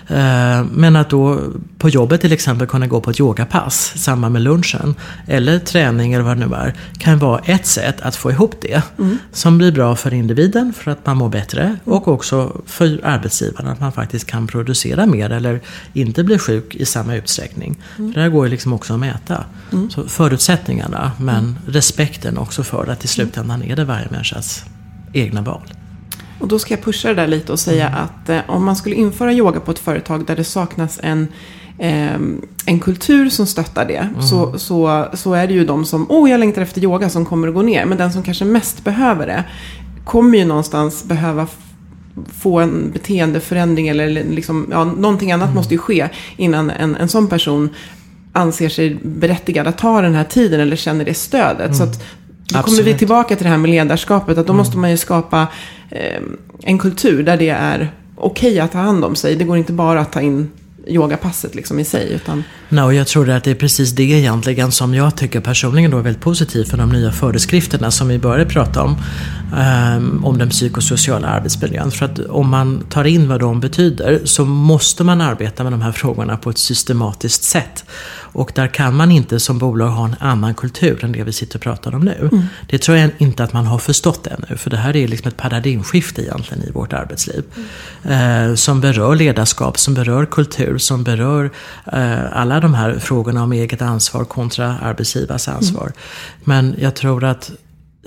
Eh, 0.08 0.64
men 0.72 0.96
att 0.96 1.10
då 1.10 1.40
på 1.78 1.88
jobbet 1.88 2.20
till 2.20 2.32
exempel 2.32 2.66
kunna 2.66 2.86
gå 2.86 3.00
på 3.00 3.10
ett 3.10 3.20
yogapass 3.20 3.92
i 3.94 3.98
samband 3.98 4.32
med 4.32 4.42
lunchen 4.42 4.94
eller 5.26 5.58
träning 5.58 6.12
eller 6.12 6.24
vad 6.24 6.36
det 6.38 6.46
nu 6.46 6.54
är 6.54 6.74
kan 6.98 7.18
vara 7.18 7.38
ett 7.38 7.66
sätt 7.66 8.00
att 8.00 8.16
få 8.16 8.30
ihop 8.30 8.54
det. 8.60 8.82
Mm. 8.98 9.18
Som 9.32 9.58
blir 9.58 9.72
bra 9.72 9.96
för 9.96 10.14
individen 10.14 10.72
för 10.72 10.90
att 10.90 11.06
man 11.06 11.16
mår 11.16 11.28
bättre 11.28 11.76
och 11.84 12.08
också 12.08 12.62
för 12.66 13.00
arbetsgivaren 13.04 13.66
att 13.68 13.80
man 13.80 13.92
faktiskt 13.92 14.26
kan 14.26 14.46
producera 14.46 15.06
mer 15.06 15.30
eller 15.30 15.60
inte 15.92 16.24
bli 16.24 16.38
sjuk 16.38 16.74
i 16.74 16.84
samma 16.84 17.14
utsträckning. 17.14 17.76
Mm. 17.98 18.12
Det 18.12 18.20
här 18.20 18.28
går 18.28 18.46
ju 18.46 18.50
liksom 18.50 18.72
också 18.72 18.94
att 18.94 19.00
mäta. 19.00 19.44
Mm. 19.72 19.90
Så 19.90 20.08
förutsättningarna 20.08 21.12
men 21.18 21.58
respekten 21.66 22.38
också 22.38 22.62
för 22.62 22.86
att 22.86 23.04
i 23.04 23.08
slutändan 23.08 23.62
är 23.62 23.76
det 23.76 23.84
varje 23.84 24.08
människas 24.10 24.64
egna 25.12 25.42
val. 25.42 25.62
Och 26.44 26.48
då 26.48 26.58
ska 26.58 26.74
jag 26.74 26.82
pusha 26.84 27.08
det 27.08 27.14
där 27.14 27.26
lite 27.26 27.52
och 27.52 27.58
säga 27.60 27.88
Mm. 27.88 28.00
att 28.04 28.28
eh, 28.28 28.38
om 28.46 28.64
man 28.64 28.76
skulle 28.76 28.94
införa 28.96 29.32
yoga 29.32 29.60
på 29.60 29.70
ett 29.70 29.78
företag 29.78 30.26
där 30.26 30.36
det 30.36 30.44
saknas 30.44 31.00
en, 31.02 31.28
eh, 31.78 32.14
en 32.66 32.80
kultur 32.80 33.28
som 33.30 33.46
stöttar 33.46 33.84
det. 33.88 33.96
Mm. 33.96 34.22
Så, 34.22 34.58
så, 34.58 35.06
så 35.14 35.32
är 35.34 35.46
det 35.46 35.52
ju 35.54 35.64
de 35.64 35.84
som, 35.84 36.06
åh 36.08 36.30
jag 36.30 36.40
längtar 36.40 36.62
efter 36.62 36.80
yoga 36.84 37.08
som 37.10 37.24
kommer 37.24 37.48
att 37.48 37.54
gå 37.54 37.62
ner. 37.62 37.84
Men 37.84 37.98
den 37.98 38.12
som 38.12 38.22
kanske 38.22 38.44
mest 38.44 38.84
behöver 38.84 39.26
det 39.26 39.44
kommer 40.04 40.38
ju 40.38 40.44
någonstans 40.44 41.04
behöva 41.04 41.46
få 42.42 42.58
en 42.60 42.90
beteendeförändring 42.92 43.88
eller 43.88 44.08
liksom, 44.08 44.66
ja, 44.70 44.84
någonting 44.84 45.32
annat 45.32 45.46
Mm. 45.48 45.54
måste 45.56 45.74
ju 45.74 45.78
ske 45.78 46.08
innan 46.36 46.70
en, 46.70 46.96
en 46.96 47.08
sån 47.08 47.26
person 47.26 47.68
anser 48.32 48.68
sig 48.68 48.98
berättigad 49.02 49.66
att 49.66 49.78
ta 49.78 50.00
den 50.00 50.14
här 50.14 50.24
tiden 50.24 50.60
eller 50.60 50.76
känner 50.76 51.04
det 51.04 51.14
stödet. 51.14 51.76
Så 51.76 51.82
att 51.82 52.04
då 52.48 52.58
kommer 52.58 52.76
vi 52.76 52.80
Absolut. 52.80 52.98
tillbaka 52.98 53.36
till 53.36 53.44
det 53.44 53.50
här 53.50 53.58
med 53.58 53.70
ledarskapet. 53.70 54.38
Att 54.38 54.46
då 54.46 54.52
måste 54.52 54.78
man 54.78 54.90
ju 54.90 54.96
skapa 54.96 55.46
eh, 55.90 56.22
en 56.62 56.78
kultur 56.78 57.22
där 57.22 57.36
det 57.36 57.48
är 57.48 57.92
okej 58.16 58.60
att 58.60 58.72
ta 58.72 58.78
hand 58.78 59.04
om 59.04 59.16
sig. 59.16 59.36
Det 59.36 59.44
går 59.44 59.56
inte 59.56 59.72
bara 59.72 60.00
att 60.00 60.12
ta 60.12 60.20
in 60.20 60.50
yogapasset 60.86 61.54
liksom 61.54 61.78
i 61.80 61.84
sig. 61.84 62.12
Utan, 62.12 62.44
och 62.84 62.94
jag 62.94 63.06
tror 63.06 63.30
att 63.30 63.44
det 63.44 63.50
är 63.50 63.54
precis 63.54 63.92
det 63.92 64.02
egentligen 64.02 64.72
som 64.72 64.94
jag 64.94 65.16
tycker 65.16 65.40
personligen 65.40 65.90
då 65.90 65.98
är 65.98 66.02
väldigt 66.02 66.22
positivt 66.22 66.68
för 66.68 66.76
de 66.76 66.90
nya 66.90 67.12
föreskrifterna 67.12 67.90
som 67.90 68.08
vi 68.08 68.18
började 68.18 68.50
prata 68.50 68.82
om. 68.82 68.96
ehm, 69.56 70.24
om 70.24 70.38
den 70.38 70.48
psykosociala 70.50 71.28
arbetsmiljön. 71.28 71.90
För 71.90 72.04
att 72.04 72.18
om 72.18 72.48
man 72.50 72.82
tar 72.90 73.04
in 73.04 73.28
vad 73.28 73.40
de 73.40 73.60
betyder 73.60 74.20
så 74.24 74.44
måste 74.44 75.04
man 75.04 75.20
arbeta 75.20 75.62
med 75.62 75.72
de 75.72 75.82
här 75.82 75.92
frågorna 75.92 76.36
på 76.36 76.50
ett 76.50 76.58
systematiskt 76.58 77.42
sätt. 77.42 77.84
Och 78.34 78.52
där 78.54 78.66
kan 78.66 78.96
man 78.96 79.10
inte 79.10 79.40
som 79.40 79.58
bolag 79.58 79.88
ha 79.88 80.04
en 80.04 80.16
annan 80.20 80.54
kultur 80.54 81.04
än 81.04 81.12
det 81.12 81.22
vi 81.22 81.32
sitter 81.32 81.58
och 81.58 81.62
pratar 81.62 81.94
om 81.94 82.00
nu. 82.04 82.30
Det 82.66 82.78
tror 82.78 82.96
jag 82.98 83.10
inte 83.18 83.44
att 83.44 83.52
man 83.52 83.66
har 83.66 83.78
förstått 83.78 84.26
ännu. 84.26 84.56
För 84.56 84.70
det 84.70 84.76
här 84.76 84.96
är 84.96 85.08
liksom 85.08 85.28
ett 85.28 85.36
paradigmskifte 85.36 86.22
egentligen 86.22 86.64
i 86.64 86.70
vårt 86.70 86.92
arbetsliv. 86.92 87.44
Eh, 88.04 88.54
som 88.54 88.80
berör 88.80 89.14
ledarskap, 89.14 89.78
som 89.78 89.94
berör 89.94 90.26
kultur, 90.26 90.78
som 90.78 91.04
berör 91.04 91.50
eh, 91.92 92.38
alla 92.38 92.60
de 92.60 92.74
här 92.74 92.98
frågorna 92.98 93.42
om 93.42 93.52
eget 93.52 93.82
ansvar 93.82 94.24
kontra 94.24 94.78
arbetsgivars 94.78 95.48
ansvar. 95.48 95.92
Men 96.44 96.74
jag 96.78 96.94
tror 96.94 97.24
att 97.24 97.52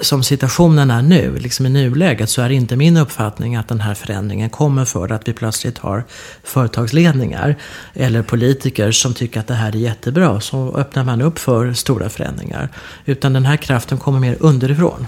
som 0.02 0.24
situationen 0.24 0.92
är 0.92 1.02
nu, 1.02 1.38
liksom 1.38 1.66
i 1.66 1.70
nuläget, 1.70 2.30
så 2.30 2.42
är 2.42 2.50
det 2.50 2.56
inte 2.56 2.76
min 2.76 2.98
uppfattning 2.98 3.56
att 3.56 3.68
den 3.68 3.80
här 3.80 3.94
förändringen 3.94 4.50
kommer 4.50 4.86
för 4.86 5.12
att 5.12 5.28
vi 5.28 5.34
plötsligt 5.34 5.78
har 5.78 6.04
företagsledningar 6.44 7.56
eller 7.94 8.22
politiker 8.22 8.92
som 8.92 9.14
tycker 9.14 9.40
att 9.40 9.48
det 9.48 9.54
här 9.54 9.76
är 9.76 9.80
jättebra. 9.80 10.42
Så 10.42 10.78
öppnar 10.78 11.04
man 11.04 11.22
upp 11.22 11.40
för 11.40 11.74
stora 11.74 12.10
förändringar. 12.10 12.70
Utan 13.06 13.34
den 13.34 13.46
här 13.46 13.58
kraften 13.58 13.98
kommer 13.98 14.20
mer 14.20 14.38
underifrån. 14.40 15.08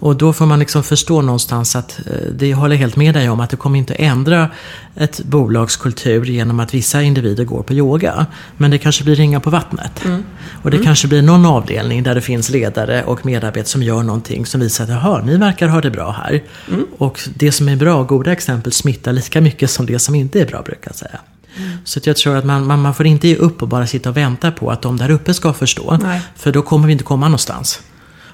Och 0.00 0.16
då 0.16 0.32
får 0.32 0.46
man 0.46 0.58
liksom 0.58 0.82
förstå 0.82 1.22
någonstans 1.22 1.76
att 1.76 2.00
eh, 2.06 2.12
det 2.32 2.54
håller 2.54 2.76
helt 2.76 2.96
med 2.96 3.14
dig 3.14 3.28
om 3.28 3.40
att 3.40 3.50
det 3.50 3.56
kommer 3.56 3.78
inte 3.78 3.94
ändra 3.94 4.50
ett 4.94 5.24
bolags 5.24 5.76
kultur 5.76 6.24
genom 6.24 6.60
att 6.60 6.74
vissa 6.74 7.02
individer 7.02 7.44
går 7.44 7.62
på 7.62 7.72
yoga. 7.72 8.26
Men 8.56 8.70
det 8.70 8.78
kanske 8.78 9.04
blir 9.04 9.14
ringa 9.14 9.40
på 9.40 9.50
vattnet. 9.50 10.04
Och 10.62 10.70
det 10.70 10.78
kanske 10.78 11.08
blir 11.08 11.22
någon 11.22 11.46
avdelning 11.46 12.02
där 12.02 12.14
det 12.14 12.20
finns 12.20 12.50
ledare 12.50 13.04
och 13.04 13.26
medarbetare 13.26 13.64
som 13.64 13.82
gör 13.82 14.02
någonting 14.02 14.46
som 14.46 14.60
visar 14.60 14.84
att 14.84 14.90
jaha, 14.90 15.22
ni 15.24 15.36
verkar 15.36 15.68
ha 15.68 15.80
det 15.80 15.90
bra 15.90 16.10
här. 16.10 16.42
Och 16.98 17.20
det 17.34 17.52
som 17.52 17.68
är 17.68 17.76
bra 17.76 17.94
och 17.94 18.08
goda 18.08 18.32
exempel 18.32 18.72
smittar 18.72 19.12
lika 19.12 19.40
mycket 19.40 19.70
som 19.70 19.86
det 19.86 19.98
som 19.98 20.14
inte 20.14 20.40
är 20.40 20.46
bra 20.46 20.62
brukar 20.62 20.90
jag 20.90 20.96
säga. 20.96 21.18
Så 21.84 21.98
att 21.98 22.06
jag 22.06 22.16
tror 22.16 22.36
att 22.36 22.44
man, 22.44 22.66
man, 22.66 22.80
man 22.80 22.94
får 22.94 23.06
inte 23.06 23.28
ge 23.28 23.36
upp 23.36 23.62
och 23.62 23.68
bara 23.68 23.86
sitta 23.86 24.08
och 24.08 24.16
vänta 24.16 24.50
på 24.50 24.70
att 24.70 24.82
de 24.82 24.96
där 24.96 25.10
uppe 25.10 25.34
ska 25.34 25.52
förstå. 25.52 25.98
Nej. 26.02 26.20
För 26.36 26.52
då 26.52 26.62
kommer 26.62 26.86
vi 26.86 26.92
inte 26.92 27.04
komma 27.04 27.26
någonstans. 27.26 27.80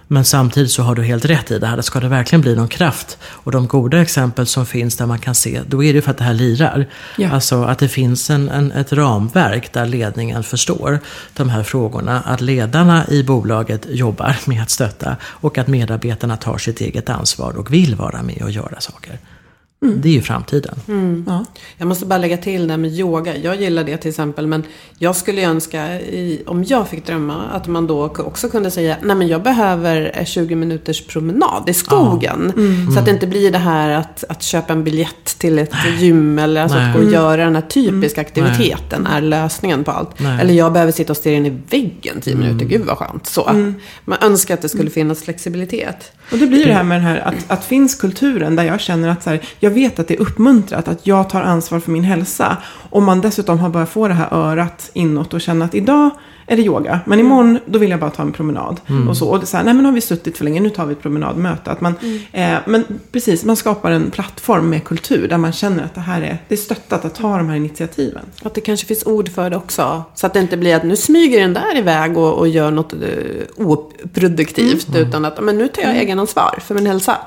Men 0.08 0.24
samtidigt 0.24 0.70
så 0.70 0.82
har 0.82 0.94
du 0.94 1.02
helt 1.02 1.24
rätt 1.24 1.50
i 1.50 1.58
det 1.58 1.66
här. 1.66 1.80
Ska 1.80 2.00
det 2.00 2.08
verkligen 2.08 2.40
bli 2.40 2.56
någon 2.56 2.68
kraft 2.68 3.18
och 3.22 3.52
de 3.52 3.66
goda 3.66 4.02
exempel 4.02 4.46
som 4.46 4.66
finns 4.66 4.96
där 4.96 5.06
man 5.06 5.18
kan 5.18 5.34
se, 5.34 5.60
då 5.66 5.84
är 5.84 5.92
det 5.92 5.96
ju 5.96 6.02
för 6.02 6.10
att 6.10 6.18
det 6.18 6.24
här 6.24 6.34
lirar. 6.34 6.86
Ja. 7.18 7.30
Alltså 7.30 7.62
att 7.62 7.78
det 7.78 7.88
finns 7.88 8.30
en, 8.30 8.48
en, 8.48 8.72
ett 8.72 8.92
ramverk 8.92 9.72
där 9.72 9.86
ledningen 9.86 10.42
förstår 10.42 10.98
de 11.32 11.48
här 11.48 11.62
frågorna. 11.62 12.20
Att 12.20 12.40
ledarna 12.40 13.08
i 13.08 13.22
bolaget 13.22 13.86
jobbar 13.90 14.36
med 14.44 14.62
att 14.62 14.70
stötta 14.70 15.16
och 15.22 15.58
att 15.58 15.66
medarbetarna 15.66 16.36
tar 16.36 16.58
sitt 16.58 16.80
eget 16.80 17.08
ansvar 17.08 17.56
och 17.58 17.72
vill 17.72 17.94
vara 17.94 18.22
med 18.22 18.42
och 18.42 18.50
göra 18.50 18.80
saker. 18.80 19.18
Det 20.02 20.08
är 20.08 20.12
ju 20.12 20.22
framtiden. 20.22 20.74
ja. 21.26 21.44
Jag 21.76 21.88
måste 21.88 22.06
bara 22.06 22.18
lägga 22.18 22.36
till 22.36 22.66
det 22.66 22.72
här 22.72 22.78
med 22.78 22.90
yoga. 22.90 23.36
Jag 23.36 23.60
gillar 23.60 23.84
det 23.84 23.96
till 23.96 24.08
exempel. 24.08 24.46
Men 24.46 24.62
jag 24.98 25.16
skulle 25.16 25.40
ju 25.40 25.46
önska, 25.46 26.00
i, 26.00 26.42
om 26.46 26.64
jag 26.64 26.88
fick 26.88 27.06
drömma, 27.06 27.42
att 27.52 27.66
man 27.66 27.86
då 27.86 28.04
också 28.04 28.48
kunde 28.48 28.70
säga 28.70 28.96
Nej 29.02 29.16
men 29.16 29.28
jag 29.28 29.42
behöver 29.42 30.12
eh, 30.14 30.24
20 30.24 30.54
minuters 30.54 31.06
promenad 31.06 31.68
i 31.68 31.74
skogen. 31.74 32.52
Så 32.94 32.98
att 32.98 33.04
det 33.04 33.10
inte 33.10 33.26
blir 33.26 33.52
det 33.52 33.58
här 33.58 33.90
att, 33.90 34.24
att 34.28 34.42
köpa 34.42 34.72
en 34.72 34.84
biljett 34.84 35.38
till 35.38 35.58
ett 35.58 35.74
gym. 35.98 36.38
Eller 36.38 36.62
alltså 36.62 36.78
Nej. 36.78 36.90
att 36.90 36.96
gå 36.96 37.02
och 37.02 37.12
göra 37.12 37.44
den 37.44 37.54
här 37.54 37.62
typiska 37.62 38.20
aktiviteten 38.20 39.06
är 39.06 39.20
lösningen 39.20 39.84
på 39.84 39.90
allt. 39.90 40.18
Nej. 40.18 40.40
Eller 40.40 40.54
jag 40.54 40.72
behöver 40.72 40.92
sitta 40.92 41.12
och 41.12 41.16
stirra 41.16 41.34
in 41.34 41.46
i 41.46 41.60
väggen 41.70 42.20
10 42.20 42.34
minuter. 42.34 42.66
Gud 42.66 42.84
vad 42.86 42.98
skönt. 42.98 43.26
Så. 43.26 43.72
Man 44.04 44.18
önskar 44.22 44.54
att 44.54 44.62
det 44.62 44.68
skulle 44.68 44.90
finnas 44.90 45.22
flexibilitet. 45.22 46.12
Och 46.32 46.38
det 46.38 46.46
blir 46.46 46.58
ju 46.58 46.64
det 46.64 46.72
här 46.72 46.82
med 46.82 46.96
den 46.96 47.06
här 47.06 47.18
att, 47.18 47.34
att 47.46 47.64
finns 47.64 47.94
kulturen 47.94 48.56
där 48.56 48.64
jag 48.64 48.80
känner 48.80 49.08
att 49.08 49.22
så 49.22 49.30
här, 49.30 49.40
jag 49.60 49.70
vet 49.74 49.98
att 49.98 50.08
det 50.08 50.14
är 50.14 50.20
uppmuntrat 50.20 50.88
att 50.88 51.06
jag 51.06 51.30
tar 51.30 51.42
ansvar 51.42 51.80
för 51.80 51.90
min 51.90 52.04
hälsa. 52.04 52.56
Om 52.90 53.04
man 53.04 53.20
dessutom 53.20 53.58
har 53.58 53.68
börjat 53.68 53.90
få 53.90 54.08
det 54.08 54.14
här 54.14 54.28
örat 54.34 54.90
inåt 54.92 55.34
och 55.34 55.40
känna 55.40 55.64
att 55.64 55.74
idag 55.74 56.10
är 56.46 56.56
det 56.56 56.62
yoga, 56.62 57.00
men 57.06 57.20
imorgon 57.20 57.58
då 57.66 57.78
vill 57.78 57.90
jag 57.90 58.00
bara 58.00 58.10
ta 58.10 58.22
en 58.22 58.32
promenad. 58.32 58.80
Och 59.08 59.16
så, 59.16 59.28
och 59.28 59.38
det 59.38 59.44
är 59.44 59.46
så 59.46 59.56
här, 59.56 59.64
nej 59.64 59.74
men 59.74 59.84
har 59.84 59.92
vi 59.92 60.00
suttit 60.00 60.36
för 60.36 60.44
länge, 60.44 60.60
nu 60.60 60.70
tar 60.70 60.86
vi 60.86 60.92
ett 60.92 61.02
promenadmöte. 61.02 61.70
Att 61.70 61.80
man, 61.80 61.94
eh, 62.32 62.56
men 62.66 62.84
precis, 63.12 63.44
man 63.44 63.56
skapar 63.56 63.90
en 63.90 64.10
plattform 64.10 64.70
med 64.70 64.84
kultur 64.84 65.28
där 65.28 65.38
man 65.38 65.52
känner 65.52 65.84
att 65.84 65.94
det 65.94 66.00
här 66.00 66.22
är, 66.22 66.38
det 66.48 66.54
är 66.54 66.58
stöttat 66.58 67.04
att 67.04 67.14
ta 67.14 67.36
de 67.36 67.48
här 67.48 67.56
initiativen. 67.56 68.24
Att 68.42 68.54
det 68.54 68.60
kanske 68.60 68.86
finns 68.86 69.06
ord 69.06 69.28
för 69.28 69.50
det 69.50 69.56
också. 69.56 70.04
Så 70.14 70.26
att 70.26 70.34
det 70.34 70.40
inte 70.40 70.56
blir 70.56 70.76
att 70.76 70.84
nu 70.84 70.96
smyger 70.96 71.40
den 71.40 71.54
där 71.54 71.78
iväg 71.78 72.18
och, 72.18 72.38
och 72.38 72.48
gör 72.48 72.70
något 72.70 72.94
uh, 72.94 73.00
oproduktivt. 73.56 74.96
Utan 74.96 75.24
att 75.24 75.44
men 75.44 75.58
nu 75.58 75.68
tar 75.68 75.82
jag 75.82 75.96
egenansvar 75.96 76.58
för 76.60 76.74
min 76.74 76.86
hälsa. 76.86 77.18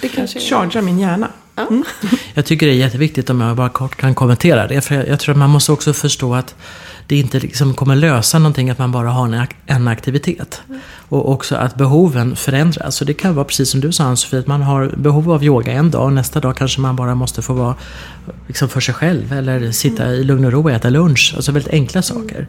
Det 0.00 0.08
kanske 0.08 0.38
är... 0.38 0.40
Chargea 0.40 0.82
min 0.82 0.98
hjärna. 0.98 1.28
Ja. 1.58 1.82
Jag 2.34 2.44
tycker 2.46 2.66
det 2.66 2.72
är 2.72 2.76
jätteviktigt 2.76 3.30
om 3.30 3.40
jag 3.40 3.56
bara 3.56 3.68
kort 3.68 3.96
kan 3.96 4.14
kommentera 4.14 4.66
det. 4.66 4.80
För 4.80 4.94
jag, 4.94 5.08
jag 5.08 5.20
tror 5.20 5.32
att 5.32 5.38
man 5.38 5.50
måste 5.50 5.72
också 5.72 5.92
förstå 5.92 6.34
att 6.34 6.54
det 7.06 7.16
inte 7.16 7.38
liksom 7.40 7.74
kommer 7.74 7.96
lösa 7.96 8.38
någonting 8.38 8.70
att 8.70 8.78
man 8.78 8.92
bara 8.92 9.08
har 9.10 9.24
en, 9.26 9.34
ak- 9.34 9.54
en 9.66 9.88
aktivitet. 9.88 10.62
Och 11.08 11.32
också 11.32 11.56
att 11.56 11.74
behoven 11.74 12.36
förändras. 12.36 12.96
Så 12.96 13.04
det 13.04 13.14
kan 13.14 13.34
vara 13.34 13.44
precis 13.44 13.70
som 13.70 13.80
du 13.80 13.92
sa 13.92 14.04
Ann-Sofie, 14.04 14.40
att 14.40 14.46
man 14.46 14.62
har 14.62 14.92
behov 14.96 15.32
av 15.32 15.44
yoga 15.44 15.72
en 15.72 15.90
dag 15.90 16.04
och 16.04 16.12
nästa 16.12 16.40
dag 16.40 16.56
kanske 16.56 16.80
man 16.80 16.96
bara 16.96 17.14
måste 17.14 17.42
få 17.42 17.52
vara 17.52 17.74
liksom 18.46 18.68
för 18.68 18.80
sig 18.80 18.94
själv. 18.94 19.32
Eller 19.32 19.72
sitta 19.72 20.10
i 20.14 20.24
lugn 20.24 20.44
och 20.44 20.52
ro 20.52 20.62
och 20.62 20.70
äta 20.70 20.90
lunch. 20.90 21.32
Alltså 21.36 21.52
väldigt 21.52 21.72
enkla 21.72 22.02
saker. 22.02 22.46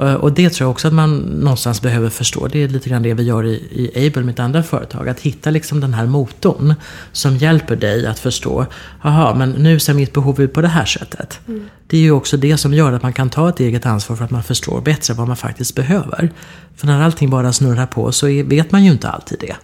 Eh, 0.00 0.14
Och 0.14 0.32
det 0.32 0.50
tror 0.50 0.64
jag 0.66 0.70
också 0.70 0.88
att 0.88 0.94
man 0.94 1.16
någonstans 1.16 1.82
behöver 1.82 2.10
förstå. 2.10 2.46
Det 2.46 2.62
är 2.62 2.68
lite 2.68 2.88
grann 2.88 3.02
det 3.02 3.14
vi 3.14 3.22
gör 3.22 3.46
i, 3.46 3.54
i 3.94 4.06
Able, 4.06 4.22
mitt 4.22 4.38
andra 4.40 4.62
företag. 4.62 5.08
Att 5.08 5.20
hitta 5.20 5.50
liksom 5.50 5.80
den 5.80 5.94
här 5.94 6.06
motorn 6.06 6.74
som 7.12 7.36
hjälper 7.36 7.76
dig 7.76 8.06
att 8.06 8.18
förstå. 8.18 8.66
Jaha, 9.02 9.34
men 9.34 9.50
nu 9.50 9.78
ser 9.80 9.94
mitt 9.94 10.12
behov 10.12 10.40
ut 10.40 10.52
på 10.52 10.60
det 10.60 10.68
här 10.68 10.84
sättet. 10.84 11.40
Det 11.86 11.96
är 11.96 12.00
ju 12.00 12.10
också 12.10 12.36
det 12.36 12.56
som 12.56 12.74
gör 12.74 12.92
att 12.92 13.02
man 13.02 13.12
kan 13.12 13.30
ta 13.30 13.48
ett 13.48 13.60
eget 13.60 13.86
ansvar 13.86 14.16
för 14.16 14.24
att 14.24 14.30
man 14.30 14.42
förstår 14.42 14.80
bättre 14.80 15.14
vad 15.14 15.28
man 15.28 15.36
faktiskt 15.36 15.74
behöver. 15.74 16.30
För 16.76 16.86
när 16.86 17.02
allting 17.02 17.30
bara 17.30 17.52
snurrar 17.52 17.86
på 17.86 18.12
så 18.12 18.26
vet 18.26 18.72
man 18.72 18.84
ju 18.84 18.90
inte 18.90 19.08
alltid 19.08 19.38
det. 19.40 19.56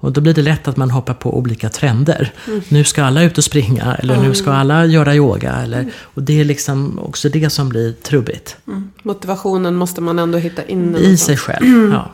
Och 0.00 0.12
då 0.12 0.20
blir 0.20 0.34
det 0.34 0.42
lätt 0.42 0.68
att 0.68 0.76
man 0.76 0.90
hoppar 0.90 1.14
på 1.14 1.38
olika 1.38 1.68
trender. 1.68 2.32
Nu 2.68 2.84
ska 2.84 3.04
alla 3.04 3.22
ut 3.22 3.38
och 3.38 3.44
springa 3.44 3.94
eller 3.94 4.16
nu 4.22 4.34
ska 4.34 4.52
alla 4.52 4.86
göra 4.86 5.14
yoga. 5.14 5.52
Eller, 5.52 5.86
och 6.02 6.22
det 6.22 6.40
är 6.40 6.44
liksom 6.44 6.98
också 6.98 7.28
det 7.28 7.50
som 7.50 7.68
blir 7.68 7.92
trubbigt. 7.92 8.56
Motivationen 9.02 9.69
måste 9.76 10.00
man 10.00 10.18
ändå 10.18 10.38
hitta 10.38 10.64
in. 10.64 10.96
I 10.96 11.16
sig 11.16 11.36
själv. 11.36 11.92
Ja. 11.92 12.10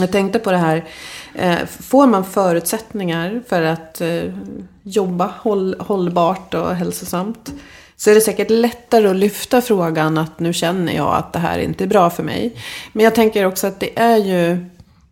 Jag 0.00 0.12
tänkte 0.12 0.38
på 0.38 0.50
det 0.50 0.56
här. 0.56 0.84
Eh, 1.34 1.58
får 1.80 2.06
man 2.06 2.24
förutsättningar 2.24 3.42
för 3.48 3.62
att 3.62 4.00
eh, 4.00 4.22
jobba 4.82 5.34
håll, 5.38 5.76
hållbart 5.78 6.54
och 6.54 6.74
hälsosamt. 6.74 7.52
Så 7.96 8.10
är 8.10 8.14
det 8.14 8.20
säkert 8.20 8.50
lättare 8.50 9.08
att 9.08 9.16
lyfta 9.16 9.60
frågan 9.60 10.18
att 10.18 10.40
nu 10.40 10.52
känner 10.52 10.92
jag 10.92 11.14
att 11.14 11.32
det 11.32 11.38
här 11.38 11.58
inte 11.58 11.84
är 11.84 11.88
bra 11.88 12.10
för 12.10 12.22
mig. 12.22 12.56
Men 12.92 13.04
jag 13.04 13.14
tänker 13.14 13.46
också 13.46 13.66
att 13.66 13.80
det 13.80 13.98
är 13.98 14.16
ju 14.16 14.66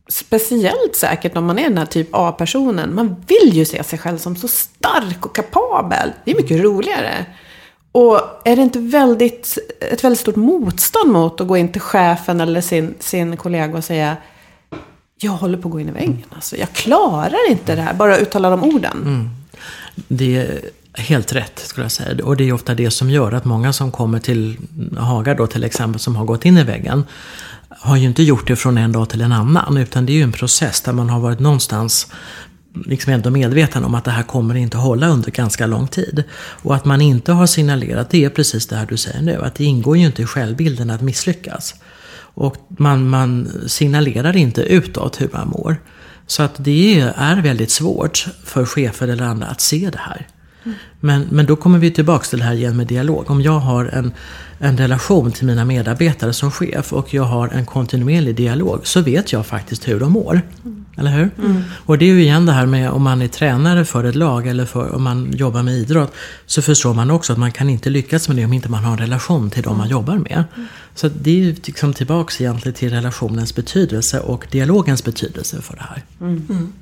speciellt 0.09 0.97
säkert 0.97 1.37
om 1.37 1.45
man 1.45 1.59
är 1.59 1.69
den 1.69 1.79
här 1.79 1.87
typ 1.87 2.09
A-personen. 2.13 2.95
Man 2.95 3.25
vill 3.27 3.57
ju 3.57 3.65
se 3.65 3.85
sig 3.85 3.99
själv 3.99 4.19
som 4.19 4.37
så 4.37 4.49
stark 4.49 5.27
och 5.27 5.37
kapabel. 5.37 6.13
Det 6.25 6.31
är 6.31 6.37
mycket 6.37 6.61
roligare. 6.61 7.27
Och 7.93 8.21
är 8.45 8.57
det 8.57 8.63
inte 8.63 8.79
väldigt, 8.79 9.59
ett 9.81 10.05
väldigt 10.05 10.21
stort 10.21 10.37
motstånd 10.37 11.13
mot 11.13 11.41
att 11.41 11.49
gå 11.49 11.57
in 11.57 11.73
till 11.73 11.81
chefen 11.81 12.41
eller 12.41 12.61
sin, 12.61 12.95
sin 12.99 13.37
kollega 13.37 13.79
och 13.79 13.85
säga 13.85 14.17
jag 15.23 15.33
håller 15.33 15.59
på 15.59 15.69
att 15.69 15.73
gå 15.73 15.81
in 15.81 15.89
i 15.89 15.93
väggen. 15.93 16.25
Alltså, 16.35 16.57
jag 16.57 16.73
klarar 16.73 17.51
inte 17.51 17.77
det 17.77 17.83
här. 17.83 17.95
Bara 17.95 18.17
uttala 18.17 18.51
de 18.51 18.65
orden. 18.65 19.31
Det 20.09 20.37
är 20.37 20.61
helt 20.95 21.33
rätt 21.33 21.59
skulle 21.59 21.85
jag 21.85 21.93
säga. 21.93 22.25
Och 22.25 22.37
det 22.37 22.49
är 22.49 22.53
ofta 22.53 22.75
det 22.75 22.91
som 22.91 23.11
gör 23.11 23.33
att 23.33 23.45
många 23.45 23.73
som 23.73 23.93
kommer 23.93 24.19
till 24.19 24.59
Haga 24.99 25.35
då 25.35 25.47
till 25.47 25.65
exempel 25.65 26.01
som 26.01 26.17
har 26.17 26.25
gått 26.25 26.45
in 26.45 26.59
i 26.59 26.63
väggen 26.65 27.05
har 27.69 27.97
ju 27.97 28.07
inte 28.07 28.23
gjort 28.23 28.47
det 28.47 28.57
från 28.57 28.79
en 28.79 28.93
dag 28.93 29.09
till 29.09 29.21
en 29.21 29.33
annan. 29.33 29.77
Utan 29.77 30.07
det 30.07 30.13
är 30.13 30.15
ju 30.15 30.23
en 30.23 30.33
process 30.33 30.81
där 30.81 30.93
man 30.93 31.11
har 31.11 31.21
varit 31.21 31.41
någonstans 31.41 32.13
liksom 32.75 33.13
ändå 33.13 33.31
medveten 33.31 33.85
om 33.85 33.95
att 33.95 34.05
det 34.05 34.11
här 34.11 34.23
kommer 34.23 34.55
inte 34.55 34.77
hålla 34.77 35.09
under 35.09 35.31
ganska 35.31 35.67
lång 35.67 35.89
tid. 35.89 36.25
Och 36.35 36.75
att 36.75 36.85
man 36.85 37.01
inte 37.01 37.33
har 37.33 37.47
signalerat, 37.47 38.11
det 38.11 38.25
är 38.25 38.31
precis 38.31 38.67
det 38.67 38.77
här 38.77 38.87
du 38.87 38.97
säger 38.97 39.23
nu, 39.23 39.43
att 39.43 39.55
det 39.55 39.65
ingår 39.65 39.97
ju 39.97 40.07
inte 40.07 40.23
i 40.23 40.27
självbilden 40.27 40.91
att 40.91 41.01
misslyckas. 41.01 41.75
Och 42.35 42.57
man, 42.69 43.09
man 43.09 43.49
signalerar 43.67 44.37
inte 44.37 44.63
utåt 44.63 45.21
hur 45.21 45.29
man 45.33 45.49
mår. 45.49 45.77
Så 46.27 46.43
att 46.43 46.55
det 46.59 47.01
är 47.17 47.43
väldigt 47.43 47.71
svårt 47.71 48.27
för 48.45 48.65
chefer 48.65 49.09
eller 49.09 49.25
andra 49.25 49.47
att 49.47 49.61
se 49.61 49.91
det 49.93 50.01
här. 50.01 50.27
Men, 51.01 51.27
men 51.31 51.47
då 51.47 51.57
kommer 51.57 51.79
vi 51.79 51.91
tillbaka 51.91 52.25
till 52.25 52.39
det 52.39 52.45
här 52.45 52.55
igen 52.55 52.77
med 52.77 52.87
dialog. 52.87 53.31
Om 53.31 53.43
jag 53.43 53.59
har 53.59 53.85
en, 53.85 54.13
en 54.59 54.77
relation 54.77 55.33
till 55.33 55.47
mina 55.47 55.65
medarbetare 55.65 56.33
som 56.33 56.51
chef 56.51 56.93
och 56.93 57.15
jag 57.15 57.23
har 57.23 57.49
en 57.49 57.67
kontinuerlig 57.67 58.37
dialog 58.37 58.87
så 58.87 59.01
vet 59.01 59.33
jag 59.33 59.47
faktiskt 59.47 59.89
hur 59.89 60.01
de 60.01 60.13
mår. 60.13 60.43
Eller 60.97 61.11
hur? 61.11 61.31
Mm. 61.39 61.63
Och 61.87 61.99
det 61.99 62.05
är 62.05 62.15
ju 62.15 62.23
igen 62.23 62.47
det 62.47 62.53
här 62.53 62.67
med 62.67 62.91
om 62.91 63.03
man 63.03 63.23
är 63.23 63.29
tränare 63.29 63.85
för 63.85 64.05
ett 64.05 64.15
lag 64.15 64.47
eller 64.47 64.67
för, 64.67 64.95
om 64.95 65.03
man 65.03 65.33
jobbar 65.33 65.63
med 65.63 65.75
idrott. 65.75 66.13
Så 66.47 66.63
förstår 66.63 66.95
man 66.95 67.11
också 67.11 67.33
att 67.33 67.39
man 67.39 67.53
kan 67.53 67.71
inte 67.71 67.91
lyckas 67.91 68.29
med 68.29 68.37
det 68.37 68.45
om 68.45 68.53
inte 68.53 68.69
man 68.69 68.85
har 68.85 68.93
en 68.93 68.99
relation 68.99 69.51
till 69.51 69.63
de 69.63 69.79
man 69.79 69.89
jobbar 69.89 70.17
med. 70.17 70.45
Så 70.95 71.09
det 71.09 71.31
är 71.31 71.35
ju 71.35 71.57
liksom 71.65 71.95
tillbaks 71.95 72.41
egentligen 72.41 72.75
till 72.75 72.91
relationens 72.91 73.55
betydelse 73.55 74.21
och 74.21 74.47
dialogens 74.51 75.05
betydelse 75.05 75.63
för 75.63 75.77
det 75.77 75.83
här. 75.89 76.03
Mm. 76.21 76.73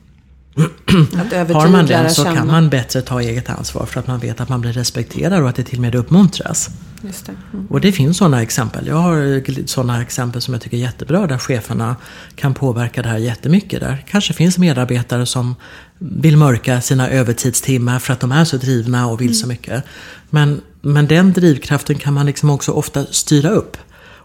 Har 1.54 1.68
man 1.68 1.86
den 1.86 2.10
så 2.10 2.24
kan 2.24 2.46
man 2.46 2.70
bättre 2.70 3.02
ta 3.02 3.20
eget 3.20 3.50
ansvar 3.50 3.86
för 3.86 4.00
att 4.00 4.06
man 4.06 4.18
vet 4.18 4.40
att 4.40 4.48
man 4.48 4.60
blir 4.60 4.72
respekterad 4.72 5.42
och 5.42 5.48
att 5.48 5.56
det 5.56 5.62
till 5.62 5.78
och 5.78 5.82
med 5.82 5.94
uppmuntras. 5.94 6.70
Det. 7.00 7.28
Mm. 7.52 7.66
Och 7.66 7.80
det 7.80 7.92
finns 7.92 8.16
sådana 8.16 8.42
exempel. 8.42 8.86
Jag 8.86 8.96
har 8.96 9.66
sådana 9.66 10.02
exempel 10.02 10.42
som 10.42 10.54
jag 10.54 10.62
tycker 10.62 10.76
är 10.76 10.80
jättebra 10.80 11.26
där 11.26 11.38
cheferna 11.38 11.96
kan 12.34 12.54
påverka 12.54 13.02
det 13.02 13.08
här 13.08 13.18
jättemycket. 13.18 13.80
Där 13.80 14.04
kanske 14.08 14.32
finns 14.32 14.58
medarbetare 14.58 15.26
som 15.26 15.54
vill 15.98 16.36
mörka 16.36 16.80
sina 16.80 17.08
övertidstimmar 17.08 17.98
för 17.98 18.12
att 18.12 18.20
de 18.20 18.32
är 18.32 18.44
så 18.44 18.56
drivna 18.56 19.06
och 19.06 19.20
vill 19.20 19.26
mm. 19.26 19.34
så 19.34 19.48
mycket. 19.48 19.84
Men, 20.30 20.60
men 20.80 21.06
den 21.06 21.32
drivkraften 21.32 21.98
kan 21.98 22.14
man 22.14 22.26
liksom 22.26 22.50
också 22.50 22.72
ofta 22.72 23.06
styra 23.06 23.50
upp. 23.50 23.76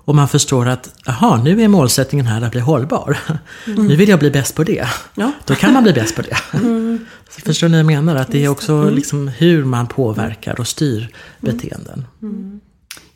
Och 0.06 0.16
man 0.16 0.28
förstår 0.28 0.68
att, 0.68 0.90
aha, 1.08 1.42
nu 1.44 1.62
är 1.62 1.68
målsättningen 1.68 2.26
här 2.26 2.42
att 2.42 2.52
bli 2.52 2.62
hållbar. 2.62 3.18
Mm. 3.68 3.88
Nu 3.88 3.96
vill 3.96 4.10
jag 4.10 4.20
bli 4.20 4.32
bäst 4.32 4.56
på 4.56 4.64
det. 4.64 4.88
Ja. 5.16 5.32
Då 5.46 5.56
kan 5.56 5.74
man 5.74 5.84
bli 5.84 5.94
bäst 5.94 6.16
på 6.16 6.22
det. 6.22 6.38
Mm. 6.54 7.06
Förstår 7.46 7.70
ni 7.70 7.84
vad 7.84 7.94
jag 7.94 8.04
menar? 8.04 8.22
Att 8.22 8.32
det 8.32 8.46
är 8.46 8.50
också 8.50 8.74
mm. 8.74 8.94
liksom 8.94 9.28
hur 9.28 9.66
man 9.66 9.88
påverkar 9.88 10.60
och 10.60 10.68
styr 10.68 11.10
beteenden. 11.40 12.06
Mm. 12.22 12.60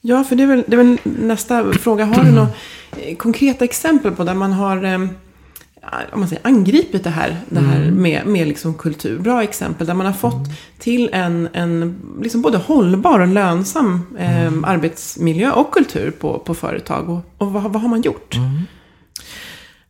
Ja, 0.01 0.23
för 0.23 0.35
det 0.35 0.43
är, 0.43 0.47
väl, 0.47 0.63
det 0.67 0.73
är 0.73 0.77
väl 0.77 0.97
nästa 1.03 1.73
fråga. 1.73 2.05
Har 2.05 2.23
du 2.23 2.31
några 2.31 2.49
konkreta 3.17 3.65
exempel 3.65 4.11
på 4.11 4.23
där 4.23 4.33
man 4.33 4.53
har 4.53 4.83
eh, 4.83 4.99
om 6.11 6.19
man 6.19 6.29
säger, 6.29 6.47
angripit 6.47 7.03
det 7.03 7.09
här, 7.09 7.37
det 7.49 7.59
här 7.59 7.81
mm. 7.81 8.01
med, 8.01 8.27
med 8.27 8.47
liksom 8.47 8.73
kultur. 8.73 9.19
Bra 9.19 9.43
exempel 9.43 9.87
där 9.87 9.93
man 9.93 10.05
har 10.05 10.13
fått 10.13 10.33
mm. 10.33 10.49
till 10.79 11.09
en, 11.13 11.49
en 11.53 11.95
liksom 12.21 12.41
både 12.41 12.57
hållbar 12.57 13.19
och 13.19 13.27
lönsam 13.27 14.01
eh, 14.17 14.41
mm. 14.41 14.65
arbetsmiljö 14.65 15.51
och 15.51 15.71
kultur 15.71 16.11
på, 16.11 16.39
på 16.39 16.53
företag. 16.53 17.09
Och, 17.09 17.21
och 17.37 17.53
vad, 17.53 17.63
vad 17.63 17.81
har 17.81 17.89
man 17.89 18.01
gjort? 18.01 18.35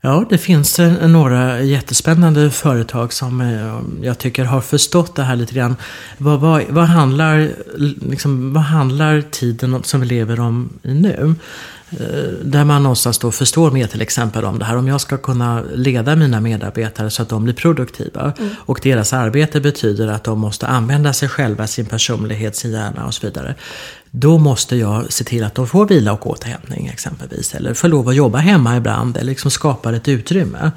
Ja, 0.01 0.25
det 0.29 0.37
finns 0.37 0.79
eh, 0.79 1.07
några 1.07 1.61
jättespännande 1.61 2.51
företag 2.51 3.13
som 3.13 3.41
eh, 3.41 4.05
jag 4.07 4.17
tycker 4.17 4.45
har 4.45 4.61
förstått 4.61 5.15
det 5.15 5.23
här 5.23 5.35
lite 5.35 5.53
grann. 5.53 5.75
Vad, 6.17 6.39
vad, 6.39 6.63
vad, 6.69 6.85
handlar, 6.85 7.51
liksom, 8.09 8.53
vad 8.53 8.63
handlar 8.63 9.21
tiden 9.21 9.83
som 9.83 10.01
vi 10.01 10.07
lever 10.07 10.39
om 10.39 10.69
nu? 10.81 11.35
Eh, 11.89 12.33
där 12.43 12.65
man 12.65 12.83
någonstans 12.83 13.19
då 13.19 13.31
förstår 13.31 13.71
mer 13.71 13.87
till 13.87 14.01
exempel 14.01 14.45
om 14.45 14.59
det 14.59 14.65
här. 14.65 14.77
Om 14.77 14.87
jag 14.87 15.01
ska 15.01 15.17
kunna 15.17 15.63
leda 15.73 16.15
mina 16.15 16.41
medarbetare 16.41 17.09
så 17.09 17.21
att 17.21 17.29
de 17.29 17.43
blir 17.43 17.53
produktiva. 17.53 18.33
Mm. 18.37 18.49
Och 18.59 18.79
deras 18.83 19.13
arbete 19.13 19.59
betyder 19.59 20.07
att 20.07 20.23
de 20.23 20.39
måste 20.39 20.67
använda 20.67 21.13
sig 21.13 21.29
själva, 21.29 21.67
sin 21.67 21.85
personlighet, 21.85 22.55
sin 22.55 22.71
hjärna 22.71 23.05
och 23.05 23.13
så 23.13 23.27
vidare. 23.27 23.55
Då 24.11 24.37
måste 24.37 24.75
jag 24.75 25.13
se 25.13 25.23
till 25.23 25.43
att 25.43 25.55
de 25.55 25.67
får 25.67 25.87
vila 25.87 26.13
och 26.13 26.27
återhämtning 26.27 26.87
exempelvis. 26.87 27.55
Eller 27.55 27.73
får 27.73 27.87
lov 27.87 28.09
att 28.09 28.15
jobba 28.15 28.37
hemma 28.37 28.77
ibland 28.77 29.17
eller 29.17 29.31
liksom 29.31 29.51
skapar 29.51 29.93
ett 29.93 30.07
utrymme. 30.07 30.71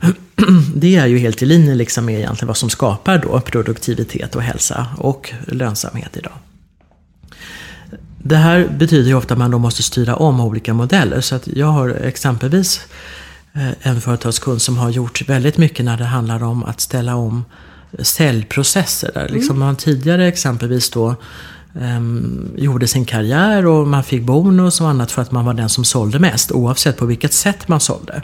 Det 0.74 0.96
är 0.96 1.06
ju 1.06 1.18
helt 1.18 1.42
i 1.42 1.46
linje 1.46 1.74
liksom 1.74 2.04
med 2.04 2.18
egentligen 2.18 2.46
vad 2.46 2.56
som 2.56 2.70
skapar 2.70 3.18
då 3.18 3.40
produktivitet 3.40 4.36
och 4.36 4.42
hälsa 4.42 4.86
och 4.98 5.32
lönsamhet 5.46 6.16
idag. 6.16 6.32
Det 8.22 8.36
här 8.36 8.68
betyder 8.78 9.08
ju 9.08 9.14
ofta 9.14 9.34
att 9.34 9.38
man 9.38 9.50
då 9.50 9.58
måste 9.58 9.82
styra 9.82 10.16
om 10.16 10.40
olika 10.40 10.74
modeller. 10.74 11.20
Så 11.20 11.34
att 11.34 11.46
jag 11.46 11.66
har 11.66 11.88
exempelvis 11.88 12.80
eh, 13.52 13.88
en 13.88 14.00
företagskund 14.00 14.62
som 14.62 14.78
har 14.78 14.90
gjort 14.90 15.28
väldigt 15.28 15.58
mycket 15.58 15.84
när 15.84 15.96
det 15.96 16.04
handlar 16.04 16.42
om 16.42 16.64
att 16.64 16.80
ställa 16.80 17.16
om 17.16 17.44
säljprocesser. 17.98 19.10
Där 19.14 19.20
mm. 19.20 19.34
liksom 19.34 19.58
man 19.58 19.76
tidigare 19.76 20.28
exempelvis 20.28 20.90
då 20.90 21.16
um, 21.74 22.50
gjorde 22.56 22.88
sin 22.88 23.04
karriär 23.04 23.66
och 23.66 23.86
man 23.86 24.04
fick 24.04 24.22
bonus 24.22 24.80
och 24.80 24.88
annat 24.88 25.10
för 25.10 25.22
att 25.22 25.32
man 25.32 25.44
var 25.44 25.54
den 25.54 25.68
som 25.68 25.84
sålde 25.84 26.18
mest 26.18 26.52
oavsett 26.52 26.96
på 26.96 27.06
vilket 27.06 27.32
sätt 27.32 27.68
man 27.68 27.80
sålde. 27.80 28.22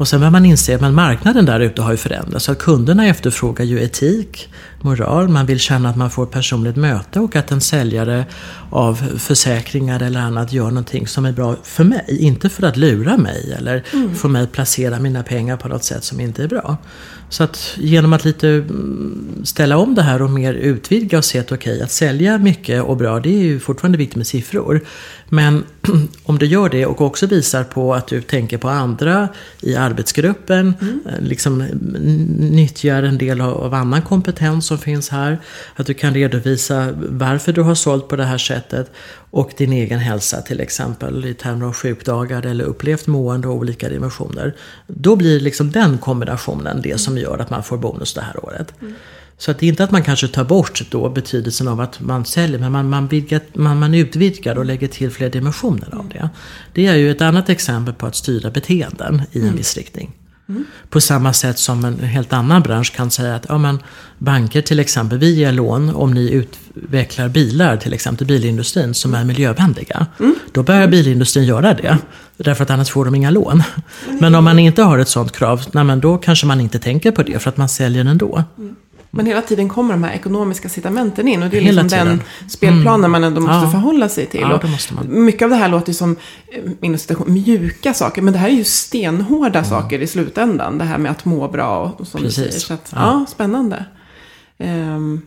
Och 0.00 0.08
sen 0.08 0.20
börjar 0.20 0.30
man 0.30 0.46
inse 0.46 0.74
att 0.74 0.94
marknaden 0.94 1.44
där 1.44 1.60
ute 1.60 1.82
har 1.82 1.90
ju 1.90 1.96
förändrats. 1.96 2.44
Så 2.44 2.52
att 2.52 2.58
kunderna 2.58 3.06
efterfrågar 3.06 3.64
ju 3.64 3.82
etik, 3.82 4.52
moral, 4.80 5.28
man 5.28 5.46
vill 5.46 5.60
känna 5.60 5.88
att 5.88 5.96
man 5.96 6.10
får 6.10 6.22
ett 6.22 6.30
personligt 6.30 6.76
möte 6.76 7.20
och 7.20 7.36
att 7.36 7.50
en 7.50 7.60
säljare 7.60 8.24
av 8.70 8.94
försäkringar 9.18 10.02
eller 10.02 10.20
annat 10.20 10.52
gör 10.52 10.68
någonting 10.68 11.06
som 11.06 11.24
är 11.24 11.32
bra 11.32 11.56
för 11.62 11.84
mig. 11.84 12.16
Inte 12.20 12.48
för 12.48 12.66
att 12.66 12.76
lura 12.76 13.16
mig 13.16 13.54
eller 13.58 13.84
mm. 13.92 14.14
få 14.14 14.28
mig 14.28 14.42
att 14.42 14.52
placera 14.52 15.00
mina 15.00 15.22
pengar 15.22 15.56
på 15.56 15.68
något 15.68 15.84
sätt 15.84 16.04
som 16.04 16.20
inte 16.20 16.42
är 16.42 16.48
bra. 16.48 16.78
Så 17.30 17.44
att 17.44 17.76
genom 17.76 18.12
att 18.12 18.24
lite 18.24 18.48
mm, 18.48 19.42
ställa 19.44 19.76
om 19.76 19.94
det 19.94 20.02
här 20.02 20.22
och 20.22 20.30
mer 20.30 20.54
utvidga 20.54 21.18
och 21.18 21.24
se 21.24 21.38
att 21.38 21.52
okej, 21.52 21.72
okay, 21.72 21.84
att 21.84 21.90
sälja 21.90 22.38
mycket 22.38 22.82
och 22.82 22.96
bra, 22.96 23.20
det 23.20 23.28
är 23.28 23.42
ju 23.42 23.60
fortfarande 23.60 23.98
viktigt 23.98 24.16
med 24.16 24.26
siffror. 24.26 24.80
Men 25.28 25.64
om 26.22 26.38
du 26.38 26.46
gör 26.46 26.68
det 26.68 26.86
och 26.86 27.00
också 27.00 27.26
visar 27.26 27.64
på 27.64 27.94
att 27.94 28.06
du 28.06 28.22
tänker 28.22 28.58
på 28.58 28.68
andra 28.68 29.28
i 29.60 29.76
arbetsgruppen, 29.76 30.74
mm. 30.80 31.00
Eh, 31.06 31.20
liksom 31.20 31.58
nyttjar 32.38 33.02
en 33.02 33.18
del 33.18 33.40
av 33.40 33.74
annan 33.74 34.02
kompetens 34.02 34.66
som 34.66 34.78
finns 34.78 35.08
här. 35.08 35.38
Att 35.76 35.86
du 35.86 35.94
kan 35.94 36.14
redovisa 36.14 36.88
varför 36.96 37.52
du 37.52 37.62
har 37.62 37.74
sålt 37.74 38.08
på 38.08 38.16
det 38.16 38.24
här 38.24 38.38
sättet 38.38 38.59
och 39.30 39.52
din 39.56 39.72
egen 39.72 39.98
hälsa 39.98 40.40
till 40.42 40.60
exempel 40.60 41.24
i 41.24 41.34
termer 41.34 41.66
av 41.66 41.72
sjukdagar 41.72 42.46
eller 42.46 42.64
upplevt 42.64 43.06
mående 43.06 43.48
och 43.48 43.54
olika 43.54 43.88
dimensioner. 43.88 44.56
Då 44.86 45.16
blir 45.16 45.40
liksom 45.40 45.70
den 45.70 45.98
kombinationen 45.98 46.82
det 46.82 47.00
som 47.00 47.18
gör 47.18 47.38
att 47.38 47.50
man 47.50 47.62
får 47.62 47.78
bonus 47.78 48.14
det 48.14 48.20
här 48.20 48.44
året. 48.44 48.74
Mm. 48.80 48.94
Så 49.38 49.50
att 49.50 49.58
det 49.58 49.66
är 49.66 49.68
inte 49.68 49.84
att 49.84 49.90
man 49.90 50.02
kanske 50.02 50.28
tar 50.28 50.44
bort 50.44 50.90
då 50.90 51.08
betydelsen 51.08 51.68
av 51.68 51.80
att 51.80 52.00
man 52.00 52.24
säljer, 52.24 52.58
men 52.58 52.72
man, 52.72 52.88
man, 52.88 53.08
vidgar, 53.08 53.40
man, 53.52 53.78
man 53.78 53.94
utvidgar 53.94 54.58
och 54.58 54.64
lägger 54.64 54.88
till 54.88 55.10
fler 55.10 55.30
dimensioner 55.30 55.94
av 55.94 56.08
det. 56.08 56.28
Det 56.72 56.86
är 56.86 56.94
ju 56.94 57.10
ett 57.10 57.20
annat 57.20 57.48
exempel 57.48 57.94
på 57.94 58.06
att 58.06 58.16
styra 58.16 58.50
beteenden 58.50 59.22
i 59.32 59.38
en 59.38 59.44
mm. 59.44 59.56
viss 59.56 59.76
riktning. 59.76 60.19
Mm. 60.50 60.64
På 60.90 61.00
samma 61.00 61.32
sätt 61.32 61.58
som 61.58 61.84
en 61.84 62.00
helt 62.00 62.32
annan 62.32 62.62
bransch 62.62 62.92
kan 62.92 63.10
säga 63.10 63.34
att 63.34 63.46
ja, 63.48 63.58
men 63.58 63.78
banker 64.18 64.62
till 64.62 64.80
exempel, 64.80 65.18
vi 65.18 65.34
ger 65.34 65.52
lån 65.52 65.94
om 65.94 66.14
ni 66.14 66.30
utvecklar 66.30 67.28
bilar, 67.28 67.76
till 67.76 67.92
exempel 67.92 68.26
bilindustrin, 68.26 68.94
som 68.94 69.14
är 69.14 69.24
miljövänliga. 69.24 70.06
Mm. 70.20 70.34
Då 70.52 70.62
börjar 70.62 70.88
bilindustrin 70.88 71.44
göra 71.44 71.74
det. 71.74 71.98
Därför 72.36 72.64
att 72.64 72.70
annars 72.70 72.90
får 72.90 73.04
de 73.04 73.14
inga 73.14 73.30
lån. 73.30 73.62
Men 74.20 74.34
om 74.34 74.44
man 74.44 74.58
inte 74.58 74.82
har 74.82 74.98
ett 74.98 75.08
sådant 75.08 75.32
krav, 75.32 75.62
nej, 75.72 75.84
men 75.84 76.00
då 76.00 76.18
kanske 76.18 76.46
man 76.46 76.60
inte 76.60 76.78
tänker 76.78 77.10
på 77.10 77.22
det 77.22 77.38
för 77.38 77.48
att 77.48 77.56
man 77.56 77.68
säljer 77.68 78.04
ändå. 78.04 78.44
Mm. 78.58 78.76
Men 79.10 79.26
hela 79.26 79.42
tiden 79.42 79.68
kommer 79.68 79.94
de 79.94 80.04
här 80.04 80.12
ekonomiska 80.12 80.68
citamenten 80.68 81.28
in. 81.28 81.42
Och 81.42 81.50
det 81.50 81.56
är 81.56 81.60
hela 81.60 81.82
liksom 81.82 81.98
tiden. 81.98 82.22
den 82.40 82.50
spelplanen 82.50 83.00
mm. 83.00 83.10
man 83.10 83.24
ändå 83.24 83.40
måste 83.40 83.64
ja. 83.64 83.70
förhålla 83.70 84.08
sig 84.08 84.26
till. 84.26 84.40
Ja, 84.40 84.60
mycket 85.08 85.42
av 85.42 85.50
det 85.50 85.56
här 85.56 85.68
låter 85.68 85.88
ju 85.88 85.94
som 85.94 86.16
eh, 86.48 87.16
mjuka 87.26 87.94
saker. 87.94 88.22
Men 88.22 88.32
det 88.32 88.38
här 88.38 88.48
är 88.48 88.52
ju 88.52 88.64
stenhårda 88.64 89.58
mm. 89.58 89.70
saker 89.70 89.98
i 89.98 90.06
slutändan. 90.06 90.78
Det 90.78 90.84
här 90.84 90.98
med 90.98 91.10
att 91.10 91.24
må 91.24 91.48
bra 91.48 91.96
och 91.98 92.06
som 92.06 92.20
Precis. 92.20 92.36
du 92.36 92.50
säger. 92.50 92.60
Så 92.60 92.74
att, 92.74 92.92
ja. 92.94 93.00
ja. 93.00 93.26
spännande. 93.28 93.84
Um, 94.58 95.22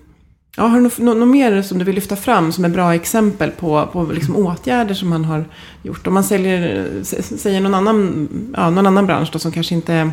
ja, 0.57 0.63
har 0.63 0.77
du 0.77 0.83
något, 0.83 0.97
något, 0.97 1.27
mer 1.27 1.61
som 1.61 1.77
du 1.77 1.85
vill 1.85 1.95
lyfta 1.95 2.15
fram 2.15 2.51
som 2.51 2.65
är 2.65 2.69
bra 2.69 2.95
exempel 2.95 3.51
på, 3.51 3.89
på 3.93 4.03
liksom 4.03 4.35
åtgärder 4.35 4.93
som 4.93 5.09
man 5.09 5.25
har 5.25 5.45
gjort? 5.83 6.07
Om 6.07 6.13
man 6.13 6.23
säljer, 6.23 6.89
säger 7.37 7.61
någon 7.61 7.73
annan, 7.73 8.27
ja, 8.57 8.69
någon 8.69 8.87
annan 8.87 9.05
bransch 9.05 9.29
då 9.33 9.39
som 9.39 9.51
kanske 9.51 9.75
inte 9.75 10.11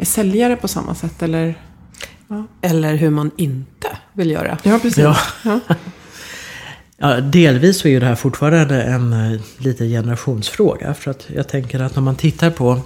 är 0.00 0.04
säljare 0.04 0.56
på 0.56 0.68
samma 0.68 0.94
sätt. 0.94 1.22
Eller, 1.22 1.54
ja. 2.28 2.44
eller 2.60 2.94
hur 2.94 3.10
man 3.10 3.30
inte 3.36 3.88
vill 4.12 4.30
göra. 4.30 4.58
Ja, 4.62 4.78
precis. 4.82 4.98
Ja. 4.98 5.16
Ja. 5.44 5.60
ja. 6.96 7.20
delvis 7.20 7.78
så 7.78 7.88
är 7.88 7.92
ju 7.92 8.00
det 8.00 8.06
här 8.06 8.14
fortfarande 8.14 8.82
en 8.82 9.12
uh, 9.12 9.40
lite 9.58 9.88
generationsfråga. 9.88 10.94
För 10.94 11.10
att 11.10 11.26
jag 11.34 11.48
tänker 11.48 11.80
att 11.80 11.94
när 11.94 12.02
man 12.02 12.16
tittar 12.16 12.50
på 12.50 12.80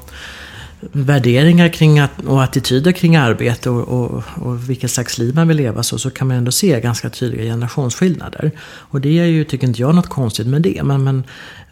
värderingar 0.93 1.69
kring 1.69 1.99
att, 1.99 2.25
och 2.27 2.43
attityder 2.43 2.93
kring 2.93 3.17
arbete 3.17 3.71
och, 3.71 3.89
och, 3.89 4.23
och 4.35 4.71
vilket 4.71 4.91
slags 4.91 5.19
liv 5.19 5.35
man 5.35 5.49
vill 5.49 5.57
leva 5.57 5.83
så, 5.83 5.99
så 5.99 6.11
kan 6.11 6.29
man 6.29 6.37
ändå 6.37 6.53
se 6.53 6.81
ganska 6.81 7.11
tydliga 7.11 7.43
generationsskillnader. 7.43 8.51
Och 8.67 9.01
det 9.01 9.19
är 9.19 9.25
ju, 9.25 9.45
tycker 9.45 9.67
inte 9.67 9.81
jag, 9.81 9.95
något 9.95 10.09
konstigt 10.09 10.47
med 10.47 10.63
det. 10.63 10.83
Men, 10.83 11.05
men 11.05 11.25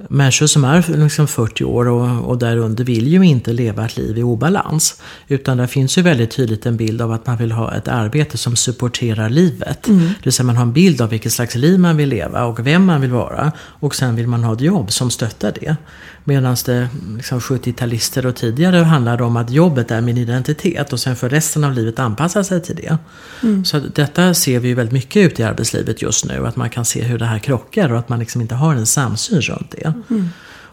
människor 0.09 0.47
som 0.47 0.65
är 0.65 1.05
liksom 1.05 1.29
40 1.29 1.65
år 1.65 1.89
och, 1.89 2.31
och 2.31 2.39
därunder 2.39 2.85
vill 2.85 3.09
ju 3.09 3.23
inte 3.23 3.53
leva 3.53 3.87
ett 3.87 3.97
liv 3.97 4.19
i 4.19 4.23
obalans. 4.23 5.03
Utan 5.29 5.57
det 5.57 5.69
finns 5.69 5.99
ju 5.99 6.03
väldigt 6.03 6.31
tydligt 6.31 6.67
en 6.67 6.77
bild 6.77 7.03
av 7.03 7.13
att 7.13 7.27
man 7.27 7.37
vill 7.37 7.53
ha 7.53 7.75
ett 7.75 7.89
arbete 7.89 8.39
som 8.39 8.57
supporterar 8.57 9.31
livet. 9.31 9.89
Mm. 9.89 10.01
Det 10.01 10.25
vill 10.25 10.33
säga 10.33 10.47
man 10.47 10.57
har 10.57 10.63
en 10.63 10.73
bild 10.73 11.01
av 11.01 11.09
vilket 11.09 11.33
slags 11.33 11.55
liv 11.55 11.79
man 11.79 11.97
vill 11.97 12.09
leva 12.09 12.45
och 12.45 12.67
vem 12.67 12.85
man 12.85 13.01
vill 13.01 13.11
vara. 13.11 13.53
Och 13.59 13.95
sen 13.95 14.17
vill 14.17 14.27
man 14.27 14.45
ha 14.45 14.53
ett 14.53 14.61
jobb 14.61 14.93
som 14.93 15.11
stöttar 15.11 15.53
det. 15.61 15.77
Medan 16.25 16.57
det 16.65 16.89
liksom 17.17 17.41
70-talister 17.41 18.27
och 18.27 18.37
tidigare 18.37 18.79
handlade 19.03 19.25
om 19.25 19.37
att 19.37 19.51
jobbet 19.51 19.91
är 19.91 20.01
min 20.01 20.19
identitet 20.19 20.93
och 20.93 21.01
sen 21.01 21.17
för 21.17 21.29
resten 21.29 21.65
av 21.65 21.73
livet 21.73 21.99
anpassa 21.99 22.45
sig 22.45 22.63
till 22.63 22.77
det. 22.77 22.99
Mm. 23.43 23.65
Så 23.65 23.79
detta 23.79 24.35
ser 24.35 24.61
vi 24.61 24.69
ju 24.69 24.75
väldigt 24.75 24.93
mycket 24.93 25.17
ut 25.33 25.41
i 25.41 25.43
arbetslivet 25.43 26.03
just 26.03 26.25
nu. 26.25 26.47
Att 26.47 26.57
man 26.57 26.71
kan 26.71 26.85
se 26.85 27.03
hur 27.03 27.19
det 27.19 27.25
här 27.25 27.39
krockar 27.39 27.93
och 27.93 27.99
att 27.99 28.09
man 28.09 28.19
liksom 28.19 28.41
inte 28.41 28.55
har 28.55 28.75
en 28.75 28.87
samsyn 28.87 29.41
runt 29.41 29.71
det. 29.71 29.95
Mm. 30.11 30.29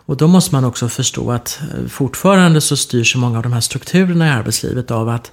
Och 0.05 0.17
då 0.17 0.27
måste 0.27 0.55
man 0.55 0.65
också 0.65 0.89
förstå 0.89 1.31
att 1.31 1.59
eh, 1.61 1.87
fortfarande 1.87 2.61
så 2.61 2.77
styrs 2.77 3.15
många 3.15 3.37
av 3.37 3.43
de 3.43 3.53
här 3.53 3.61
strukturerna 3.61 4.27
i 4.27 4.29
arbetslivet 4.29 4.91
av 4.91 5.09
att 5.09 5.31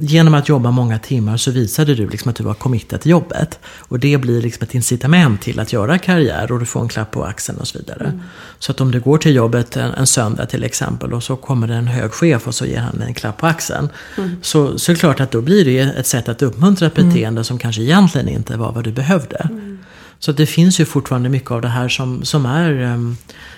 genom 0.00 0.34
att 0.34 0.48
jobba 0.48 0.70
många 0.70 0.98
timmar 0.98 1.36
så 1.36 1.50
visade 1.50 1.94
du 1.94 2.08
liksom 2.08 2.30
att 2.30 2.36
du 2.36 2.44
var 2.44 2.54
committed 2.54 3.00
till 3.00 3.10
jobbet. 3.10 3.58
Och 3.78 3.98
det 3.98 4.18
blir 4.18 4.42
liksom 4.42 4.64
ett 4.64 4.74
incitament 4.74 5.42
till 5.42 5.60
att 5.60 5.72
göra 5.72 5.98
karriär 5.98 6.52
och 6.52 6.58
du 6.58 6.66
får 6.66 6.80
en 6.80 6.88
klapp 6.88 7.10
på 7.10 7.24
axeln 7.24 7.58
och 7.58 7.68
så 7.68 7.78
vidare. 7.78 8.04
Mm. 8.04 8.20
Så 8.58 8.72
att 8.72 8.80
om 8.80 8.90
du 8.90 9.00
går 9.00 9.18
till 9.18 9.34
jobbet 9.34 9.76
en, 9.76 9.94
en, 9.94 10.06
söndag 10.06 10.46
till 10.46 10.64
exempel 10.64 11.12
och 11.12 11.22
så 11.22 11.36
kommer 11.36 11.66
det 11.66 11.74
en 11.74 11.86
hög 11.86 12.12
chef 12.12 12.46
och 12.46 12.54
så 12.54 12.66
ger 12.66 12.80
han 12.80 13.02
en 13.02 13.14
klapp 13.14 13.38
på 13.38 13.46
axeln. 13.46 13.88
Mm. 14.18 14.36
Så, 14.42 14.78
så 14.78 14.92
är 14.92 14.94
det 14.94 15.00
klart 15.00 15.20
att 15.20 15.30
då 15.30 15.40
blir 15.40 15.64
det 15.64 15.78
ett 15.78 16.06
sätt 16.06 16.28
att 16.28 16.42
uppmuntra 16.42 16.86
ett 16.86 16.94
beteende 16.94 17.28
mm. 17.28 17.44
som 17.44 17.58
kanske 17.58 17.82
egentligen 17.82 18.28
inte 18.28 18.56
var 18.56 18.72
vad 18.72 18.84
du 18.84 18.92
behövde. 18.92 19.48
Mm. 19.50 19.78
Så 20.18 20.32
det 20.32 20.46
finns 20.46 20.80
ju 20.80 20.84
fortfarande 20.84 21.28
mycket 21.28 21.50
av 21.50 21.62
det 21.62 21.68
här 21.68 21.88
som, 21.88 22.24
som 22.24 22.46
är 22.46 22.82
um, 22.82 23.16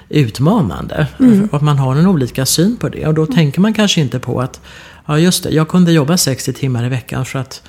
utmanande. 0.08 1.06
Mm. 1.18 1.48
Och 1.52 1.56
att 1.56 1.62
man 1.62 1.78
har 1.78 1.96
en 1.96 2.06
olika 2.06 2.46
syn 2.46 2.76
på 2.76 2.88
det. 2.88 3.06
Och 3.06 3.14
då 3.14 3.22
mm. 3.22 3.34
tänker 3.34 3.60
man 3.60 3.74
kanske 3.74 4.00
inte 4.00 4.18
på 4.18 4.40
att 4.40 4.60
Ja, 5.06 5.18
just 5.18 5.42
det. 5.42 5.50
Jag 5.50 5.68
kunde 5.68 5.92
jobba 5.92 6.16
60 6.16 6.52
timmar 6.52 6.86
i 6.86 6.88
veckan 6.88 7.24
för 7.24 7.38
att 7.38 7.62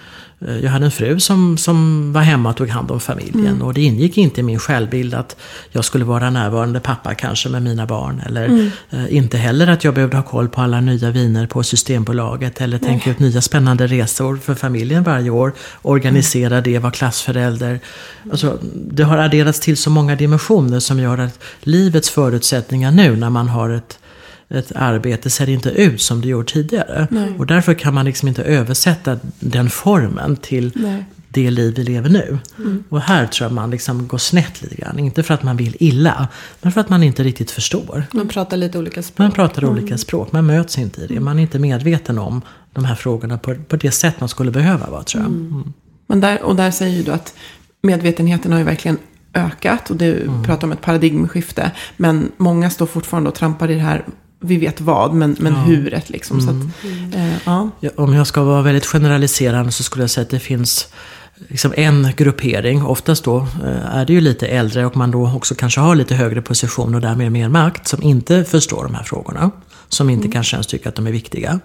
eh, 0.47 0.57
jag 0.57 0.71
hade 0.71 0.85
en 0.85 0.91
fru 0.91 1.19
som, 1.19 1.57
som 1.57 2.13
var 2.13 2.21
hemma 2.21 2.49
och 2.49 2.55
tog 2.55 2.69
hand 2.69 2.91
om 2.91 2.99
familjen. 2.99 3.47
Mm. 3.47 3.61
Och 3.61 3.73
det 3.73 3.81
ingick 3.81 4.17
inte 4.17 4.41
i 4.41 4.43
min 4.43 4.59
självbild 4.59 5.13
att 5.13 5.35
jag 5.71 5.85
skulle 5.85 6.05
vara 6.05 6.29
närvarande 6.29 6.79
pappa 6.79 7.15
kanske 7.15 7.49
med 7.49 7.61
mina 7.61 7.85
barn. 7.85 8.21
Eller 8.25 8.45
mm. 8.45 8.71
eh, 8.89 9.15
inte 9.15 9.37
heller 9.37 9.67
att 9.67 9.83
jag 9.83 9.93
behövde 9.93 10.17
ha 10.17 10.23
koll 10.23 10.49
på 10.49 10.61
alla 10.61 10.81
nya 10.81 11.11
viner 11.11 11.47
på 11.47 11.63
Systembolaget. 11.63 12.61
Eller 12.61 12.77
tänka 12.77 13.09
ut 13.09 13.19
nya 13.19 13.41
spännande 13.41 13.87
resor 13.87 14.37
för 14.37 14.55
familjen 14.55 15.03
varje 15.03 15.29
år. 15.29 15.53
Organisera 15.81 16.61
det, 16.61 16.79
vara 16.79 16.91
klassförälder. 16.91 17.79
Alltså, 18.31 18.59
det 18.73 19.03
har 19.03 19.17
adderats 19.17 19.59
till 19.59 19.77
så 19.77 19.89
många 19.89 20.15
dimensioner 20.15 20.79
som 20.79 20.99
gör 20.99 21.17
att 21.17 21.39
livets 21.59 22.09
förutsättningar 22.09 22.91
nu 22.91 23.15
när 23.15 23.29
man 23.29 23.49
har 23.49 23.69
ett 23.69 23.99
ett 24.49 24.71
arbete 24.75 25.29
ser 25.29 25.49
inte 25.49 25.69
ut 25.69 26.01
som 26.01 26.21
det 26.21 26.27
gjort 26.27 26.53
tidigare. 26.53 27.07
Nej. 27.11 27.33
Och 27.37 27.45
därför 27.45 27.73
kan 27.73 27.93
man 27.93 28.05
liksom 28.05 28.27
inte 28.27 28.43
översätta 28.43 29.19
den 29.39 29.69
formen 29.69 30.35
till 30.35 30.71
Nej. 30.75 31.05
det 31.29 31.51
liv 31.51 31.73
vi 31.75 31.83
lever 31.83 32.09
nu. 32.09 32.39
Mm. 32.57 32.83
Och 32.89 33.01
här 33.01 33.27
tror 33.27 33.45
jag 33.45 33.53
man 33.53 33.71
liksom 33.71 34.07
går 34.07 34.17
snett 34.17 34.61
lite 34.61 34.75
grann. 34.75 34.99
Inte 34.99 35.23
för 35.23 35.33
att 35.33 35.43
man 35.43 35.57
vill 35.57 35.77
illa, 35.79 36.27
men 36.61 36.71
för 36.71 36.81
att 36.81 36.89
man 36.89 37.03
inte 37.03 37.23
riktigt 37.23 37.51
förstår. 37.51 38.03
Man 38.11 38.27
pratar 38.27 38.57
lite 38.57 38.77
olika 38.79 39.03
språk. 39.03 39.17
Man 39.17 39.31
pratar 39.31 39.61
mm. 39.61 39.73
olika 39.73 39.97
språk, 39.97 40.31
man 40.31 40.45
möts 40.45 40.77
inte 40.77 41.01
i 41.01 41.07
det. 41.07 41.19
Man 41.19 41.37
är 41.37 41.41
inte 41.41 41.59
medveten 41.59 42.19
om 42.19 42.41
de 42.73 42.85
här 42.85 42.95
frågorna 42.95 43.37
på, 43.37 43.55
på 43.55 43.75
det 43.75 43.91
sätt 43.91 44.19
man 44.19 44.29
skulle 44.29 44.51
behöva 44.51 44.89
vara 44.89 45.03
tror 45.03 45.23
jag. 45.23 45.31
Mm. 45.31 45.47
mm. 45.47 45.73
Men 46.07 46.21
där, 46.21 46.41
och 46.41 46.55
där 46.55 46.71
säger 46.71 47.03
du 47.03 47.11
att 47.11 47.33
medvetenheten 47.81 48.51
har 48.51 48.59
ju 48.59 48.65
verkligen 48.65 48.97
ökat 49.33 49.89
och 49.89 49.95
du 49.95 50.21
mm. 50.21 50.43
pratar 50.43 50.67
om 50.67 50.71
ett 50.71 50.81
paradigmskifte. 50.81 51.71
Men 51.97 52.31
många 52.37 52.69
står 52.69 52.85
fortfarande 52.85 53.29
och 53.29 53.35
trampar 53.35 53.71
i 53.71 53.73
det 53.73 53.79
här 53.79 54.05
vi 54.39 54.57
vet 54.57 54.81
vad, 54.81 55.13
men, 55.13 55.35
men 55.39 55.53
ja. 55.53 55.59
huret 55.59 56.09
liksom. 56.09 56.39
Mm. 56.39 56.71
Så 56.71 56.87
att, 56.87 57.15
eh, 57.15 57.37
ja. 57.45 57.69
Om 57.95 58.13
jag 58.13 58.27
ska 58.27 58.43
vara 58.43 58.61
väldigt 58.61 58.85
generaliserande 58.85 59.71
så 59.71 59.83
skulle 59.83 60.03
jag 60.03 60.09
säga 60.09 60.23
att 60.23 60.29
det 60.29 60.39
finns 60.39 60.87
liksom 61.47 61.73
en 61.77 62.09
gruppering, 62.17 62.83
oftast 62.85 63.23
då 63.23 63.37
eh, 63.37 63.95
är 63.95 64.05
det 64.05 64.13
ju 64.13 64.21
lite 64.21 64.47
äldre 64.47 64.85
och 64.85 64.97
man 64.97 65.11
då 65.11 65.31
också 65.35 65.55
kanske 65.55 65.79
har 65.79 65.95
lite 65.95 66.15
högre 66.15 66.41
position 66.41 66.95
och 66.95 67.01
därmed 67.01 67.31
mer 67.31 67.49
makt, 67.49 67.87
som 67.87 68.03
inte 68.03 68.43
förstår 68.43 68.83
de 68.83 68.95
här 68.95 69.03
frågorna. 69.03 69.51
Som 69.89 70.09
inte 70.09 70.25
mm. 70.25 70.31
kanske 70.31 70.55
ens 70.55 70.67
tycker 70.67 70.89
att 70.89 70.95
de 70.95 71.07
är 71.07 71.11
viktiga. 71.11 71.59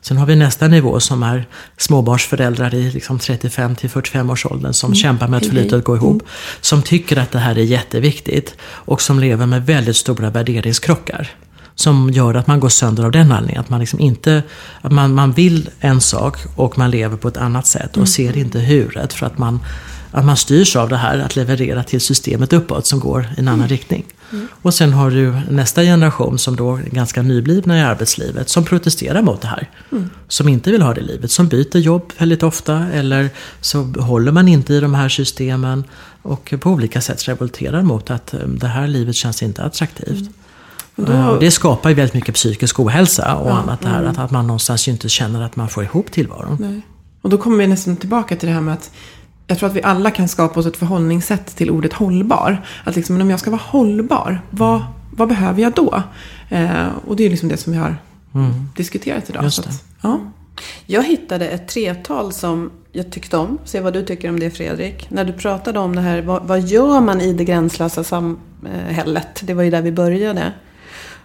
Sen 0.00 0.16
har 0.16 0.26
vi 0.26 0.36
nästa 0.36 0.68
nivå 0.68 1.00
som 1.00 1.22
är 1.22 1.46
småbarnsföräldrar 1.76 2.74
i 2.74 2.90
liksom 2.90 3.18
35 3.18 3.76
till 3.76 3.90
45 3.90 4.30
års 4.30 4.46
åldern 4.46 4.72
som 4.72 4.88
mm. 4.88 4.96
kämpar 4.96 5.28
med 5.28 5.36
att 5.36 5.46
få 5.46 5.52
livet 5.52 5.72
att 5.72 5.84
gå 5.84 5.96
ihop. 5.96 6.22
Mm. 6.22 6.26
Som 6.60 6.82
tycker 6.82 7.16
att 7.16 7.30
det 7.30 7.38
här 7.38 7.58
är 7.58 7.62
jätteviktigt 7.62 8.56
och 8.62 9.02
som 9.02 9.18
lever 9.18 9.46
med 9.46 9.66
väldigt 9.66 9.96
stora 9.96 10.30
värderingskrockar 10.30 11.30
som 11.74 12.10
gör 12.10 12.34
att 12.34 12.46
man 12.46 12.60
går 12.60 12.68
sönder 12.68 13.04
av 13.04 13.10
den 13.10 13.32
anledningen. 13.32 13.60
Att 13.60 13.68
man 13.68 13.80
liksom 13.80 14.00
inte, 14.00 14.42
att 14.80 14.92
man, 14.92 15.14
man 15.14 15.32
vill 15.32 15.70
en 15.80 16.00
sak 16.00 16.38
och 16.56 16.78
man 16.78 16.90
lever 16.90 17.16
på 17.16 17.28
ett 17.28 17.36
annat 17.36 17.66
sätt 17.66 17.90
och 17.90 17.96
mm. 17.96 18.06
ser 18.06 18.36
inte 18.36 18.60
huret 18.60 19.12
för 19.12 19.26
att 19.26 19.38
man, 19.38 19.60
att 20.10 20.24
man 20.24 20.36
styrs 20.36 20.76
av 20.76 20.88
det 20.88 20.96
här 20.96 21.18
att 21.18 21.36
leverera 21.36 21.82
till 21.82 22.00
systemet 22.00 22.52
uppåt 22.52 22.86
som 22.86 23.00
går 23.00 23.22
i 23.22 23.40
en 23.40 23.48
annan 23.48 23.58
mm. 23.58 23.68
riktning. 23.68 24.04
Mm. 24.32 24.48
Och 24.62 24.74
sen 24.74 24.92
har 24.92 25.10
du 25.10 25.40
nästa 25.50 25.82
generation 25.82 26.38
som 26.38 26.56
då 26.56 26.76
är 26.76 26.82
ganska 26.82 27.22
nyblivna 27.22 27.78
i 27.78 27.82
arbetslivet 27.82 28.48
som 28.48 28.64
protesterar 28.64 29.22
mot 29.22 29.40
det 29.40 29.48
här. 29.48 29.70
Mm. 29.92 30.10
Som 30.28 30.48
inte 30.48 30.70
vill 30.70 30.82
ha 30.82 30.94
det 30.94 31.00
livet, 31.00 31.30
som 31.30 31.48
byter 31.48 31.76
jobb 31.76 32.12
väldigt 32.18 32.42
ofta 32.42 32.86
eller 32.92 33.30
så 33.60 33.82
håller 33.82 34.32
man 34.32 34.48
inte 34.48 34.74
i 34.74 34.80
de 34.80 34.94
här 34.94 35.08
systemen 35.08 35.84
och 36.22 36.54
på 36.60 36.70
olika 36.70 37.00
sätt 37.00 37.28
revolterar 37.28 37.82
mot 37.82 38.10
att 38.10 38.34
eh, 38.34 38.40
det 38.40 38.68
här 38.68 38.86
livet 38.88 39.16
känns 39.16 39.42
inte 39.42 39.62
attraktivt. 39.62 40.30
Då... 40.96 41.12
Eh, 41.12 41.38
det 41.38 41.50
skapar 41.50 41.90
ju 41.90 41.96
väldigt 41.96 42.14
mycket 42.14 42.34
psykisk 42.34 42.80
ohälsa 42.80 43.36
och 43.36 43.50
ja, 43.50 43.54
annat 43.54 43.80
det 43.80 43.88
här. 43.88 43.98
Mm. 43.98 44.10
Att, 44.10 44.18
att 44.18 44.30
man 44.30 44.46
någonstans 44.46 44.88
ju 44.88 44.92
inte 44.92 45.08
känner 45.08 45.42
att 45.42 45.56
man 45.56 45.68
får 45.68 45.84
ihop 45.84 46.12
tillvaron. 46.12 46.56
Nej. 46.60 46.80
Och 47.22 47.30
då 47.30 47.38
kommer 47.38 47.56
vi 47.56 47.66
nästan 47.66 47.96
tillbaka 47.96 48.36
till 48.36 48.48
det 48.48 48.54
här 48.54 48.60
med 48.60 48.74
att 48.74 48.90
jag 49.46 49.58
tror 49.58 49.68
att 49.68 49.76
vi 49.76 49.82
alla 49.82 50.10
kan 50.10 50.28
skapa 50.28 50.60
oss 50.60 50.66
ett 50.66 50.76
förhållningssätt 50.76 51.56
till 51.56 51.70
ordet 51.70 51.92
hållbar. 51.92 52.66
Att 52.84 52.96
liksom, 52.96 53.20
om 53.20 53.30
jag 53.30 53.40
ska 53.40 53.50
vara 53.50 53.60
hållbar, 53.64 54.40
vad, 54.50 54.82
vad 55.10 55.28
behöver 55.28 55.62
jag 55.62 55.72
då? 55.72 56.02
Eh, 56.48 56.86
och 57.06 57.16
det 57.16 57.24
är 57.24 57.30
liksom 57.30 57.48
det 57.48 57.56
som 57.56 57.72
vi 57.72 57.78
har 57.78 57.96
mm. 58.34 58.68
diskuterat 58.76 59.30
idag. 59.30 59.44
Just 59.44 59.58
att, 59.58 59.84
ja. 60.02 60.20
Jag 60.86 61.02
hittade 61.02 61.48
ett 61.48 61.68
tretal 61.68 62.32
som 62.32 62.70
jag 62.92 63.12
tyckte 63.12 63.36
om. 63.36 63.58
Se 63.64 63.80
vad 63.80 63.92
du 63.92 64.04
tycker 64.04 64.28
om 64.28 64.40
det 64.40 64.50
Fredrik. 64.50 65.10
När 65.10 65.24
du 65.24 65.32
pratade 65.32 65.78
om 65.78 65.96
det 65.96 66.02
här, 66.02 66.22
vad, 66.22 66.42
vad 66.42 66.60
gör 66.60 67.00
man 67.00 67.20
i 67.20 67.32
det 67.32 67.44
gränslösa 67.44 68.04
samhället? 68.04 69.40
Det 69.42 69.54
var 69.54 69.62
ju 69.62 69.70
där 69.70 69.82
vi 69.82 69.92
började. 69.92 70.52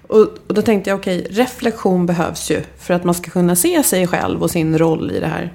Och, 0.10 0.22
och 0.47 0.53
då 0.53 0.62
tänkte 0.62 0.89
jag, 0.89 0.99
okej, 0.99 1.20
okay, 1.20 1.36
reflektion 1.36 2.05
behövs 2.05 2.51
ju 2.51 2.62
för 2.78 2.93
att 2.93 3.03
man 3.03 3.16
ska 3.16 3.32
kunna 3.32 3.55
se 3.55 3.84
sig 3.84 4.07
själv 4.07 4.43
och 4.43 4.51
sin 4.51 4.78
roll 4.78 5.12
i 5.12 5.20
det 5.20 5.28
här. 5.28 5.53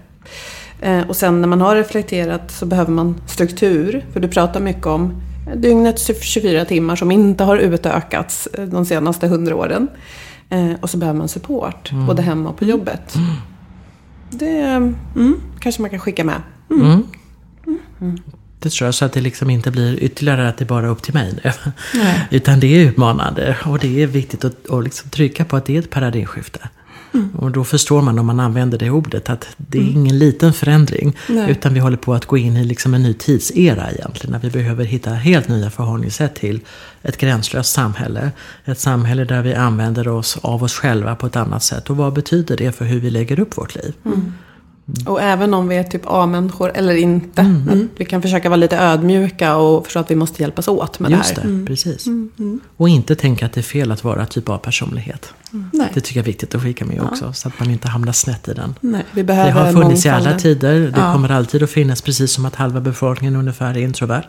Eh, 0.81 1.09
och 1.09 1.17
sen 1.17 1.41
när 1.41 1.49
man 1.49 1.61
har 1.61 1.77
reflekterat 1.77 2.51
så 2.51 2.67
behöver 2.67 2.93
man 2.93 3.21
struktur, 3.27 4.05
för 4.13 4.21
du 4.21 4.29
pratar 4.29 4.61
mycket 4.61 4.87
om 4.87 5.23
dygnets 5.55 6.11
24 6.23 6.65
timmar 6.65 6.97
som 6.97 7.11
inte 7.11 7.45
har 7.45 7.57
utökats 7.57 8.47
eh, 8.47 8.65
de 8.65 8.87
senaste 8.87 9.27
100 9.27 9.57
åren. 9.57 9.89
Eh, 10.51 10.73
och 10.81 10.91
så 10.91 10.97
behöver 10.97 11.19
man 11.19 11.29
support, 11.29 11.93
mm. 11.93 12.07
både 12.07 12.23
hemma 12.23 12.49
och 12.49 12.57
på 12.57 12.65
jobbet. 12.65 13.15
Mm. 13.15 13.27
Det 14.31 14.59
mm, 14.61 15.41
kanske 15.61 15.83
man 15.83 15.91
kan 15.91 16.01
skicka 16.01 16.25
med. 16.25 16.43
Det 18.65 18.71
tror 18.71 18.87
jag, 18.87 18.95
så 18.95 19.05
att 19.05 19.13
det 19.13 19.21
liksom 19.21 19.51
inte 19.51 19.71
blir 19.71 20.03
ytterligare 20.03 20.49
att 20.49 20.59
det 20.59 20.65
bara 20.65 20.87
är 20.87 20.91
upp 20.91 21.03
till 21.03 21.15
mig 21.15 21.33
nu. 21.45 21.53
Nej. 21.95 22.29
Utan 22.31 22.61
det 22.61 22.67
är 22.67 22.81
utmanande 22.81 23.57
och 23.65 23.79
det 23.79 24.03
är 24.03 24.07
viktigt 24.07 24.45
att, 24.45 24.71
att 24.71 24.85
liksom 24.85 25.11
trycka 25.11 25.45
på 25.45 25.57
att 25.57 25.67
det 25.67 25.77
är 25.77 25.79
ett 25.79 25.91
paradigmskifte. 25.91 26.69
Mm. 27.15 27.31
Och 27.31 27.51
då 27.51 27.65
förstår 27.65 28.03
man 28.03 28.19
om 28.19 28.27
man 28.27 28.41
använder 28.41 28.79
det 28.79 28.91
ordet 28.91 29.31
att 29.31 29.47
det 29.57 29.79
är 29.79 29.83
mm. 29.83 29.97
ingen 29.97 30.19
liten 30.19 30.53
förändring. 30.53 31.17
Nej. 31.29 31.51
Utan 31.51 31.75
vi 31.75 31.81
håller 31.81 31.97
på 31.97 32.15
att 32.15 32.27
gå 32.27 32.39
in 32.39 32.57
i 32.57 32.65
liksom 32.65 32.95
en 32.95 33.03
ny 33.03 33.15
tidsera 33.15 33.91
egentligen. 33.91 34.33
När 34.33 34.39
vi 34.39 34.51
behöver 34.51 34.85
hitta 34.85 35.11
helt 35.11 35.49
nya 35.49 35.71
förhållningssätt 35.71 36.35
till 36.35 36.61
ett 37.03 37.17
gränslöst 37.17 37.73
samhälle. 37.73 38.31
Ett 38.65 38.79
samhälle 38.79 39.25
där 39.25 39.43
vi 39.43 39.55
använder 39.55 40.09
oss 40.09 40.39
av 40.43 40.63
oss 40.63 40.75
själva 40.75 41.17
på 41.17 41.27
ett 41.27 41.37
annat 41.37 41.63
sätt. 41.63 41.91
Och 41.91 41.97
vad 41.97 42.13
betyder 42.13 42.57
det 42.57 42.73
för 42.73 42.85
hur 42.85 43.01
vi 43.01 43.11
lägger 43.11 43.41
upp 43.41 43.59
vårt 43.59 43.75
liv? 43.75 43.95
Mm. 44.05 44.33
Och 45.07 45.23
även 45.23 45.55
om 45.55 45.69
vi 45.69 45.77
är 45.77 45.83
typ 45.83 46.03
A-människor 46.05 46.73
eller 46.75 46.95
inte. 46.95 47.43
Mm. 47.43 47.69
Att 47.69 48.01
vi 48.01 48.05
kan 48.05 48.23
försöka 48.23 48.49
vara 48.49 48.57
lite 48.57 48.79
ödmjuka 48.79 49.57
och 49.57 49.85
förstå 49.85 50.01
att 50.01 50.11
vi 50.11 50.15
måste 50.15 50.43
hjälpas 50.43 50.69
åt 50.69 51.01
med 51.01 51.11
Just 51.11 51.35
det 51.35 51.41
här. 51.41 51.49
Mm. 51.49 51.67
precis. 51.67 52.07
Mm. 52.07 52.31
mm. 52.39 52.61
Och 52.77 52.89
inte 52.89 53.15
tänka 53.15 53.47
att 53.47 53.53
det 53.53 53.61
är 53.61 53.63
fel 53.63 53.93
att 53.93 54.05
vara 54.05 54.27
typ 54.27 54.49
A-personlighet. 54.49 55.35
Mm. 55.53 55.71
Det 55.95 56.01
tycker 56.01 56.21
jag 56.21 56.23
är 56.23 56.27
viktigt 56.27 56.55
att 56.55 56.63
skicka 56.63 56.85
med 56.85 56.97
ja. 56.97 57.03
också. 57.03 57.33
Så 57.33 57.49
att 57.49 57.61
man 57.61 57.71
inte 57.71 57.89
hamnar 57.89 58.13
snett 58.13 58.49
i 58.49 58.55
den. 58.55 58.75
Nej, 58.81 59.05
vi 59.13 59.25
behöver 59.25 59.47
det 59.47 59.59
har 59.61 59.73
funnits 59.73 60.05
mångfalden. 60.05 60.29
i 60.29 60.29
alla 60.29 60.39
tider. 60.39 60.81
Det 60.81 61.01
ja. 61.01 61.13
kommer 61.13 61.31
alltid 61.31 61.63
att 61.63 61.71
finnas. 61.71 62.03
Precis 62.03 62.33
som 62.33 62.45
att 62.45 62.55
halva 62.55 62.81
befolkningen 62.81 63.37
ungefär 63.37 63.71
är 63.71 63.79
introvert. 63.79 64.29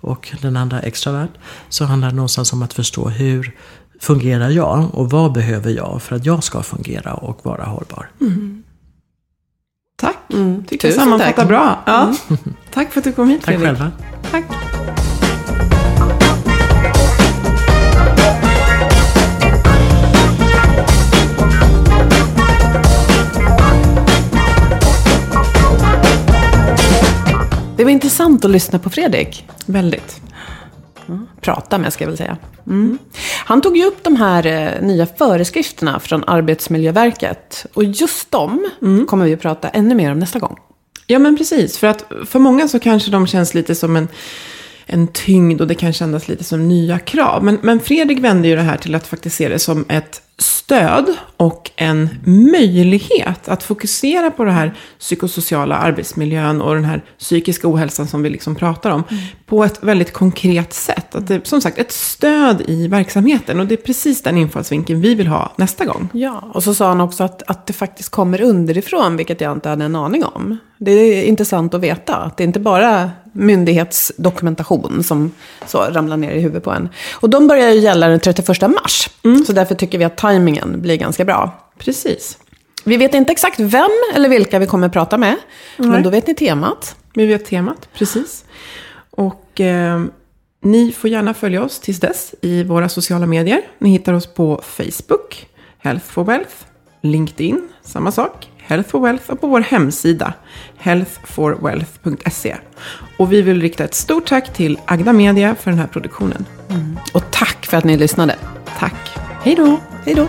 Och 0.00 0.32
den 0.40 0.56
andra 0.56 0.80
extrovert. 0.80 1.30
Så 1.68 1.84
handlar 1.84 2.08
det 2.08 2.16
någonstans 2.16 2.52
om 2.52 2.62
att 2.62 2.72
förstå 2.72 3.08
hur 3.08 3.56
fungerar 4.00 4.50
jag 4.50 4.94
och 4.94 5.10
vad 5.10 5.32
behöver 5.32 5.70
jag 5.70 6.02
för 6.02 6.16
att 6.16 6.26
jag 6.26 6.44
ska 6.44 6.62
fungera 6.62 7.14
och 7.14 7.44
vara 7.44 7.64
hållbar? 7.64 8.08
Tack. 8.18 8.61
Mm, 10.32 10.64
Tycker 10.64 10.88
jag 10.88 10.94
tusen 10.94 11.04
sammanfattar 11.04 11.32
tack. 11.32 11.48
bra. 11.48 11.82
Ja. 11.86 12.14
Tack 12.74 12.92
för 12.92 13.00
att 13.00 13.04
du 13.04 13.12
kom 13.12 13.28
hit 13.28 13.42
Tack 13.44 13.54
Fredrik. 13.54 13.66
själva. 13.78 13.90
Tack. 14.30 14.44
Det 27.76 27.84
var 27.84 27.90
intressant 27.90 28.44
att 28.44 28.50
lyssna 28.50 28.78
på 28.78 28.90
Fredrik. 28.90 29.46
Väldigt. 29.66 30.20
Prata 31.40 31.78
med, 31.78 31.92
ska 31.92 32.04
jag 32.04 32.08
väl 32.08 32.18
säga. 32.18 32.36
Mm. 32.66 32.98
Han 33.44 33.60
tog 33.60 33.76
ju 33.76 33.84
upp 33.84 34.04
de 34.04 34.16
här 34.16 34.46
eh, 34.46 34.82
nya 34.82 35.06
föreskrifterna 35.06 36.00
från 36.00 36.24
Arbetsmiljöverket. 36.26 37.66
Och 37.74 37.84
just 37.84 38.30
dem 38.30 38.70
kommer 39.08 39.24
vi 39.24 39.34
att 39.34 39.40
prata 39.40 39.68
ännu 39.68 39.94
mer 39.94 40.12
om 40.12 40.18
nästa 40.18 40.38
gång. 40.38 40.56
Ja, 41.06 41.18
men 41.18 41.36
precis. 41.36 41.78
För 41.78 41.86
att 41.86 42.04
för 42.26 42.38
många 42.38 42.68
så 42.68 42.78
kanske 42.78 43.10
de 43.10 43.26
känns 43.26 43.54
lite 43.54 43.74
som 43.74 43.96
en, 43.96 44.08
en 44.86 45.08
tyngd 45.08 45.60
och 45.60 45.66
det 45.66 45.74
kan 45.74 45.92
kännas 45.92 46.28
lite 46.28 46.44
som 46.44 46.68
nya 46.68 46.98
krav. 46.98 47.44
Men, 47.44 47.58
men 47.62 47.80
Fredrik 47.80 48.18
vände 48.18 48.48
ju 48.48 48.56
det 48.56 48.62
här 48.62 48.76
till 48.76 48.94
att 48.94 49.06
faktiskt 49.06 49.36
se 49.36 49.48
det 49.48 49.58
som 49.58 49.84
ett 49.88 50.22
stöd 50.42 51.16
och 51.36 51.70
en 51.76 52.08
möjlighet 52.24 53.48
att 53.48 53.62
fokusera 53.62 54.30
på 54.30 54.44
det 54.44 54.50
här 54.50 54.74
psykosociala 54.98 55.76
arbetsmiljön 55.76 56.62
och 56.62 56.74
den 56.74 56.84
här 56.84 57.04
psykiska 57.18 57.68
ohälsan 57.68 58.06
som 58.06 58.22
vi 58.22 58.30
liksom 58.30 58.54
pratar 58.54 58.90
om 58.90 59.04
på 59.46 59.64
ett 59.64 59.82
väldigt 59.82 60.12
konkret 60.12 60.72
sätt. 60.72 61.14
Att 61.14 61.26
det, 61.26 61.46
som 61.46 61.60
sagt, 61.60 61.78
ett 61.78 61.92
stöd 61.92 62.62
i 62.66 62.88
verksamheten 62.88 63.60
och 63.60 63.66
det 63.66 63.74
är 63.74 63.84
precis 63.84 64.22
den 64.22 64.38
infallsvinkeln 64.38 65.00
vi 65.00 65.14
vill 65.14 65.26
ha 65.26 65.52
nästa 65.56 65.84
gång. 65.84 66.08
Ja, 66.12 66.50
och 66.54 66.62
så 66.62 66.74
sa 66.74 66.88
han 66.88 67.00
också 67.00 67.24
att, 67.24 67.42
att 67.42 67.66
det 67.66 67.72
faktiskt 67.72 68.08
kommer 68.08 68.42
underifrån, 68.42 69.16
vilket 69.16 69.40
jag 69.40 69.52
inte 69.52 69.68
hade 69.68 69.84
en 69.84 69.96
aning 69.96 70.24
om. 70.24 70.58
Det 70.84 70.90
är 70.90 71.24
intressant 71.24 71.74
att 71.74 71.80
veta. 71.80 72.16
Att 72.16 72.36
det 72.36 72.42
är 72.42 72.46
inte 72.46 72.60
bara 72.60 73.10
myndighetsdokumentation 73.32 75.02
som 75.04 75.32
så 75.66 75.78
ramlar 75.78 76.16
ner 76.16 76.30
i 76.30 76.40
huvudet 76.40 76.64
på 76.64 76.70
en. 76.70 76.88
Och 77.12 77.30
de 77.30 77.48
börjar 77.48 77.70
ju 77.70 77.80
gälla 77.80 78.08
den 78.08 78.20
31 78.20 78.60
mars. 78.60 79.10
Så 79.46 79.52
därför 79.52 79.74
tycker 79.74 79.98
vi 79.98 80.04
att 80.04 80.16
tajmingen 80.16 80.82
blir 80.82 80.96
ganska 80.96 81.24
bra. 81.24 81.70
Precis. 81.78 82.38
Vi 82.84 82.96
vet 82.96 83.14
inte 83.14 83.32
exakt 83.32 83.60
vem 83.60 83.90
eller 84.14 84.28
vilka 84.28 84.58
vi 84.58 84.66
kommer 84.66 84.86
att 84.86 84.92
prata 84.92 85.18
med. 85.18 85.36
Men 85.76 85.90
Nej. 85.90 86.02
då 86.02 86.10
vet 86.10 86.26
ni 86.26 86.34
temat. 86.34 86.96
Vi 87.14 87.26
vet 87.26 87.44
temat, 87.44 87.88
precis. 87.94 88.44
Och 89.10 89.60
eh, 89.60 90.04
ni 90.62 90.92
får 90.92 91.10
gärna 91.10 91.34
följa 91.34 91.62
oss 91.64 91.80
tills 91.80 92.00
dess 92.00 92.34
i 92.40 92.64
våra 92.64 92.88
sociala 92.88 93.26
medier. 93.26 93.60
Ni 93.78 93.90
hittar 93.90 94.12
oss 94.12 94.26
på 94.26 94.62
Facebook, 94.64 95.46
Health 95.78 96.06
for 96.06 96.24
Wealth, 96.24 96.54
LinkedIn, 97.02 97.68
samma 97.82 98.12
sak, 98.12 98.48
Health 98.72 98.90
for 98.90 99.00
Wealth 99.00 99.30
och 99.30 99.40
på 99.40 99.46
vår 99.46 99.60
hemsida, 99.60 100.32
healthforwealth.se. 100.76 102.56
Och 103.16 103.32
vi 103.32 103.42
vill 103.42 103.60
rikta 103.60 103.84
ett 103.84 103.94
stort 103.94 104.26
tack 104.26 104.52
till 104.52 104.78
Agda 104.84 105.12
Media 105.12 105.54
för 105.54 105.70
den 105.70 105.80
här 105.80 105.86
produktionen. 105.86 106.46
Och 107.14 107.30
tack 107.30 107.66
för 107.66 107.76
att 107.76 107.84
ni 107.84 107.96
lyssnade. 107.96 108.36
Tack! 108.78 109.18
Hej 109.42 109.54
då. 109.54 109.80
Hej 110.04 110.14
då. 110.14 110.28